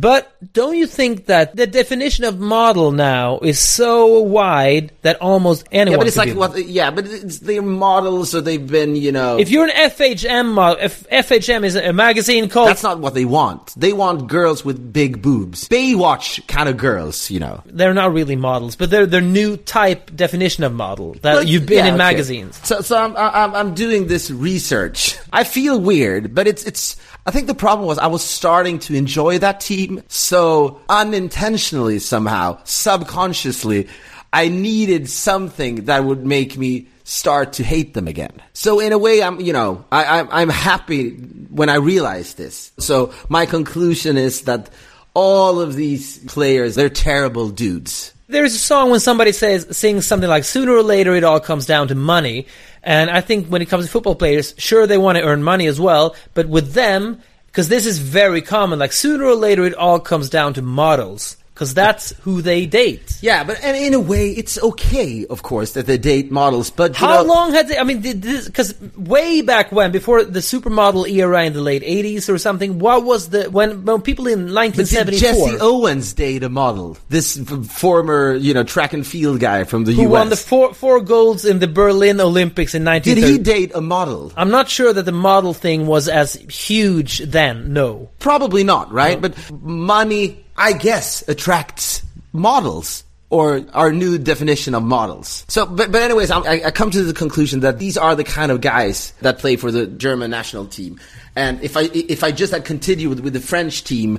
But 0.00 0.52
don't 0.52 0.76
you 0.76 0.86
think 0.86 1.26
that 1.26 1.56
the 1.56 1.66
definition 1.66 2.24
of 2.24 2.38
model 2.38 2.92
now 2.92 3.38
is 3.40 3.58
so 3.58 4.20
wide 4.20 4.92
that 5.02 5.20
almost 5.20 5.66
anyone? 5.72 5.92
Yeah, 5.92 5.98
but 5.98 6.06
it's 6.06 6.16
like 6.16 6.36
what? 6.36 6.56
Yeah, 6.66 6.90
but 6.90 7.06
it's 7.06 7.40
they're 7.40 7.62
models, 7.62 8.34
or 8.34 8.40
they've 8.40 8.64
been, 8.64 8.94
you 8.94 9.10
know. 9.10 9.38
If 9.38 9.50
you're 9.50 9.66
an 9.66 9.90
FHM 9.90 10.52
model, 10.52 10.84
if 10.84 11.08
FHM 11.08 11.64
is 11.64 11.74
a 11.74 11.92
magazine 11.92 12.48
called 12.48 12.68
that's 12.68 12.82
not 12.82 13.00
what 13.00 13.14
they 13.14 13.24
want. 13.24 13.74
They 13.76 13.92
want 13.92 14.28
girls 14.28 14.64
with 14.64 14.92
big 14.92 15.20
boobs, 15.20 15.68
Baywatch 15.68 16.46
kind 16.46 16.68
of 16.68 16.76
girls, 16.76 17.30
you 17.30 17.40
know. 17.40 17.62
they're 17.66 17.94
not 17.94 18.12
really 18.12 18.36
models, 18.36 18.76
but 18.76 18.90
they're 18.90 19.06
their 19.06 19.20
new 19.20 19.56
type 19.56 20.14
definition 20.14 20.62
of 20.64 20.72
model 20.72 21.14
that 21.22 21.34
Well, 21.34 21.42
you've 21.42 21.66
been 21.66 21.78
yeah, 21.78 21.86
in 21.86 21.94
okay. 21.94 21.98
magazines. 21.98 22.60
So, 22.62 22.80
so 22.82 22.96
I'm, 22.96 23.16
I'm, 23.16 23.54
I'm 23.54 23.74
doing 23.74 24.06
this 24.06 24.30
research. 24.30 25.16
I 25.32 25.44
feel 25.44 25.80
weird, 25.80 26.34
but 26.34 26.46
it's, 26.46 26.64
it's, 26.64 26.96
I 27.28 27.30
think 27.30 27.46
the 27.46 27.54
problem 27.54 27.86
was 27.86 27.98
I 27.98 28.06
was 28.06 28.24
starting 28.24 28.78
to 28.80 28.94
enjoy 28.94 29.38
that 29.40 29.60
team. 29.60 30.02
So 30.08 30.80
unintentionally 30.88 31.98
somehow, 31.98 32.58
subconsciously, 32.64 33.86
I 34.32 34.48
needed 34.48 35.10
something 35.10 35.84
that 35.84 36.04
would 36.04 36.24
make 36.24 36.56
me 36.56 36.86
start 37.04 37.52
to 37.54 37.64
hate 37.64 37.92
them 37.92 38.08
again. 38.08 38.32
So 38.54 38.80
in 38.80 38.92
a 38.92 38.98
way, 38.98 39.22
I'm, 39.22 39.42
you 39.42 39.52
know, 39.52 39.84
I, 39.92 40.26
I'm 40.30 40.48
happy 40.48 41.16
when 41.50 41.68
I 41.68 41.74
realize 41.74 42.32
this. 42.32 42.72
So 42.78 43.12
my 43.28 43.44
conclusion 43.44 44.16
is 44.16 44.42
that 44.42 44.70
all 45.12 45.60
of 45.60 45.74
these 45.74 46.24
players, 46.32 46.76
they're 46.76 46.88
terrible 46.88 47.50
dudes. 47.50 48.14
There's 48.30 48.54
a 48.54 48.58
song 48.58 48.90
when 48.90 49.00
somebody 49.00 49.32
says 49.32 49.66
sings 49.74 50.04
something 50.04 50.28
like 50.28 50.44
"Sooner 50.44 50.72
or 50.72 50.82
later 50.82 51.16
it 51.16 51.24
all 51.24 51.40
comes 51.40 51.64
down 51.64 51.88
to 51.88 51.94
money," 51.94 52.46
and 52.82 53.08
I 53.08 53.22
think 53.22 53.46
when 53.46 53.62
it 53.62 53.70
comes 53.70 53.86
to 53.86 53.90
football 53.90 54.16
players, 54.16 54.52
sure 54.58 54.86
they 54.86 54.98
want 54.98 55.16
to 55.16 55.24
earn 55.24 55.42
money 55.42 55.66
as 55.66 55.80
well, 55.80 56.14
but 56.34 56.46
with 56.46 56.74
them, 56.74 57.22
because 57.46 57.68
this 57.68 57.86
is 57.86 57.98
very 57.98 58.42
common, 58.42 58.78
like 58.78 58.92
sooner 58.92 59.24
or 59.24 59.34
later 59.34 59.64
it 59.64 59.72
all 59.72 59.98
comes 59.98 60.28
down 60.28 60.52
to 60.52 60.60
models, 60.60 61.38
because 61.58 61.74
that's 61.74 62.14
who 62.20 62.40
they 62.40 62.66
date. 62.66 63.18
Yeah, 63.20 63.42
but 63.42 63.60
and 63.64 63.76
in 63.76 63.92
a 63.92 63.98
way, 63.98 64.30
it's 64.30 64.62
okay, 64.62 65.26
of 65.26 65.42
course, 65.42 65.72
that 65.72 65.86
they 65.86 65.98
date 65.98 66.30
models. 66.30 66.70
But 66.70 66.94
How 66.94 67.22
know, 67.22 67.28
long 67.28 67.52
had 67.52 67.66
they? 67.66 67.76
I 67.76 67.82
mean, 67.82 68.00
because 68.00 68.80
way 68.96 69.42
back 69.42 69.72
when, 69.72 69.90
before 69.90 70.22
the 70.22 70.38
supermodel 70.38 71.10
era 71.10 71.42
in 71.44 71.54
the 71.54 71.60
late 71.60 71.82
'80s 71.82 72.32
or 72.32 72.38
something, 72.38 72.78
what 72.78 73.04
was 73.04 73.30
the 73.30 73.50
when 73.50 73.84
when 73.84 74.02
people 74.02 74.28
in 74.28 74.46
But 74.46 74.54
1974 74.54 75.48
Jesse 75.48 75.58
Owens 75.60 76.12
date 76.12 76.44
a 76.44 76.48
model? 76.48 76.96
This 77.08 77.36
former, 77.68 78.36
you 78.36 78.54
know, 78.54 78.62
track 78.62 78.92
and 78.92 79.04
field 79.04 79.40
guy 79.40 79.64
from 79.64 79.82
the 79.82 79.94
U.S. 79.94 79.96
who 79.96 80.02
U.S. 80.02 80.12
won 80.12 80.28
the 80.28 80.36
four 80.36 80.74
four 80.74 81.00
golds 81.00 81.44
in 81.44 81.58
the 81.58 81.66
Berlin 81.66 82.20
Olympics 82.20 82.76
in 82.76 82.84
Did 82.84 83.18
he 83.18 83.38
date 83.38 83.72
a 83.74 83.80
model? 83.80 84.32
I'm 84.36 84.50
not 84.50 84.68
sure 84.68 84.92
that 84.92 85.06
the 85.06 85.12
model 85.12 85.54
thing 85.54 85.88
was 85.88 86.08
as 86.08 86.34
huge 86.34 87.18
then. 87.18 87.72
No. 87.72 88.10
Probably 88.20 88.62
not, 88.62 88.92
right? 88.92 89.20
But 89.20 89.34
money, 89.50 90.44
I 90.58 90.72
guess, 90.72 91.26
attracts 91.28 92.02
models. 92.32 93.04
Or 93.30 93.62
our 93.74 93.92
new 93.92 94.16
definition 94.16 94.74
of 94.74 94.82
models. 94.82 95.44
So, 95.48 95.66
but, 95.66 95.92
but 95.92 96.00
anyways, 96.00 96.30
I, 96.30 96.40
I 96.64 96.70
come 96.70 96.90
to 96.90 97.02
the 97.04 97.12
conclusion 97.12 97.60
that 97.60 97.78
these 97.78 97.98
are 97.98 98.16
the 98.16 98.24
kind 98.24 98.50
of 98.50 98.62
guys 98.62 99.12
that 99.20 99.36
play 99.38 99.56
for 99.56 99.70
the 99.70 99.86
German 99.86 100.30
national 100.30 100.64
team. 100.64 100.98
And 101.36 101.60
if 101.60 101.76
I, 101.76 101.90
if 101.92 102.24
I 102.24 102.32
just 102.32 102.54
had 102.54 102.64
continued 102.64 103.10
with, 103.10 103.20
with 103.20 103.34
the 103.34 103.40
French 103.40 103.84
team, 103.84 104.18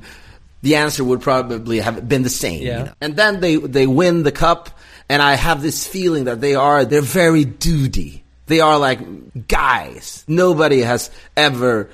the 0.61 0.75
answer 0.75 1.03
would 1.03 1.21
probably 1.21 1.79
have 1.79 2.07
been 2.07 2.21
the 2.21 2.29
same. 2.29 2.61
you 2.81 2.85
know? 2.85 2.93
And 3.01 3.15
then 3.15 3.39
they, 3.39 3.55
they 3.55 3.87
win 3.87 4.21
the 4.21 4.31
cup, 4.31 4.69
and 5.09 5.23
I 5.23 5.33
have 5.33 5.63
this 5.63 5.87
feeling 5.87 6.25
that 6.25 6.39
they 6.39 6.53
are, 6.53 6.85
they're 6.85 7.01
very 7.01 7.45
duty. 7.45 8.23
They 8.45 8.59
are 8.59 8.77
like 8.77 9.47
guys. 9.47 10.23
Nobody 10.27 10.81
has 10.81 11.09
ever 11.35 11.89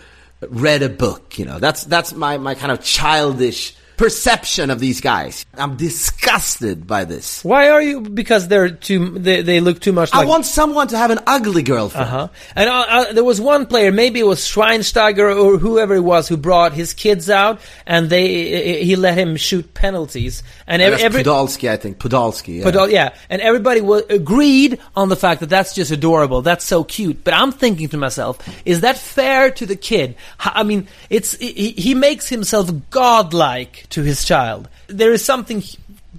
read 0.49 0.83
a 0.83 0.89
book, 0.89 1.39
you 1.39 1.45
know. 1.45 1.59
That's, 1.59 1.85
that's 1.85 2.11
my, 2.11 2.39
my 2.39 2.55
kind 2.55 2.73
of 2.73 2.83
childish 2.83 3.73
perception 3.97 4.69
of 4.69 4.79
these 4.79 5.01
guys. 5.01 5.45
I'm 5.55 5.77
disgusted 5.77 6.87
by 6.87 7.05
this. 7.05 7.43
Why 7.43 7.69
are 7.69 7.81
you? 7.81 8.01
Because 8.01 8.47
they're 8.47 8.69
too. 8.69 9.17
They, 9.19 9.41
they 9.41 9.59
look 9.59 9.79
too 9.79 9.93
much 9.93 10.13
like. 10.13 10.25
I 10.25 10.29
want 10.29 10.45
someone 10.45 10.87
to 10.89 10.97
have 10.97 11.11
an 11.11 11.19
ugly 11.25 11.63
girlfriend. 11.63 12.07
Uh-huh. 12.07 12.27
And 12.55 12.69
uh, 12.69 12.85
uh, 12.87 13.13
there 13.13 13.23
was 13.23 13.39
one 13.39 13.65
player, 13.65 13.91
maybe 13.91 14.19
it 14.19 14.25
was 14.25 14.39
Schweinsteiger 14.41 15.35
or 15.43 15.57
whoever 15.57 15.95
it 15.95 16.01
was, 16.01 16.27
who 16.27 16.37
brought 16.37 16.73
his 16.73 16.93
kids 16.93 17.29
out, 17.29 17.59
and 17.85 18.09
they 18.09 18.83
he 18.83 18.95
let 18.95 19.17
him 19.17 19.35
shoot 19.35 19.73
penalties. 19.73 20.43
And 20.67 20.81
every, 20.81 21.01
every 21.01 21.23
Podolski, 21.23 21.69
I 21.69 21.77
think. 21.77 21.97
Podolski, 21.97 22.59
yeah. 22.59 22.81
Uh, 22.81 22.85
yeah, 22.85 23.15
and 23.29 23.41
everybody 23.41 23.79
agreed 24.09 24.79
on 24.95 25.09
the 25.09 25.15
fact 25.15 25.39
that 25.39 25.49
that's 25.49 25.73
just 25.73 25.91
adorable. 25.91 26.41
That's 26.41 26.65
so 26.65 26.83
cute. 26.83 27.23
But 27.23 27.33
I'm 27.33 27.51
thinking 27.51 27.89
to 27.89 27.97
myself, 27.97 28.39
is 28.65 28.81
that 28.81 28.97
fair 28.97 29.51
to 29.51 29.65
the 29.65 29.75
kid? 29.75 30.15
I 30.39 30.63
mean, 30.63 30.87
it's 31.09 31.35
he, 31.37 31.71
he 31.71 31.95
makes 31.95 32.29
himself 32.29 32.69
godlike 32.89 33.84
to 33.91 34.03
his 34.03 34.25
child. 34.25 34.69
There 34.87 35.11
is 35.11 35.23
something 35.23 35.63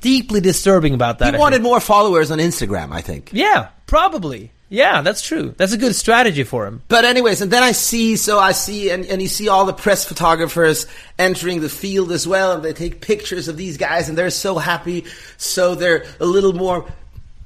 deeply 0.00 0.40
disturbing 0.40 0.94
about 0.94 1.18
that. 1.20 1.34
he 1.34 1.36
I 1.36 1.40
wanted 1.40 1.56
think. 1.56 1.64
more 1.64 1.80
followers 1.80 2.30
on 2.30 2.38
Instagram, 2.38 2.92
I 2.92 3.00
think. 3.00 3.30
Yeah, 3.32 3.68
probably. 3.86 4.50
Yeah, 4.68 5.02
that's 5.02 5.22
true. 5.22 5.54
That's 5.56 5.72
a 5.72 5.78
good 5.78 5.94
strategy 5.94 6.42
for 6.42 6.66
him. 6.66 6.82
But 6.88 7.04
anyways, 7.04 7.40
and 7.40 7.52
then 7.52 7.62
I 7.62 7.70
see, 7.70 8.16
so 8.16 8.38
I 8.38 8.50
see, 8.50 8.90
and, 8.90 9.06
and 9.06 9.22
you 9.22 9.28
see 9.28 9.48
all 9.48 9.64
the 9.64 9.72
press 9.72 10.04
photographers 10.04 10.86
entering 11.18 11.60
the 11.60 11.68
field 11.68 12.10
as 12.10 12.26
well, 12.26 12.52
and 12.52 12.64
they 12.64 12.72
take 12.72 13.00
pictures 13.00 13.46
of 13.46 13.56
these 13.56 13.76
guys, 13.76 14.08
and 14.08 14.18
they're 14.18 14.30
so 14.30 14.58
happy, 14.58 15.04
so 15.36 15.76
they're 15.76 16.04
a 16.18 16.26
little 16.26 16.52
more 16.52 16.84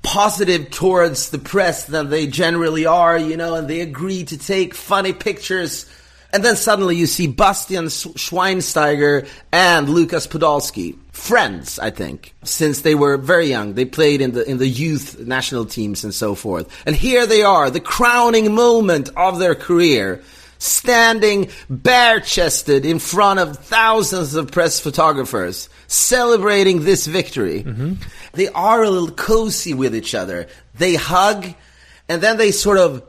positive 0.02 0.70
towards 0.70 1.28
the 1.28 1.38
press 1.38 1.84
than 1.84 2.08
they 2.08 2.26
generally 2.26 2.86
are, 2.86 3.18
you 3.18 3.36
know, 3.36 3.54
and 3.54 3.68
they 3.68 3.82
agree 3.82 4.24
to 4.24 4.38
take 4.38 4.74
funny 4.74 5.12
pictures. 5.12 5.84
And 6.32 6.44
then 6.44 6.56
suddenly 6.56 6.96
you 6.96 7.06
see 7.06 7.26
Bastian 7.26 7.86
Schweinsteiger 7.86 9.28
and 9.50 9.88
Lukas 9.88 10.26
Podolski. 10.26 10.96
Friends, 11.10 11.78
I 11.78 11.90
think, 11.90 12.34
since 12.44 12.82
they 12.82 12.94
were 12.94 13.16
very 13.16 13.46
young. 13.48 13.74
They 13.74 13.84
played 13.84 14.20
in 14.20 14.32
the, 14.32 14.48
in 14.48 14.58
the 14.58 14.68
youth 14.68 15.18
national 15.18 15.66
teams 15.66 16.04
and 16.04 16.14
so 16.14 16.34
forth. 16.34 16.68
And 16.86 16.94
here 16.94 17.26
they 17.26 17.42
are, 17.42 17.68
the 17.68 17.80
crowning 17.80 18.54
moment 18.54 19.10
of 19.16 19.38
their 19.38 19.56
career, 19.56 20.22
standing 20.58 21.50
bare-chested 21.68 22.86
in 22.86 23.00
front 23.00 23.40
of 23.40 23.58
thousands 23.58 24.34
of 24.34 24.52
press 24.52 24.78
photographers, 24.78 25.68
celebrating 25.88 26.84
this 26.84 27.06
victory. 27.06 27.64
Mm-hmm. 27.64 27.94
They 28.34 28.48
are 28.48 28.82
a 28.84 28.90
little 28.90 29.10
cozy 29.10 29.74
with 29.74 29.96
each 29.96 30.14
other. 30.14 30.46
They 30.76 30.94
hug, 30.94 31.54
and 32.08 32.22
then 32.22 32.36
they 32.36 32.52
sort 32.52 32.78
of 32.78 33.02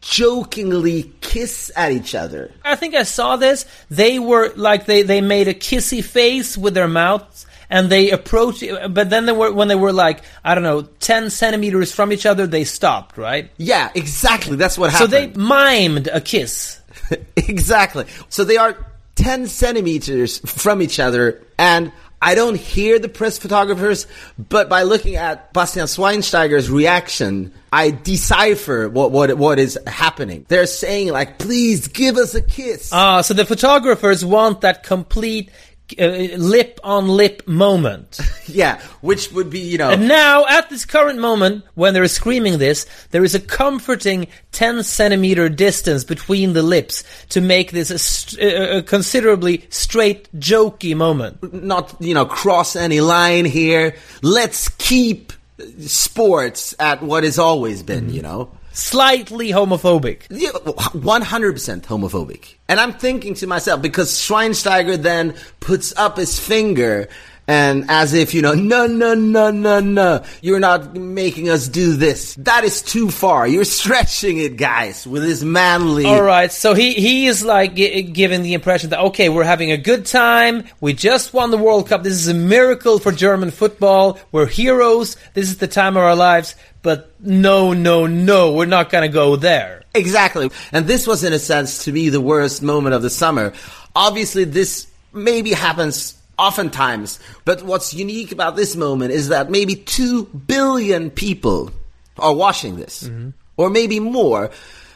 jokingly 0.00 1.12
kiss 1.20 1.70
at 1.76 1.92
each 1.92 2.14
other. 2.14 2.52
I 2.64 2.76
think 2.76 2.94
I 2.94 3.02
saw 3.04 3.36
this. 3.36 3.66
They 3.90 4.18
were 4.18 4.52
like 4.56 4.86
they 4.86 5.02
they 5.02 5.20
made 5.20 5.48
a 5.48 5.54
kissy 5.54 6.02
face 6.04 6.56
with 6.56 6.74
their 6.74 6.88
mouths. 6.88 7.46
And 7.72 7.88
they 7.88 8.10
approached, 8.10 8.64
but 8.90 9.10
then 9.10 9.26
they 9.26 9.32
were 9.32 9.52
when 9.52 9.68
they 9.68 9.76
were 9.76 9.92
like 9.92 10.22
I 10.42 10.56
don't 10.56 10.64
know, 10.64 10.82
ten 10.82 11.30
centimeters 11.30 11.92
from 11.92 12.12
each 12.12 12.26
other, 12.26 12.48
they 12.48 12.64
stopped, 12.64 13.16
right? 13.16 13.48
Yeah, 13.58 13.92
exactly. 13.94 14.56
That's 14.56 14.76
what 14.76 14.90
happened 14.90 15.10
So 15.12 15.16
they 15.16 15.28
mimed 15.28 16.08
a 16.12 16.20
kiss. 16.20 16.80
exactly. 17.36 18.06
So 18.28 18.42
they 18.42 18.56
are 18.56 18.76
10 19.20 19.48
centimeters 19.48 20.38
from 20.38 20.80
each 20.80 20.98
other, 20.98 21.42
and 21.58 21.92
I 22.22 22.34
don't 22.34 22.56
hear 22.56 22.98
the 22.98 23.08
press 23.08 23.38
photographers, 23.38 24.06
but 24.38 24.68
by 24.68 24.82
looking 24.82 25.16
at 25.16 25.52
Bastian 25.54 25.86
Schweinsteiger's 25.86 26.70
reaction, 26.70 27.52
I 27.72 27.92
decipher 27.92 28.88
what, 28.90 29.10
what, 29.10 29.36
what 29.38 29.58
is 29.58 29.78
happening. 29.86 30.44
They're 30.48 30.66
saying, 30.66 31.08
like, 31.08 31.38
please 31.38 31.88
give 31.88 32.16
us 32.16 32.34
a 32.34 32.42
kiss. 32.42 32.90
Ah, 32.92 33.22
so 33.22 33.32
the 33.32 33.46
photographers 33.46 34.22
want 34.22 34.60
that 34.60 34.82
complete 34.82 35.50
uh, 35.98 36.36
lip 36.36 36.80
on 36.84 37.08
lip 37.08 37.46
moment. 37.46 38.20
yeah, 38.46 38.80
which 39.00 39.32
would 39.32 39.50
be, 39.50 39.60
you 39.60 39.78
know. 39.78 39.90
And 39.90 40.08
now, 40.08 40.46
at 40.46 40.68
this 40.70 40.84
current 40.84 41.18
moment, 41.18 41.64
when 41.74 41.94
they're 41.94 42.06
screaming 42.08 42.58
this, 42.58 42.86
there 43.10 43.24
is 43.24 43.34
a 43.34 43.40
comforting 43.40 44.28
10 44.52 44.82
centimeter 44.82 45.48
distance 45.48 46.04
between 46.04 46.52
the 46.52 46.62
lips 46.62 47.04
to 47.30 47.40
make 47.40 47.72
this 47.72 47.90
a, 47.90 47.98
st- 47.98 48.42
a 48.42 48.78
a 48.78 48.82
considerably 48.82 49.64
straight, 49.70 50.28
jokey 50.38 50.96
moment. 50.96 51.52
not 51.52 51.94
you 52.00 52.14
know 52.14 52.26
cross 52.26 52.76
any 52.76 53.00
line 53.00 53.44
here. 53.44 53.96
Let's 54.22 54.68
keep 54.68 55.32
sports 55.80 56.74
at 56.78 57.02
what 57.02 57.24
has 57.24 57.38
always 57.38 57.82
been. 57.82 58.06
Mm-hmm. 58.06 58.14
You 58.14 58.22
know, 58.22 58.50
Slightly 58.80 59.50
homophobic. 59.50 60.22
Yeah, 60.30 60.52
one 60.98 61.20
hundred 61.20 61.52
percent 61.52 61.84
homophobic. 61.84 62.54
And 62.66 62.80
I'm 62.80 62.94
thinking 62.94 63.34
to 63.34 63.46
myself 63.46 63.82
because 63.82 64.10
Schweinsteiger 64.10 64.96
then 64.96 65.34
puts 65.60 65.94
up 65.96 66.16
his 66.16 66.38
finger. 66.38 67.08
And 67.50 67.86
as 67.90 68.14
if, 68.14 68.32
you 68.32 68.42
know, 68.42 68.54
no, 68.54 68.86
no, 68.86 69.12
no, 69.14 69.50
no, 69.50 69.80
no, 69.80 70.22
you're 70.40 70.60
not 70.60 70.94
making 70.94 71.48
us 71.48 71.66
do 71.66 71.96
this. 71.96 72.36
That 72.36 72.62
is 72.62 72.80
too 72.80 73.10
far. 73.10 73.44
You're 73.48 73.64
stretching 73.64 74.38
it, 74.38 74.56
guys, 74.56 75.04
with 75.04 75.24
his 75.24 75.42
manly. 75.42 76.04
All 76.04 76.22
right, 76.22 76.52
so 76.52 76.74
he 76.74 76.92
he 76.92 77.26
is 77.26 77.44
like 77.44 77.74
gi- 77.74 78.02
giving 78.02 78.44
the 78.44 78.54
impression 78.54 78.90
that 78.90 79.00
okay, 79.00 79.28
we're 79.30 79.42
having 79.42 79.72
a 79.72 79.76
good 79.76 80.06
time. 80.06 80.62
We 80.80 80.92
just 80.92 81.34
won 81.34 81.50
the 81.50 81.58
World 81.58 81.88
Cup. 81.88 82.04
This 82.04 82.12
is 82.12 82.28
a 82.28 82.34
miracle 82.34 83.00
for 83.00 83.10
German 83.10 83.50
football. 83.50 84.20
We're 84.30 84.46
heroes. 84.46 85.16
This 85.34 85.46
is 85.46 85.58
the 85.58 85.66
time 85.66 85.96
of 85.96 86.04
our 86.04 86.14
lives. 86.14 86.54
But 86.82 87.10
no, 87.18 87.72
no, 87.72 88.06
no, 88.06 88.52
we're 88.52 88.66
not 88.66 88.90
going 88.90 89.02
to 89.02 89.12
go 89.12 89.34
there. 89.34 89.82
Exactly. 89.92 90.52
And 90.70 90.86
this 90.86 91.04
was, 91.04 91.24
in 91.24 91.32
a 91.32 91.40
sense, 91.40 91.82
to 91.84 91.92
me, 91.92 92.10
the 92.10 92.20
worst 92.20 92.62
moment 92.62 92.94
of 92.94 93.02
the 93.02 93.10
summer. 93.10 93.54
Obviously, 93.96 94.44
this 94.44 94.86
maybe 95.12 95.52
happens 95.52 96.19
oftentimes, 96.40 97.20
but 97.44 97.62
what's 97.62 97.92
unique 97.92 98.32
about 98.32 98.56
this 98.56 98.74
moment 98.74 99.12
is 99.12 99.28
that 99.28 99.50
maybe 99.50 99.76
two 99.76 100.24
billion 100.24 101.10
people 101.10 101.70
are 102.18 102.34
watching 102.34 102.76
this, 102.76 103.04
mm-hmm. 103.04 103.30
or 103.56 103.70
maybe 103.70 104.00
more. 104.00 104.50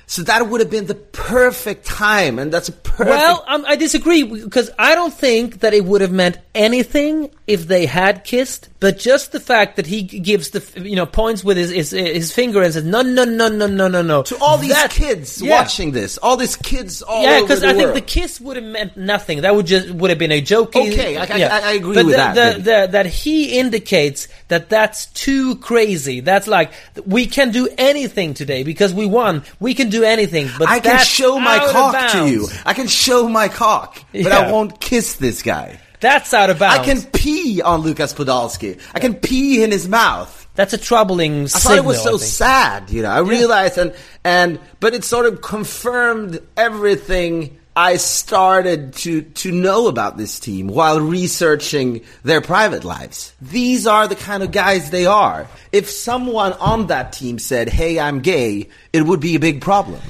So 0.06 0.22
that 0.24 0.48
would 0.48 0.60
have 0.60 0.70
been 0.70 0.86
the 0.86 0.94
perfect 0.94 1.86
time, 1.86 2.38
and 2.38 2.52
that's 2.52 2.68
a 2.68 2.72
perfect. 2.72 3.08
Well, 3.08 3.44
um, 3.48 3.64
I 3.66 3.76
disagree 3.76 4.22
because 4.22 4.70
I 4.78 4.94
don't 4.94 5.14
think 5.14 5.60
that 5.60 5.72
it 5.72 5.84
would 5.84 6.02
have 6.02 6.12
meant 6.12 6.38
anything 6.54 7.30
if 7.46 7.66
they 7.66 7.86
had 7.86 8.22
kissed. 8.24 8.68
But 8.80 8.98
just 8.98 9.32
the 9.32 9.40
fact 9.40 9.76
that 9.76 9.86
he 9.86 10.02
gives 10.02 10.50
the 10.50 10.62
you 10.82 10.94
know 10.94 11.06
points 11.06 11.42
with 11.42 11.56
his 11.56 11.70
his, 11.70 11.90
his 11.90 12.32
finger 12.32 12.62
and 12.62 12.72
says 12.74 12.84
no 12.84 13.00
no 13.00 13.24
no 13.24 13.48
no 13.48 13.66
no 13.66 13.88
no 13.88 14.02
no 14.02 14.22
to 14.24 14.36
all 14.42 14.58
these 14.58 14.72
That- 14.72 14.90
kids 14.90 15.40
yeah. 15.40 15.58
watching 15.58 15.92
this, 15.92 16.18
all 16.18 16.36
these 16.36 16.54
kids 16.56 17.00
all 17.00 17.22
Yeah, 17.22 17.40
because 17.40 17.64
I 17.64 17.72
think 17.72 17.94
the 17.94 18.00
kiss 18.02 18.40
would 18.42 18.56
have 18.56 18.64
meant 18.64 18.96
nothing. 18.96 19.40
That 19.40 19.54
would 19.56 19.66
just 19.66 19.90
would 19.90 20.10
have 20.10 20.18
been 20.18 20.32
a 20.32 20.42
joke. 20.42 20.76
Okay, 20.76 21.16
I- 21.16 21.24
I- 21.24 21.60
I 21.70 21.72
agree 21.72 21.94
but 21.94 22.04
with 22.06 22.14
the, 22.14 22.18
that, 22.18 22.56
The, 22.56 22.62
the, 22.62 22.88
that 22.92 23.06
he 23.06 23.58
indicates 23.58 24.28
that 24.48 24.68
that's 24.68 25.06
too 25.06 25.56
crazy. 25.56 26.20
That's 26.20 26.46
like 26.46 26.72
we 27.06 27.26
can 27.26 27.50
do 27.52 27.68
anything 27.78 28.34
today 28.34 28.64
because 28.64 28.92
we 28.92 29.06
won. 29.06 29.44
We 29.60 29.72
can 29.72 29.88
do 29.98 30.04
anything. 30.04 30.48
But 30.58 30.68
I 30.68 30.80
can 30.80 30.98
show 31.04 31.38
my 31.38 31.58
cock 31.58 32.12
to 32.12 32.28
you. 32.28 32.48
I 32.66 32.74
can 32.74 32.86
show 32.86 33.28
my 33.28 33.48
cock, 33.48 33.98
but 34.12 34.20
Yeah. 34.22 34.38
I 34.38 34.52
won't 34.52 34.80
kiss 34.80 35.14
this 35.16 35.42
guy. 35.42 35.78
That's 36.00 36.34
out 36.34 36.50
of 36.50 36.58
bounds. 36.58 36.80
I 36.80 36.84
can 36.84 37.00
pee 37.12 37.62
on 37.62 37.80
Lukas 37.80 38.12
Podolski. 38.12 38.78
I 38.94 39.00
can 39.00 39.14
pee 39.14 39.62
in 39.64 39.70
his 39.70 39.88
mouth. 39.88 40.32
That's 40.54 40.72
a 40.74 40.78
troubling 40.78 41.44
I 41.44 41.46
signal. 41.46 41.60
thought 41.76 41.84
it 41.84 41.88
was 41.88 42.02
so 42.02 42.16
sad, 42.18 42.90
you 42.90 43.02
know. 43.02 43.08
I 43.10 43.20
realized 43.20 43.78
and 43.78 43.94
and 44.22 44.58
but 44.80 44.92
it 44.94 45.02
sort 45.04 45.26
of 45.26 45.40
confirmed 45.40 46.40
everything 46.56 47.58
I 47.76 47.96
started 47.96 48.92
to 48.98 49.22
to 49.22 49.50
know 49.50 49.88
about 49.88 50.16
this 50.16 50.38
team 50.38 50.68
while 50.68 51.00
researching 51.00 52.02
their 52.22 52.40
private 52.40 52.84
lives. 52.84 53.32
These 53.42 53.86
are 53.88 54.06
the 54.06 54.14
kind 54.14 54.44
of 54.44 54.52
guys 54.52 54.90
they 54.90 55.06
are. 55.06 55.48
If 55.72 55.90
someone 55.90 56.52
on 56.54 56.86
that 56.86 57.12
team 57.12 57.40
said, 57.40 57.68
"Hey, 57.68 57.98
I'm 57.98 58.20
gay," 58.20 58.68
it 58.92 59.02
would 59.04 59.18
be 59.18 59.34
a 59.34 59.40
big 59.40 59.60
problem. 59.60 60.00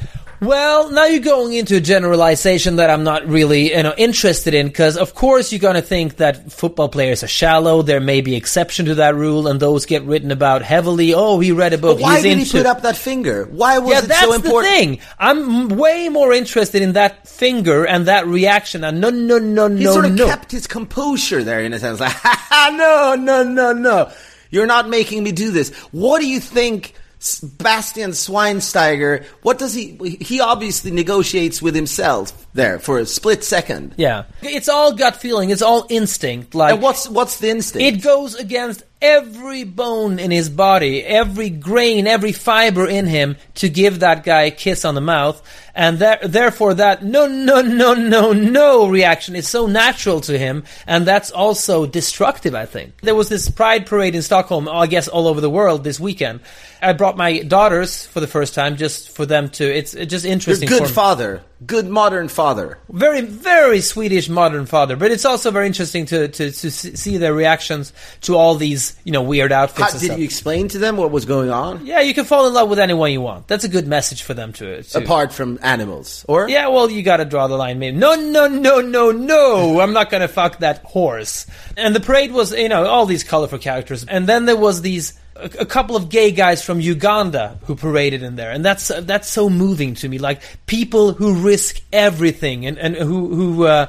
Well, 0.44 0.90
now 0.90 1.06
you're 1.06 1.20
going 1.20 1.54
into 1.54 1.76
a 1.76 1.80
generalization 1.80 2.76
that 2.76 2.90
I'm 2.90 3.02
not 3.02 3.26
really, 3.26 3.74
you 3.74 3.82
know, 3.82 3.94
interested 3.96 4.52
in 4.52 4.66
because, 4.66 4.98
of 4.98 5.14
course, 5.14 5.52
you're 5.52 5.60
going 5.60 5.76
to 5.76 5.82
think 5.82 6.16
that 6.16 6.52
football 6.52 6.90
players 6.90 7.22
are 7.22 7.28
shallow. 7.28 7.80
There 7.80 8.00
may 8.00 8.20
be 8.20 8.36
exception 8.36 8.86
to 8.86 8.96
that 8.96 9.14
rule, 9.14 9.48
and 9.48 9.58
those 9.58 9.86
get 9.86 10.02
written 10.02 10.30
about 10.30 10.62
heavily. 10.62 11.14
Oh, 11.14 11.40
he 11.40 11.52
read 11.52 11.72
a 11.72 11.78
book. 11.78 11.98
Why 11.98 12.16
He's 12.16 12.22
did 12.24 12.32
into 12.32 12.44
he 12.44 12.58
put 12.58 12.66
up 12.66 12.82
that 12.82 12.96
finger? 12.96 13.46
Why 13.46 13.78
was 13.78 13.92
yeah, 13.92 13.98
it 14.00 14.08
that's 14.08 14.20
so 14.20 14.32
important? 14.34 14.72
the 14.72 14.78
thing. 14.78 15.00
I'm 15.18 15.68
way 15.68 16.10
more 16.10 16.32
interested 16.32 16.82
in 16.82 16.92
that 16.92 17.26
finger 17.26 17.86
and 17.86 18.06
that 18.06 18.26
reaction. 18.26 18.84
And 18.84 19.00
no, 19.00 19.08
no, 19.10 19.38
no, 19.38 19.68
He 19.68 19.84
no, 19.84 19.92
sort 19.92 20.04
of 20.04 20.12
no. 20.12 20.26
kept 20.26 20.52
his 20.52 20.66
composure 20.66 21.42
there 21.42 21.60
in 21.60 21.72
a 21.72 21.78
sense. 21.78 22.00
Like, 22.00 22.12
"Ha, 22.12 22.46
ha, 22.50 22.70
no, 22.76 23.14
no, 23.14 23.42
no, 23.42 23.72
no. 23.72 24.12
You're 24.50 24.66
not 24.66 24.88
making 24.88 25.22
me 25.24 25.32
do 25.32 25.50
this. 25.52 25.70
What 25.90 26.20
do 26.20 26.28
you 26.28 26.38
think 26.38 26.94
Bastian 27.40 28.10
Schweinsteiger, 28.10 29.24
what 29.42 29.58
does 29.58 29.74
he, 29.74 29.96
he 30.20 30.40
obviously 30.40 30.90
negotiates 30.90 31.62
with 31.62 31.74
himself 31.74 32.46
there 32.54 32.78
for 32.78 32.98
a 32.98 33.06
split 33.06 33.44
second. 33.44 33.94
yeah, 33.96 34.24
it's 34.42 34.68
all 34.68 34.94
gut 34.94 35.16
feeling. 35.16 35.50
It's 35.50 35.62
all 35.62 35.86
instinct. 35.88 36.54
Like 36.54 36.74
And 36.74 36.82
what's, 36.82 37.08
what's 37.08 37.38
the 37.38 37.50
instinct? 37.50 37.96
It 37.96 38.02
goes 38.02 38.34
against 38.34 38.84
every 39.04 39.64
bone 39.64 40.18
in 40.18 40.30
his 40.30 40.48
body, 40.48 41.04
every 41.04 41.50
grain, 41.50 42.06
every 42.06 42.32
fiber 42.32 42.88
in 42.88 43.06
him 43.06 43.36
to 43.56 43.68
give 43.68 44.00
that 44.00 44.24
guy 44.24 44.42
a 44.44 44.50
kiss 44.50 44.84
on 44.84 44.94
the 44.94 45.00
mouth. 45.02 45.42
And 45.74 45.98
there, 45.98 46.18
therefore 46.22 46.74
that 46.74 47.04
no, 47.04 47.26
no, 47.26 47.60
no, 47.60 47.92
no, 47.92 48.32
no 48.32 48.88
reaction 48.88 49.36
is 49.36 49.46
so 49.46 49.66
natural 49.66 50.20
to 50.22 50.38
him. 50.38 50.64
And 50.86 51.06
that's 51.06 51.30
also 51.30 51.84
destructive, 51.84 52.54
I 52.54 52.64
think. 52.64 53.00
There 53.02 53.14
was 53.14 53.28
this 53.28 53.50
pride 53.50 53.84
parade 53.86 54.14
in 54.14 54.22
Stockholm, 54.22 54.68
I 54.68 54.86
guess 54.86 55.06
all 55.06 55.28
over 55.28 55.40
the 55.40 55.50
world 55.50 55.84
this 55.84 56.00
weekend. 56.00 56.40
I 56.80 56.92
brought 56.94 57.16
my 57.16 57.40
daughters 57.40 58.06
for 58.06 58.20
the 58.20 58.26
first 58.26 58.54
time 58.54 58.76
just 58.76 59.10
for 59.10 59.26
them 59.26 59.50
to, 59.50 59.64
it's 59.64 59.92
just 59.92 60.24
You're 60.24 60.32
interesting. 60.32 60.68
good 60.68 60.82
for 60.82 60.88
me. 60.88 60.94
father. 60.94 61.42
Good 61.66 61.88
modern 61.88 62.28
father. 62.28 62.78
very 62.88 63.20
very 63.20 63.80
Swedish 63.80 64.28
modern 64.28 64.66
father, 64.66 64.96
but 64.96 65.10
it's 65.10 65.24
also 65.24 65.50
very 65.50 65.66
interesting 65.66 66.06
to 66.06 66.28
to, 66.28 66.50
to 66.50 66.70
see 66.70 67.16
their 67.16 67.32
reactions 67.32 67.92
to 68.22 68.36
all 68.36 68.54
these 68.54 68.96
you 69.04 69.12
know 69.12 69.22
weird 69.22 69.52
outfits. 69.52 69.92
How, 69.92 69.98
did 69.98 70.06
stuff. 70.06 70.18
you 70.18 70.24
explain 70.24 70.68
to 70.68 70.78
them 70.78 70.96
what 70.96 71.10
was 71.10 71.24
going 71.24 71.50
on? 71.50 71.86
Yeah, 71.86 72.00
you 72.00 72.14
can 72.14 72.24
fall 72.24 72.46
in 72.46 72.54
love 72.54 72.68
with 72.68 72.78
anyone 72.78 73.12
you 73.12 73.20
want. 73.20 73.46
That's 73.48 73.64
a 73.64 73.68
good 73.68 73.86
message 73.86 74.22
for 74.22 74.34
them 74.34 74.52
to. 74.54 74.82
to 74.82 74.98
Apart 74.98 75.32
from 75.32 75.58
animals. 75.62 76.24
Or? 76.28 76.48
yeah, 76.48 76.68
well, 76.68 76.90
you 76.90 77.02
got 77.02 77.18
to 77.18 77.24
draw 77.24 77.46
the 77.46 77.56
line. 77.56 77.78
Maybe 77.78 77.96
no, 77.96 78.14
no, 78.14 78.46
no, 78.48 78.80
no, 78.80 79.10
no. 79.10 79.80
I'm 79.80 79.92
not 79.92 80.10
gonna 80.10 80.28
fuck 80.28 80.58
that 80.58 80.78
horse. 80.84 81.46
And 81.76 81.94
the 81.94 82.00
parade 82.00 82.32
was, 82.32 82.52
you 82.52 82.68
know, 82.68 82.86
all 82.86 83.06
these 83.06 83.24
colorful 83.24 83.58
characters, 83.58 84.04
and 84.04 84.26
then 84.26 84.46
there 84.46 84.56
was 84.56 84.82
these 84.82 85.14
a, 85.36 85.50
a 85.60 85.66
couple 85.66 85.96
of 85.96 86.08
gay 86.08 86.30
guys 86.30 86.64
from 86.64 86.80
Uganda 86.80 87.58
who 87.64 87.74
paraded 87.76 88.22
in 88.22 88.36
there, 88.36 88.50
and 88.50 88.64
that's 88.64 88.88
that's 88.88 89.28
so 89.28 89.50
moving 89.50 89.94
to 89.96 90.08
me. 90.08 90.18
Like 90.18 90.42
people 90.66 91.12
who 91.12 91.34
risk 91.34 91.80
everything 91.92 92.66
and 92.66 92.78
and 92.78 92.96
who 92.96 93.34
who. 93.34 93.64
Uh, 93.66 93.86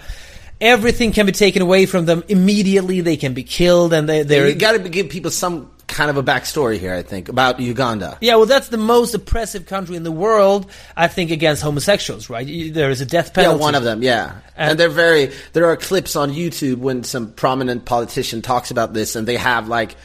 Everything 0.62 1.12
can 1.12 1.26
be 1.26 1.34
taken 1.34 1.62
away 1.62 1.86
from 1.86 2.06
them 2.06 2.24
immediately. 2.30 3.02
They 3.02 3.18
can 3.18 3.34
be 3.34 3.44
killed, 3.44 3.92
and 3.92 4.08
they, 4.08 4.24
they're 4.24 4.48
You 4.48 4.56
gotta 4.56 4.80
give 4.80 5.10
people 5.10 5.30
some 5.30 5.70
kind 5.88 6.10
of 6.10 6.16
a 6.16 6.24
backstory 6.24 6.80
here, 6.80 6.94
I 6.94 7.02
think, 7.02 7.28
about 7.28 7.60
Uganda. 7.60 8.18
Yeah, 8.22 8.36
well, 8.36 8.46
that's 8.46 8.70
the 8.70 8.78
most 8.78 9.14
oppressive 9.14 9.66
country 9.66 9.98
in 9.98 10.04
the 10.04 10.14
world, 10.14 10.72
I 10.96 11.10
think, 11.10 11.30
against 11.32 11.62
homosexuals, 11.62 12.30
right? 12.30 12.74
There 12.74 12.90
is 12.90 13.02
a 13.02 13.06
death 13.06 13.34
penalty. 13.34 13.58
Yeah, 13.58 13.62
one 13.62 13.76
of 13.76 13.84
them, 13.84 14.02
yeah. 14.02 14.38
And, 14.56 14.72
And- 14.72 14.80
they're 14.80 14.88
very, 14.90 15.32
there 15.52 15.66
are 15.66 15.76
clips 15.76 16.16
on 16.16 16.32
YouTube 16.32 16.78
when 16.78 17.04
some 17.04 17.34
prominent 17.34 17.84
politician 17.84 18.42
talks 18.42 18.72
about 18.72 18.94
this 18.94 19.18
and 19.18 19.28
they 19.28 19.36
have 19.38 19.68
like 19.68 19.96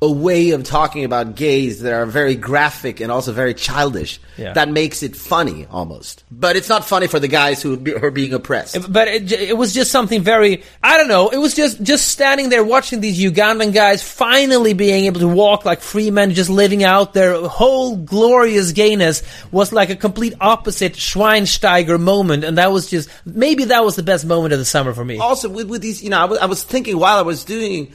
a 0.00 0.10
way 0.10 0.50
of 0.50 0.62
talking 0.62 1.04
about 1.04 1.34
gays 1.34 1.80
that 1.80 1.92
are 1.92 2.06
very 2.06 2.36
graphic 2.36 3.00
and 3.00 3.10
also 3.10 3.32
very 3.32 3.52
childish. 3.52 4.20
Yeah. 4.36 4.52
That 4.52 4.68
makes 4.68 5.02
it 5.02 5.16
funny 5.16 5.66
almost. 5.66 6.22
But 6.30 6.54
it's 6.54 6.68
not 6.68 6.84
funny 6.84 7.08
for 7.08 7.18
the 7.18 7.26
guys 7.26 7.60
who 7.60 7.82
are 8.00 8.12
being 8.12 8.32
oppressed. 8.32 8.92
but 8.92 9.08
it, 9.08 9.32
it 9.32 9.56
was 9.56 9.74
just 9.74 9.90
something 9.90 10.22
very 10.22 10.62
I 10.84 10.96
don't 10.98 11.08
know. 11.08 11.30
It 11.30 11.38
was 11.38 11.54
just 11.54 11.82
just 11.82 12.08
standing 12.08 12.48
there 12.48 12.62
watching 12.62 13.00
these 13.00 13.18
Ugandan 13.18 13.74
guys 13.74 14.00
finally 14.00 14.72
being 14.72 15.06
able 15.06 15.18
to 15.18 15.28
walk 15.28 15.64
like 15.64 15.80
free 15.80 16.12
men, 16.12 16.30
just 16.30 16.48
living 16.48 16.84
out 16.84 17.12
their 17.12 17.48
whole 17.48 17.96
glorious 17.96 18.70
gayness 18.70 19.24
was 19.50 19.72
like 19.72 19.90
a 19.90 19.96
complete 19.96 20.34
opposite 20.40 20.92
Schweinsteiger 20.92 21.98
moment, 22.00 22.44
and 22.44 22.56
that 22.58 22.70
was 22.70 22.88
just 22.88 23.08
maybe 23.26 23.64
that 23.64 23.84
was 23.84 23.96
the 23.96 24.04
best 24.04 24.24
moment 24.24 24.52
of 24.52 24.60
the 24.60 24.64
summer 24.64 24.92
for 24.92 25.04
me. 25.04 25.18
also 25.18 25.48
with, 25.48 25.68
with 25.68 25.82
these, 25.82 26.02
you 26.04 26.10
know, 26.10 26.20
I 26.20 26.24
was, 26.26 26.38
I 26.38 26.46
was 26.46 26.62
thinking 26.62 26.98
while 27.00 27.18
I 27.18 27.22
was 27.22 27.44
doing 27.44 27.92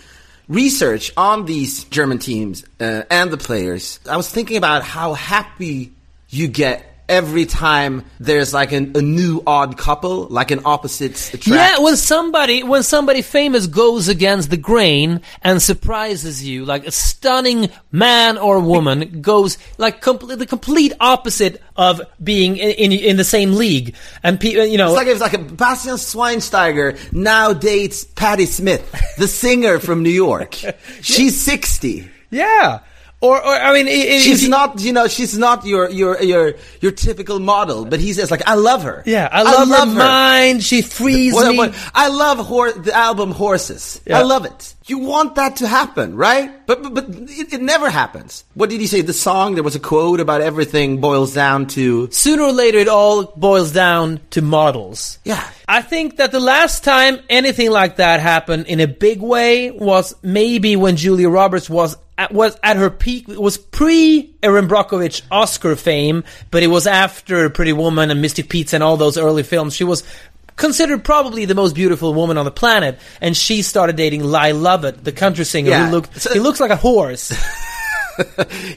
research 0.48 1.12
on 1.18 1.46
these 1.46 1.84
German 1.86 2.20
teams 2.20 2.66
uh, 2.80 3.04
and 3.10 3.32
the 3.32 3.38
players, 3.38 4.00
I 4.10 4.18
was 4.18 4.30
thinking 4.30 4.58
about 4.58 4.84
how 4.84 5.14
happy 5.14 5.94
you 6.30 6.48
get 6.48 6.93
every 7.10 7.46
time 7.46 8.04
there's 8.20 8.54
like 8.54 8.72
an, 8.72 8.94
a 8.96 9.02
new 9.02 9.44
odd 9.46 9.78
couple, 9.78 10.26
like 10.28 10.52
an 10.52 10.62
opposite 10.66 11.12
attract. 11.34 11.48
Yeah, 11.48 11.80
when 11.80 11.98
somebody 11.98 12.64
when 12.64 12.84
somebody 12.84 13.22
famous 13.22 13.68
goes 13.68 14.08
against 14.08 14.50
the 14.50 14.58
grain 14.58 15.22
and 15.44 15.62
surprises 15.62 16.48
you, 16.48 16.66
like 16.66 16.86
a 16.88 16.92
stunning 16.92 17.70
man 17.92 18.38
or 18.38 18.60
woman 18.60 19.22
goes 19.22 19.58
like 19.78 20.02
the 20.02 20.46
complete 20.48 20.94
opposite 21.00 21.62
of 21.76 22.02
being 22.24 22.58
in, 22.58 22.70
in 22.72 22.92
in 22.92 23.18
the 23.18 23.24
same 23.24 23.54
league, 23.54 23.96
and 24.24 24.40
pe- 24.40 24.70
you 24.70 24.78
know, 24.78 24.88
It's 24.88 24.96
like 24.98 25.08
it 25.08 25.14
was 25.14 25.22
like 25.22 25.34
a 25.34 25.40
Bastian 25.40 25.96
Schweinsteiger 25.96 27.12
now 27.14 27.54
dates 27.54 28.04
Patti 28.04 28.46
Smith, 28.46 28.84
the 29.18 29.28
singer 29.28 29.80
from 29.80 30.04
New 30.04 30.10
York. 30.10 30.54
She's 31.02 31.40
sixty. 31.40 32.10
yeah, 32.32 32.80
or, 33.24 33.36
or 33.50 33.54
I 33.68 33.72
mean, 33.74 33.88
i- 33.88 34.16
i- 34.16 34.20
She's 34.20 34.48
not, 34.50 34.80
you 34.82 34.92
know, 34.98 35.08
she's 35.08 35.36
not 35.38 35.66
your 35.66 35.90
your 35.90 36.22
your 36.22 36.54
your 36.84 36.92
typical 36.92 37.40
model, 37.40 37.86
but 37.86 38.00
he 38.06 38.12
says 38.14 38.30
like, 38.30 38.44
I 38.46 38.56
love 38.56 38.84
her. 38.84 39.02
Yeah, 39.06 39.28
I 39.32 39.42
love, 39.44 39.70
her, 39.70 39.86
mind. 39.86 40.64
She 40.64 40.82
frees 40.82 41.34
What- 41.34 41.50
me. 41.52 41.58
what- 41.58 41.74
I 41.96 42.08
love 42.10 42.38
hor- 42.52 42.74
the 42.88 42.94
album 42.94 43.32
Horses. 43.32 44.02
Yeah. 44.06 44.20
I 44.20 44.24
love 44.24 44.46
it. 44.46 44.62
You 44.86 44.98
want 45.00 45.36
that 45.36 45.56
to 45.62 45.68
happen, 45.68 46.18
right? 46.18 46.52
But 46.68 46.84
but, 46.84 46.94
but 46.94 47.06
it, 47.10 47.54
it 47.54 47.62
never 47.62 47.90
happens. 47.90 48.44
What 48.54 48.70
did 48.70 48.82
he 48.82 48.88
say? 48.88 49.00
The 49.02 49.14
song 49.14 49.56
there 49.56 49.64
was 49.64 49.76
a 49.76 49.80
quote 49.80 50.20
about 50.20 50.42
everything 50.42 51.00
boils 51.00 51.34
down 51.34 51.68
to 51.78 52.10
Sooner 52.12 52.44
or 52.44 52.52
later, 52.52 52.80
it 52.80 52.90
all 52.90 53.24
boils 53.38 53.72
down 53.72 54.20
to 54.32 54.42
models. 54.42 55.20
yeah. 55.24 55.44
I 55.66 55.82
think 55.82 56.18
that 56.18 56.32
the 56.34 56.42
last 56.42 56.84
time 56.84 57.20
anything 57.30 57.72
like 57.72 57.96
that 57.96 58.20
happened 58.20 58.66
in 58.68 58.80
a 58.82 58.88
big 58.88 59.22
way 59.22 59.72
was 59.72 60.14
maybe 60.22 60.76
when 60.76 60.98
Julia 60.98 61.30
Roberts 61.30 61.70
was 61.70 61.96
at, 62.18 62.32
was 62.32 62.58
at 62.64 62.78
her 62.78 62.90
peak. 62.90 63.28
It 63.30 63.42
was 63.42 63.58
pre 63.58 64.34
Erin 64.44 64.68
Brockovich 64.68 65.22
Oscar 65.32 65.76
fame, 65.76 66.24
but 66.52 66.64
it 66.64 66.68
was 66.68 66.88
after 66.88 67.50
Pretty 67.50 67.74
Woman 67.74 68.12
and 68.12 68.22
Mystic 68.22 68.50
Pizza 68.50 68.76
and 68.78 68.84
all 68.84 68.98
those 68.98 69.18
early 69.18 69.44
films. 69.44 69.76
She 69.76 69.84
was 69.84 70.04
considered 70.56 71.04
probably 71.04 71.46
the 71.46 71.56
most 71.56 71.74
beautiful 71.74 72.14
woman 72.14 72.38
on 72.38 72.46
the 72.46 72.52
planet, 72.52 73.00
and 73.22 73.36
she 73.36 73.62
started 73.64 73.96
dating 73.96 74.24
Lyle 74.24 74.56
Lovett, 74.56 75.04
the 75.04 75.12
country 75.12 75.46
singer 75.46 75.72
Yeah. 75.72 75.86
who 75.88 75.92
looked 75.92 76.22
So- 76.22 76.34
he 76.34 76.40
looks 76.40 76.60
like 76.60 76.72
a 76.72 76.76
horse. 76.76 77.34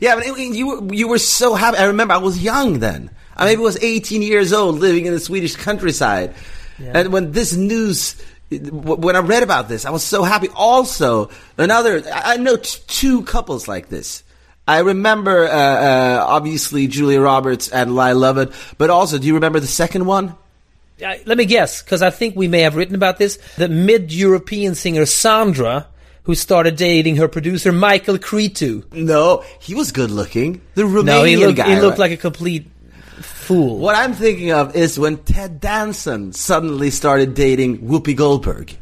Yeah, 0.01 0.14
but 0.14 0.24
it, 0.26 0.39
you 0.55 0.89
you 0.93 1.09
were 1.09 1.18
so 1.18 1.55
happy. 1.55 1.76
I 1.76 1.84
remember 1.84 2.14
I 2.14 2.18
was 2.18 2.43
young 2.43 2.78
then. 2.78 3.11
I 3.37 3.45
maybe 3.45 3.61
was 3.61 3.76
18 3.82 4.22
years 4.22 4.55
old, 4.55 4.76
living 4.78 5.05
in 5.05 5.12
the 5.12 5.20
Swedish 5.20 5.57
countryside, 5.57 6.34
and 6.78 7.12
when 7.12 7.32
this 7.32 7.55
news. 7.55 8.16
When 8.51 9.16
I 9.16 9.20
read 9.20 9.42
about 9.42 9.68
this, 9.68 9.84
I 9.84 9.90
was 9.90 10.05
so 10.05 10.22
happy. 10.22 10.49
Also, 10.55 11.30
another, 11.59 12.03
I 12.12 12.36
know 12.36 12.57
t- 12.57 12.80
two 12.86 13.22
couples 13.22 13.66
like 13.66 13.88
this. 13.88 14.22
I 14.68 14.80
remember, 14.80 15.47
uh, 15.47 15.51
uh, 15.51 16.24
obviously, 16.28 16.86
Julia 16.86 17.20
Roberts 17.20 17.68
and 17.68 17.94
Lyle 17.94 18.16
Lovett, 18.18 18.53
but 18.78 18.90
also, 18.90 19.18
do 19.18 19.26
you 19.26 19.34
remember 19.34 19.59
the 19.61 19.66
second 19.66 20.07
one? 20.07 20.34
Uh, 21.05 21.14
let 21.26 21.36
me 21.38 21.44
guess, 21.44 21.82
because 21.82 22.03
I 22.03 22.11
think 22.11 22.36
we 22.36 22.49
may 22.49 22.61
have 22.61 22.74
written 22.76 22.94
about 22.94 23.18
this. 23.18 23.36
The 23.57 23.68
mid-European 23.68 24.74
singer 24.74 25.07
Sandra, 25.07 25.86
who 26.22 26.34
started 26.34 26.76
dating 26.76 27.16
her 27.16 27.28
producer 27.28 27.70
Michael 27.70 28.18
Cretu. 28.18 28.90
No, 28.92 29.44
he 29.61 29.74
was 29.74 29.92
good 29.92 30.11
looking. 30.11 30.61
The 30.74 30.82
Romanian 30.82 31.05
No, 31.05 31.24
he 31.24 31.36
looked, 31.36 31.57
guy. 31.59 31.74
he 31.74 31.80
looked 31.80 31.99
right? 31.99 32.11
like 32.11 32.12
a 32.12 32.16
complete 32.16 32.66
fool. 33.23 33.79
What 33.79 33.95
I'm 33.95 34.12
thinking 34.12 34.53
of 34.53 34.77
is 34.77 34.99
when 34.99 35.19
Ted 35.19 35.61
Danson 35.61 36.33
suddenly 36.33 36.91
started 36.91 37.35
dating 37.35 37.79
Whoopi 37.79 38.17
Goldberg. 38.17 38.77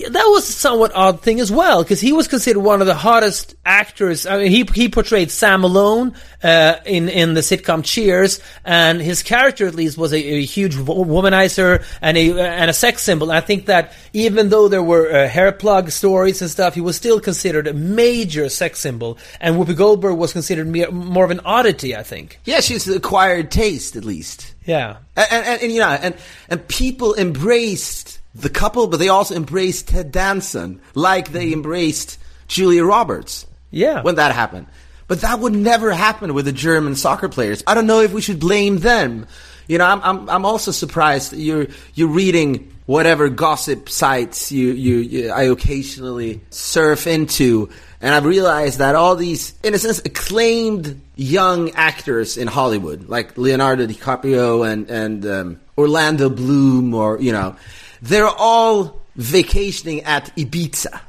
Yeah, 0.00 0.08
That 0.08 0.24
was 0.24 0.48
a 0.48 0.52
somewhat 0.52 0.92
odd 0.94 1.20
thing 1.20 1.40
as 1.40 1.52
well, 1.52 1.82
because 1.82 2.00
he 2.00 2.14
was 2.14 2.26
considered 2.26 2.60
one 2.60 2.80
of 2.80 2.86
the 2.86 2.94
hottest 2.94 3.54
actors. 3.66 4.24
I 4.24 4.38
mean, 4.38 4.50
he 4.50 4.66
he 4.74 4.88
portrayed 4.88 5.30
Sam 5.30 5.60
Malone 5.60 6.14
uh, 6.42 6.76
in 6.86 7.10
in 7.10 7.34
the 7.34 7.42
sitcom 7.42 7.84
Cheers, 7.84 8.40
and 8.64 8.98
his 8.98 9.22
character 9.22 9.66
at 9.66 9.74
least 9.74 9.98
was 9.98 10.14
a, 10.14 10.16
a 10.16 10.42
huge 10.42 10.74
womanizer 10.74 11.84
and 12.00 12.16
a 12.16 12.40
and 12.40 12.70
a 12.70 12.72
sex 12.72 13.02
symbol. 13.02 13.30
I 13.30 13.42
think 13.42 13.66
that 13.66 13.92
even 14.14 14.48
though 14.48 14.68
there 14.68 14.82
were 14.82 15.12
uh, 15.12 15.28
hair 15.28 15.52
plug 15.52 15.90
stories 15.90 16.40
and 16.40 16.50
stuff, 16.50 16.74
he 16.74 16.80
was 16.80 16.96
still 16.96 17.20
considered 17.20 17.66
a 17.66 17.74
major 17.74 18.48
sex 18.48 18.80
symbol. 18.80 19.18
And 19.38 19.56
Whoopi 19.56 19.76
Goldberg 19.76 20.16
was 20.16 20.32
considered 20.32 20.66
mere, 20.66 20.90
more 20.90 21.26
of 21.26 21.30
an 21.30 21.40
oddity, 21.44 21.94
I 21.94 22.04
think. 22.04 22.40
Yeah, 22.46 22.60
she's 22.60 22.88
acquired 22.88 23.50
taste 23.50 23.96
at 23.96 24.06
least. 24.06 24.54
Yeah. 24.64 24.96
And, 25.14 25.26
and, 25.30 25.46
and, 25.46 25.62
and, 25.62 25.72
you 25.72 25.80
know, 25.80 25.88
and, 25.88 26.14
and 26.48 26.66
people 26.68 27.14
embraced 27.16 28.19
the 28.34 28.50
couple, 28.50 28.86
but 28.86 28.98
they 28.98 29.08
also 29.08 29.34
embraced 29.34 29.88
Ted 29.88 30.12
Danson 30.12 30.80
like 30.94 31.32
they 31.32 31.52
embraced 31.52 32.18
Julia 32.46 32.84
Roberts. 32.84 33.46
Yeah. 33.70 34.02
When 34.02 34.16
that 34.16 34.34
happened. 34.34 34.66
But 35.06 35.22
that 35.22 35.40
would 35.40 35.54
never 35.54 35.92
happen 35.92 36.34
with 36.34 36.44
the 36.44 36.52
German 36.52 36.94
soccer 36.94 37.28
players. 37.28 37.64
I 37.66 37.74
don't 37.74 37.86
know 37.86 38.00
if 38.00 38.12
we 38.12 38.20
should 38.20 38.38
blame 38.38 38.78
them. 38.78 39.26
You 39.66 39.78
know, 39.78 39.84
I'm, 39.84 40.00
I'm, 40.02 40.30
I'm 40.30 40.44
also 40.44 40.70
surprised 40.70 41.32
you're, 41.32 41.66
you're 41.94 42.08
reading 42.08 42.72
whatever 42.86 43.28
gossip 43.28 43.88
sites 43.88 44.50
you, 44.50 44.72
you, 44.72 44.96
you, 44.96 45.30
I 45.30 45.44
occasionally 45.44 46.40
surf 46.50 47.06
into. 47.06 47.70
And 48.00 48.14
I've 48.14 48.24
realized 48.24 48.78
that 48.78 48.94
all 48.94 49.14
these, 49.14 49.54
in 49.62 49.74
a 49.74 49.78
sense, 49.78 50.00
acclaimed 50.00 51.00
young 51.14 51.70
actors 51.72 52.36
in 52.36 52.48
Hollywood, 52.48 53.08
like 53.08 53.36
Leonardo 53.36 53.86
DiCaprio 53.86 54.68
and, 54.68 54.90
and 54.90 55.26
um, 55.26 55.60
Orlando 55.76 56.30
Bloom, 56.30 56.94
or, 56.94 57.20
you 57.20 57.30
know, 57.30 57.56
they're 58.02 58.28
all 58.28 59.00
vacationing 59.16 60.02
at 60.02 60.34
Ibiza. 60.36 61.00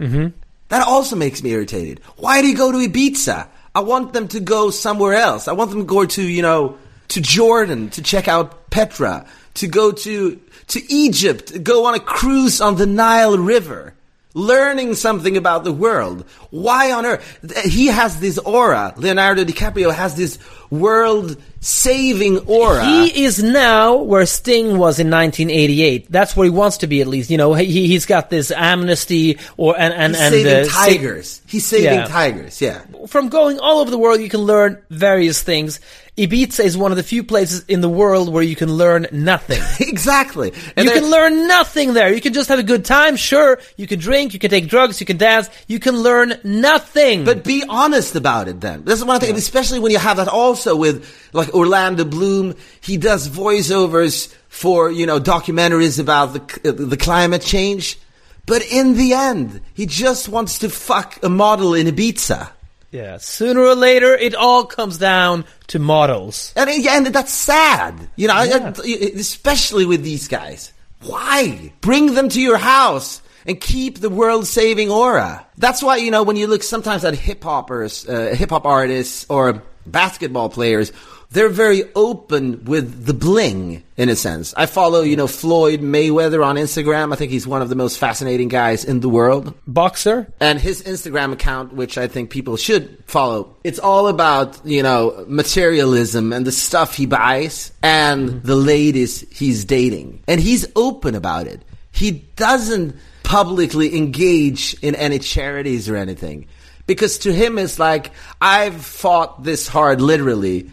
Mm-hmm. 0.00 0.28
That 0.68 0.86
also 0.86 1.16
makes 1.16 1.42
me 1.42 1.50
irritated. 1.50 2.00
Why 2.16 2.42
do 2.42 2.48
you 2.48 2.56
go 2.56 2.72
to 2.72 2.78
Ibiza? 2.78 3.48
I 3.74 3.80
want 3.80 4.12
them 4.12 4.28
to 4.28 4.40
go 4.40 4.70
somewhere 4.70 5.14
else. 5.14 5.48
I 5.48 5.52
want 5.52 5.70
them 5.70 5.80
to 5.80 5.86
go 5.86 6.04
to, 6.04 6.22
you 6.22 6.42
know, 6.42 6.78
to 7.08 7.20
Jordan 7.20 7.90
to 7.90 8.02
check 8.02 8.28
out 8.28 8.70
Petra, 8.70 9.26
to 9.54 9.66
go 9.66 9.92
to 9.92 10.40
to 10.68 10.92
Egypt, 10.92 11.62
go 11.62 11.86
on 11.86 11.94
a 11.94 12.00
cruise 12.00 12.60
on 12.60 12.76
the 12.76 12.86
Nile 12.86 13.38
River, 13.38 13.94
learning 14.34 14.94
something 14.94 15.36
about 15.36 15.64
the 15.64 15.72
world. 15.72 16.24
Why 16.50 16.92
on 16.92 17.06
earth? 17.06 17.62
He 17.64 17.86
has 17.86 18.20
this 18.20 18.38
aura. 18.38 18.94
Leonardo 18.96 19.44
DiCaprio 19.44 19.92
has 19.92 20.14
this 20.14 20.38
world-saving 20.70 22.38
aura. 22.46 22.84
He 22.84 23.24
is 23.24 23.42
now 23.42 23.96
where 23.96 24.26
Sting 24.26 24.78
was 24.78 24.98
in 25.00 25.10
1988. 25.10 26.10
That's 26.10 26.36
where 26.36 26.44
he 26.44 26.50
wants 26.50 26.78
to 26.78 26.86
be, 26.86 27.00
at 27.00 27.06
least. 27.06 27.30
You 27.30 27.36
know, 27.38 27.54
he, 27.54 27.86
he's 27.88 28.06
got 28.06 28.30
this 28.30 28.50
amnesty 28.50 29.38
or 29.56 29.78
and 29.78 29.92
and 29.94 30.14
He's 30.14 30.22
and 30.22 30.34
saving 30.34 30.52
uh, 30.54 30.64
sa- 30.64 30.84
tigers. 30.84 31.42
He's 31.46 31.66
saving 31.66 31.84
Yeah. 31.84 32.04
tigers. 32.06 32.60
Yeah. 32.60 32.82
from 33.08 33.28
going 33.28 33.58
all 33.60 33.80
over 33.80 33.90
the 33.90 33.98
world, 33.98 34.20
you 34.20 34.28
can 34.28 34.40
learn 34.40 34.82
various 34.90 35.42
things. 35.42 35.80
Ibiza 36.18 36.64
is 36.64 36.76
one 36.76 36.90
of 36.90 36.96
the 36.96 37.04
few 37.04 37.22
places 37.22 37.64
in 37.68 37.80
the 37.80 37.88
world 37.88 38.32
where 38.32 38.42
you 38.42 38.56
can 38.56 38.72
learn 38.72 39.06
nothing. 39.12 39.62
exactly. 39.88 40.52
And 40.76 40.86
you 40.86 40.92
can 40.92 41.08
learn 41.08 41.46
nothing 41.46 41.92
there. 41.94 42.12
You 42.12 42.20
can 42.20 42.32
just 42.32 42.48
have 42.48 42.58
a 42.58 42.64
good 42.64 42.84
time. 42.84 43.14
Sure, 43.14 43.60
you 43.76 43.86
can 43.86 44.00
drink, 44.00 44.34
you 44.34 44.40
can 44.40 44.50
take 44.50 44.66
drugs, 44.66 45.00
you 45.00 45.06
can 45.06 45.16
dance. 45.16 45.48
You 45.68 45.78
can 45.78 45.96
learn 45.96 46.34
nothing. 46.42 47.24
But 47.24 47.44
be 47.44 47.62
honest 47.68 48.16
about 48.16 48.48
it 48.48 48.60
then. 48.60 48.84
This 48.84 48.98
is 48.98 49.04
one 49.04 49.20
thing, 49.20 49.36
especially 49.36 49.78
when 49.78 49.92
you 49.92 49.98
have 49.98 50.16
that 50.16 50.26
also 50.26 50.74
with 50.74 51.08
like 51.32 51.54
Orlando 51.54 52.04
Bloom. 52.04 52.56
He 52.80 52.96
does 52.96 53.28
voiceovers 53.28 54.34
for, 54.48 54.90
you 54.90 55.06
know, 55.06 55.20
documentaries 55.20 56.00
about 56.00 56.32
the, 56.32 56.68
uh, 56.68 56.72
the 56.72 56.96
climate 56.96 57.42
change. 57.42 57.96
But 58.44 58.62
in 58.62 58.96
the 58.96 59.12
end, 59.12 59.60
he 59.74 59.86
just 59.86 60.28
wants 60.28 60.58
to 60.60 60.68
fuck 60.68 61.22
a 61.22 61.28
model 61.28 61.74
in 61.74 61.86
Ibiza. 61.86 62.50
Yeah, 62.90 63.18
sooner 63.18 63.60
or 63.60 63.74
later, 63.74 64.14
it 64.14 64.34
all 64.34 64.64
comes 64.64 64.98
down 64.98 65.44
to 65.68 65.78
models. 65.78 66.52
And, 66.56 66.70
yeah, 66.82 66.96
and 66.96 67.06
that's 67.06 67.32
sad. 67.32 67.94
You 68.16 68.28
know, 68.28 68.42
Yeah. 68.42 68.72
especially 69.18 69.84
with 69.86 70.02
these 70.02 70.28
guys. 70.28 70.72
Why? 71.02 71.72
Bring 71.80 72.14
them 72.14 72.28
to 72.30 72.40
your 72.40 72.58
house 72.58 73.22
and 73.46 73.60
keep 73.60 74.00
the 74.00 74.10
world 74.10 74.46
saving 74.46 74.90
aura. 74.90 75.46
That's 75.56 75.82
why, 75.82 75.96
you 75.96 76.10
know, 76.10 76.22
when 76.22 76.36
you 76.36 76.46
look 76.46 76.62
sometimes 76.62 77.04
at 77.04 77.14
hip 77.14 77.42
hoppers, 77.44 78.06
uh, 78.08 78.34
hip 78.36 78.50
hop 78.50 78.66
artists 78.66 79.26
or 79.28 79.62
basketball 79.86 80.48
players 80.48 80.92
they're 81.30 81.50
very 81.50 81.84
open 81.94 82.64
with 82.64 83.04
the 83.04 83.12
bling 83.12 83.82
in 83.98 84.08
a 84.08 84.16
sense. 84.16 84.54
I 84.56 84.64
follow, 84.66 85.02
you 85.02 85.16
know, 85.16 85.26
Floyd 85.26 85.80
Mayweather 85.80 86.44
on 86.44 86.56
Instagram. 86.56 87.12
I 87.12 87.16
think 87.16 87.30
he's 87.30 87.46
one 87.46 87.60
of 87.60 87.68
the 87.68 87.74
most 87.74 87.98
fascinating 87.98 88.48
guys 88.48 88.84
in 88.84 89.00
the 89.00 89.10
world. 89.10 89.52
Boxer? 89.66 90.32
And 90.40 90.58
his 90.58 90.82
Instagram 90.82 91.32
account, 91.32 91.74
which 91.74 91.98
I 91.98 92.08
think 92.08 92.30
people 92.30 92.56
should 92.56 93.04
follow, 93.06 93.54
it's 93.62 93.78
all 93.78 94.08
about, 94.08 94.64
you 94.64 94.82
know, 94.82 95.24
materialism 95.28 96.32
and 96.32 96.46
the 96.46 96.52
stuff 96.52 96.94
he 96.94 97.04
buys 97.04 97.72
and 97.82 98.30
mm-hmm. 98.30 98.46
the 98.46 98.56
ladies 98.56 99.26
he's 99.30 99.66
dating. 99.66 100.22
And 100.26 100.40
he's 100.40 100.66
open 100.76 101.14
about 101.14 101.46
it. 101.46 101.62
He 101.92 102.12
doesn't 102.36 102.96
publicly 103.22 103.96
engage 103.98 104.74
in 104.80 104.94
any 104.94 105.18
charities 105.18 105.90
or 105.90 105.96
anything. 105.96 106.46
Because 106.86 107.18
to 107.18 107.32
him, 107.34 107.58
it's 107.58 107.78
like, 107.78 108.12
I've 108.40 108.82
fought 108.82 109.42
this 109.42 109.68
hard 109.68 110.00
literally 110.00 110.70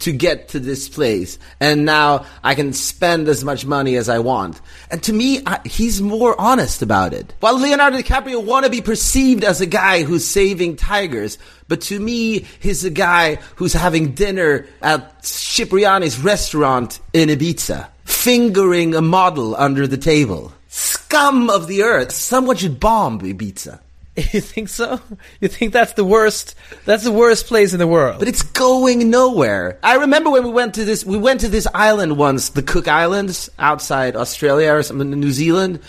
to 0.00 0.12
get 0.12 0.48
to 0.48 0.60
this 0.60 0.88
place. 0.88 1.38
And 1.60 1.84
now 1.84 2.26
I 2.42 2.54
can 2.54 2.72
spend 2.72 3.28
as 3.28 3.44
much 3.44 3.64
money 3.64 3.96
as 3.96 4.08
I 4.08 4.18
want. 4.18 4.60
And 4.90 5.02
to 5.04 5.12
me, 5.12 5.42
I, 5.46 5.60
he's 5.64 6.02
more 6.02 6.38
honest 6.38 6.82
about 6.82 7.14
it. 7.14 7.32
While 7.40 7.58
Leonardo 7.58 7.98
DiCaprio 7.98 8.44
want 8.44 8.64
to 8.64 8.70
be 8.70 8.80
perceived 8.80 9.44
as 9.44 9.60
a 9.60 9.66
guy 9.66 10.02
who's 10.02 10.26
saving 10.26 10.76
tigers, 10.76 11.38
but 11.68 11.80
to 11.82 11.98
me, 11.98 12.44
he's 12.60 12.84
a 12.84 12.90
guy 12.90 13.36
who's 13.56 13.72
having 13.72 14.12
dinner 14.12 14.66
at 14.82 15.22
Cipriani's 15.22 16.18
restaurant 16.18 17.00
in 17.12 17.28
Ibiza, 17.28 17.88
fingering 18.04 18.94
a 18.94 19.00
model 19.00 19.56
under 19.56 19.86
the 19.86 19.96
table. 19.96 20.52
Scum 20.68 21.48
of 21.48 21.68
the 21.68 21.82
earth. 21.82 22.10
Someone 22.10 22.56
should 22.56 22.80
bomb 22.80 23.20
Ibiza. 23.20 23.80
You 24.32 24.40
think 24.40 24.68
so? 24.68 25.00
You 25.40 25.48
think 25.48 25.72
that's 25.72 25.94
the 25.94 26.04
worst? 26.04 26.54
That's 26.84 27.02
the 27.02 27.10
worst 27.10 27.46
place 27.46 27.72
in 27.72 27.80
the 27.80 27.86
world. 27.86 28.20
But 28.20 28.28
it's 28.28 28.42
going 28.42 29.10
nowhere. 29.10 29.78
I 29.82 29.96
remember 29.96 30.30
when 30.30 30.44
we 30.44 30.50
went 30.50 30.74
to 30.74 30.84
this. 30.84 31.04
We 31.04 31.18
went 31.18 31.40
to 31.40 31.48
this 31.48 31.66
island 31.74 32.16
once, 32.16 32.50
the 32.50 32.62
Cook 32.62 32.86
Islands, 32.86 33.50
outside 33.58 34.14
Australia 34.14 34.72
or 34.72 34.82
something, 34.82 35.10
New 35.10 35.32
Zealand. 35.32 35.80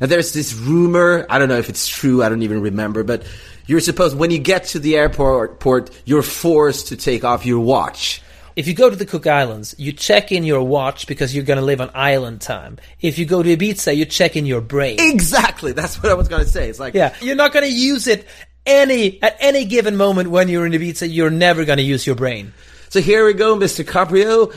And 0.00 0.10
there's 0.10 0.32
this 0.32 0.54
rumor. 0.54 1.26
I 1.28 1.38
don't 1.38 1.48
know 1.48 1.58
if 1.58 1.68
it's 1.68 1.88
true. 1.88 2.22
I 2.22 2.28
don't 2.28 2.42
even 2.42 2.60
remember. 2.60 3.02
But 3.02 3.24
you're 3.66 3.80
supposed 3.80 4.16
when 4.16 4.30
you 4.30 4.38
get 4.38 4.64
to 4.66 4.78
the 4.78 4.96
airport, 4.96 5.58
port, 5.58 5.90
you're 6.04 6.22
forced 6.22 6.88
to 6.88 6.96
take 6.96 7.24
off 7.24 7.44
your 7.44 7.60
watch. 7.60 8.22
If 8.54 8.66
you 8.66 8.74
go 8.74 8.90
to 8.90 8.96
the 8.96 9.06
Cook 9.06 9.26
Islands, 9.26 9.74
you 9.78 9.92
check 9.92 10.32
in 10.32 10.44
your 10.44 10.62
watch 10.62 11.06
because 11.06 11.34
you're 11.34 11.44
going 11.44 11.58
to 11.58 11.64
live 11.64 11.80
on 11.80 11.90
island 11.94 12.40
time. 12.40 12.78
If 13.00 13.18
you 13.18 13.24
go 13.24 13.42
to 13.42 13.56
Ibiza, 13.56 13.96
you 13.96 14.04
check 14.04 14.36
in 14.36 14.46
your 14.46 14.60
brain. 14.60 14.96
Exactly. 15.00 15.72
That's 15.72 16.02
what 16.02 16.12
I 16.12 16.14
was 16.14 16.28
going 16.28 16.44
to 16.44 16.48
say. 16.48 16.68
It's 16.68 16.80
like 16.80 16.94
yeah, 16.94 17.14
you're 17.20 17.36
not 17.36 17.52
going 17.52 17.64
to 17.64 17.72
use 17.72 18.06
it 18.06 18.26
any 18.66 19.22
at 19.22 19.36
any 19.40 19.64
given 19.64 19.96
moment 19.96 20.30
when 20.30 20.48
you're 20.48 20.66
in 20.66 20.72
Ibiza. 20.72 21.12
You're 21.12 21.30
never 21.30 21.64
going 21.64 21.78
to 21.78 21.84
use 21.84 22.06
your 22.06 22.16
brain. 22.16 22.52
So 22.88 23.00
here 23.00 23.24
we 23.24 23.32
go, 23.32 23.56
Mr. 23.56 23.84
Caprio. 23.84 24.54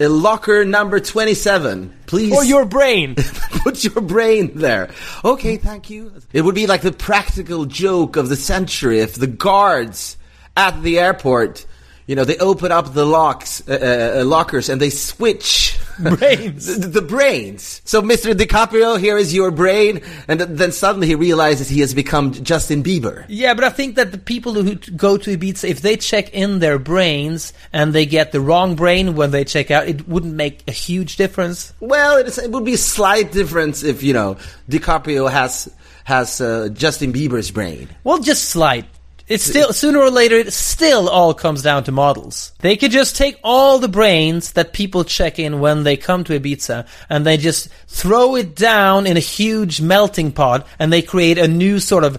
Locker 0.00 0.64
number 0.64 1.00
27. 1.00 1.92
Please. 2.06 2.32
Or 2.32 2.44
your 2.44 2.64
brain. 2.64 3.14
put 3.68 3.82
your 3.82 4.00
brain 4.00 4.52
there. 4.54 4.90
Okay, 5.24 5.56
thank 5.56 5.90
you. 5.90 6.12
It 6.32 6.42
would 6.42 6.54
be 6.54 6.66
like 6.66 6.82
the 6.82 6.92
practical 6.92 7.64
joke 7.64 8.16
of 8.16 8.28
the 8.28 8.36
century 8.36 9.00
if 9.00 9.14
the 9.14 9.26
guards 9.26 10.16
at 10.56 10.82
the 10.82 11.00
airport 11.00 11.66
you 12.08 12.16
know, 12.16 12.24
they 12.24 12.38
open 12.38 12.72
up 12.72 12.94
the 12.94 13.04
locks, 13.04 13.62
uh, 13.68 13.72
uh, 13.74 14.20
uh 14.20 14.24
lockers, 14.24 14.70
and 14.70 14.80
they 14.80 14.88
switch 14.88 15.78
brains, 15.98 16.78
the, 16.78 16.88
the, 16.88 17.02
brains. 17.02 17.82
So, 17.84 18.00
Mr. 18.00 18.32
DiCaprio, 18.32 18.98
here 18.98 19.18
is 19.18 19.34
your 19.34 19.50
brain, 19.50 20.00
and 20.26 20.40
th- 20.40 20.50
then 20.50 20.72
suddenly 20.72 21.06
he 21.06 21.14
realizes 21.14 21.68
he 21.68 21.80
has 21.80 21.92
become 21.92 22.32
Justin 22.32 22.82
Bieber. 22.82 23.26
Yeah, 23.28 23.52
but 23.52 23.62
I 23.62 23.68
think 23.68 23.96
that 23.96 24.10
the 24.10 24.18
people 24.18 24.54
who 24.54 24.76
go 24.76 25.18
to 25.18 25.36
Ibiza, 25.36 25.68
if 25.68 25.82
they 25.82 25.98
check 25.98 26.32
in 26.32 26.60
their 26.60 26.78
brains 26.78 27.52
and 27.74 27.92
they 27.92 28.06
get 28.06 28.32
the 28.32 28.40
wrong 28.40 28.74
brain 28.74 29.14
when 29.14 29.30
they 29.30 29.44
check 29.44 29.70
out, 29.70 29.86
it 29.86 30.08
wouldn't 30.08 30.34
make 30.34 30.62
a 30.66 30.72
huge 30.72 31.16
difference. 31.16 31.74
Well, 31.78 32.16
it 32.16 32.50
would 32.50 32.64
be 32.64 32.72
a 32.72 32.78
slight 32.78 33.32
difference 33.32 33.82
if 33.82 34.02
you 34.02 34.14
know 34.14 34.38
DiCaprio 34.70 35.30
has 35.30 35.70
has 36.04 36.40
uh, 36.40 36.70
Justin 36.72 37.12
Bieber's 37.12 37.50
brain. 37.50 37.86
Well, 38.02 38.18
just 38.18 38.48
slight. 38.48 38.86
It's 39.28 39.44
still 39.44 39.72
sooner 39.72 39.98
or 39.98 40.10
later 40.10 40.36
it 40.36 40.52
still 40.52 41.08
all 41.08 41.34
comes 41.34 41.62
down 41.62 41.84
to 41.84 41.92
models. 41.92 42.52
They 42.60 42.76
could 42.76 42.90
just 42.90 43.16
take 43.16 43.38
all 43.44 43.78
the 43.78 43.88
brains 43.88 44.52
that 44.52 44.72
people 44.72 45.04
check 45.04 45.38
in 45.38 45.60
when 45.60 45.84
they 45.84 45.96
come 45.96 46.24
to 46.24 46.38
Ibiza 46.38 46.86
and 47.10 47.26
they 47.26 47.36
just 47.36 47.68
throw 47.86 48.36
it 48.36 48.54
down 48.54 49.06
in 49.06 49.16
a 49.16 49.20
huge 49.20 49.80
melting 49.80 50.32
pot 50.32 50.66
and 50.78 50.92
they 50.92 51.02
create 51.02 51.36
a 51.36 51.46
new 51.46 51.78
sort 51.78 52.04
of 52.04 52.18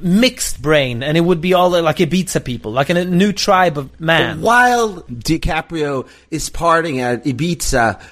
mixed 0.00 0.60
brain 0.60 1.02
and 1.02 1.16
it 1.16 1.20
would 1.20 1.40
be 1.40 1.54
all 1.54 1.70
like 1.70 1.96
Ibiza 1.96 2.44
people, 2.44 2.72
like 2.72 2.90
a 2.90 3.04
new 3.04 3.32
tribe 3.32 3.78
of 3.78 4.00
man. 4.00 4.40
But 4.40 4.44
while 4.44 5.02
DiCaprio 5.02 6.08
is 6.30 6.50
partying 6.50 6.98
at 6.98 7.24
Ibiza, 7.24 8.02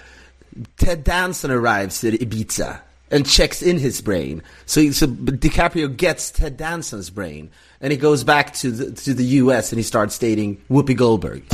Ted 0.77 1.05
Danson 1.05 1.51
arrives 1.51 2.05
at 2.05 2.15
Ibiza 2.15 2.81
and 3.11 3.27
checks 3.27 3.63
in 3.63 3.79
his 3.79 4.01
brain. 4.01 4.43
So, 4.65 4.91
so 4.91 5.07
DiCaprio 5.07 5.97
gets 5.97 6.31
Ted 6.31 6.57
Danson's 6.57 7.11
brain, 7.11 7.51
and 7.81 7.93
he 7.93 7.97
goes 7.97 8.25
back 8.25 8.55
to 8.55 8.71
the, 8.71 8.93
to 9.03 9.15
the 9.15 9.25
U.S. 9.25 9.73
and 9.73 9.79
he 9.79 9.83
starts 9.83 10.19
dating 10.19 10.63
Whoopi 10.71 10.97
Goldberg. 10.97 11.45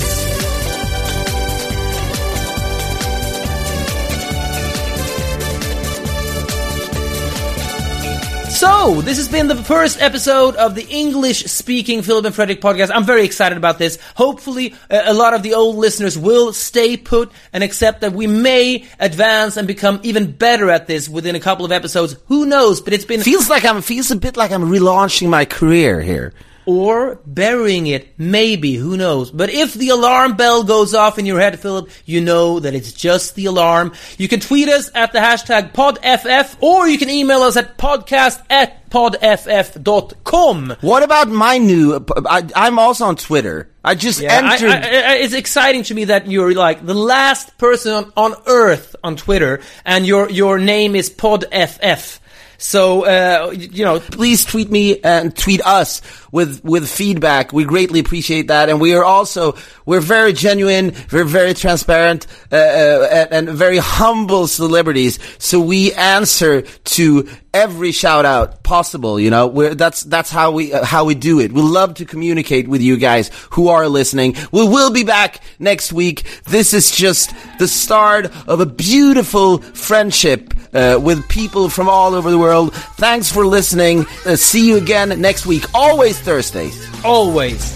So, 8.63 9.01
this 9.01 9.17
has 9.17 9.29
been 9.29 9.49
the 9.49 9.57
first 9.57 10.01
episode 10.01 10.55
of 10.55 10.77
the 10.77 10.87
English 10.87 11.47
speaking 11.47 12.01
Filip 12.03 12.27
and 12.27 12.33
Fredrik 12.33 12.61
podcast. 12.61 12.93
I'm 12.95 13.03
very 13.03 13.25
excited 13.25 13.59
about 13.59 13.81
this. 13.81 13.99
Hopefully, 14.15 14.77
uh, 14.89 15.03
a 15.07 15.13
lot 15.13 15.35
of 15.35 15.43
the 15.43 15.55
old 15.55 15.75
listeners 15.75 16.17
will 16.17 16.53
stay 16.53 16.97
put 16.97 17.33
and 17.53 17.65
accept 17.65 18.03
that 18.03 18.13
we 18.13 18.29
may 18.29 18.87
advance 19.01 19.57
and 19.57 19.67
become 19.67 19.99
even 20.05 20.31
better 20.31 20.71
at 20.71 20.87
this 20.87 21.09
within 21.09 21.35
a 21.35 21.41
couple 21.41 21.65
of 21.65 21.73
episodes. 21.73 22.15
Who 22.29 22.47
knows? 22.47 22.81
But 22.81 22.93
it's 22.93 23.05
been. 23.05 23.23
Feels 23.23 23.51
like 23.51 23.65
I'm, 23.65 23.83
feels 23.83 24.13
a 24.13 24.17
bit 24.17 24.37
like 24.37 24.53
I'm 24.53 24.71
relaunching 24.71 25.29
my 25.29 25.45
career 25.45 26.01
here 26.01 26.33
or 26.67 27.21
burying 27.27 27.87
it. 27.87 28.09
Maybe, 28.19 28.75
who 28.75 28.97
knows? 28.97 29.31
But 29.31 29.51
if 29.51 29.75
the 29.75 29.91
alarm 29.91 30.37
bell 30.37 30.65
goes 30.65 30.95
off 30.95 31.19
in 31.19 31.27
your 31.27 31.41
head, 31.41 31.59
Filip, 31.59 31.91
you 32.05 32.21
know 32.21 32.61
that 32.61 32.75
it's 32.75 32.93
just 32.93 33.35
the 33.35 33.47
alarm. 33.47 33.93
You 34.19 34.29
can 34.29 34.41
tweet 34.41 34.69
us 34.69 34.91
at 34.95 35.13
the 35.13 35.19
hashtag 35.19 35.73
PodFF, 35.73 36.57
or 36.61 36.89
you 36.89 36.99
can 36.99 37.11
email 37.11 37.43
us 37.43 37.57
at 37.57 37.79
podcast 37.79 38.43
at 38.51 38.89
podff.com. 38.91 40.77
What 40.81 41.03
about 41.03 41.29
my 41.29 41.59
new, 41.59 42.05
I, 42.27 42.49
am 42.55 42.79
also 42.79 43.07
on 43.07 43.17
Twitter. 43.17 43.71
I 43.83 43.95
just 43.95 44.21
yeah, 44.21 44.53
entered. 44.53 44.71
I, 44.71 44.77
I, 44.77 45.15
it's 45.17 45.35
exciting 45.35 45.83
to 45.85 45.95
me 45.95 46.05
that 46.05 46.27
you're 46.29 46.55
like 46.55 46.85
the 46.85 46.95
last 46.95 47.57
person 47.59 47.93
on, 47.93 48.13
on 48.17 48.35
earth 48.47 48.95
on 49.03 49.17
Twitter, 49.17 49.61
and 49.85 50.07
your, 50.07 50.31
your 50.31 50.59
name 50.59 50.95
is 50.95 51.11
PodFF. 51.11 52.21
So, 52.63 53.05
uh, 53.05 53.51
you 53.51 53.85
know, 53.85 53.99
please 53.99 54.45
tweet 54.45 54.71
me 54.71 55.01
and 55.01 55.37
tweet 55.37 55.61
us 55.67 56.01
with, 56.33 56.65
with 56.65 56.89
feedback. 56.89 57.53
We 57.53 57.65
greatly 57.65 58.01
appreciate 58.01 58.49
that. 58.49 58.69
And 58.69 58.81
we 58.81 58.95
are 58.95 59.05
also, 59.05 59.55
we're 59.87 60.01
very 60.01 60.33
genuine, 60.33 60.95
we're 61.13 61.25
very 61.25 61.55
transparent, 61.55 62.27
uh, 62.51 62.57
uh, 62.57 63.09
and, 63.13 63.49
and 63.49 63.57
very 63.57 63.79
humble 63.79 64.49
celebrities. 64.49 65.21
So 65.39 65.61
we 65.61 65.93
answer 65.93 66.63
to 66.63 67.29
every 67.55 67.93
shout 67.93 68.25
out 68.25 68.63
possible. 68.63 69.21
You 69.21 69.31
know, 69.31 69.47
we're, 69.47 69.75
that's 69.75 70.03
that's 70.03 70.31
how 70.31 70.53
we 70.53 70.73
uh, 70.73 70.85
how 70.85 71.05
we 71.05 71.15
do 71.15 71.41
it. 71.41 71.53
We 71.53 71.61
love 71.61 71.95
to 71.95 72.05
communicate 72.05 72.67
with 72.67 72.81
you 72.81 72.97
guys 72.97 73.31
who 73.51 73.69
are 73.69 73.89
listening. 73.89 74.37
We 74.51 74.67
will 74.67 74.91
be 74.91 75.05
back 75.05 75.41
next 75.59 75.93
week. 75.93 76.25
This 76.45 76.73
is 76.73 76.91
just 76.91 77.35
the 77.59 77.69
start 77.69 78.27
of 78.49 78.61
a 78.61 78.67
beautiful 78.67 79.59
friendship 79.59 80.55
uh, 80.73 80.99
with 81.03 81.29
people 81.29 81.69
from 81.69 81.89
all 81.89 82.15
over 82.15 82.31
the 82.31 82.39
world. 82.39 82.75
Thanks 82.75 83.31
for 83.31 83.45
listening. 83.45 84.07
Uh, 84.25 84.37
see 84.37 84.69
you 84.69 84.77
again 84.79 85.21
next 85.21 85.47
week. 85.47 85.65
Always 85.75 86.22
Thursdays. 86.23 86.89
Always. 87.05 87.73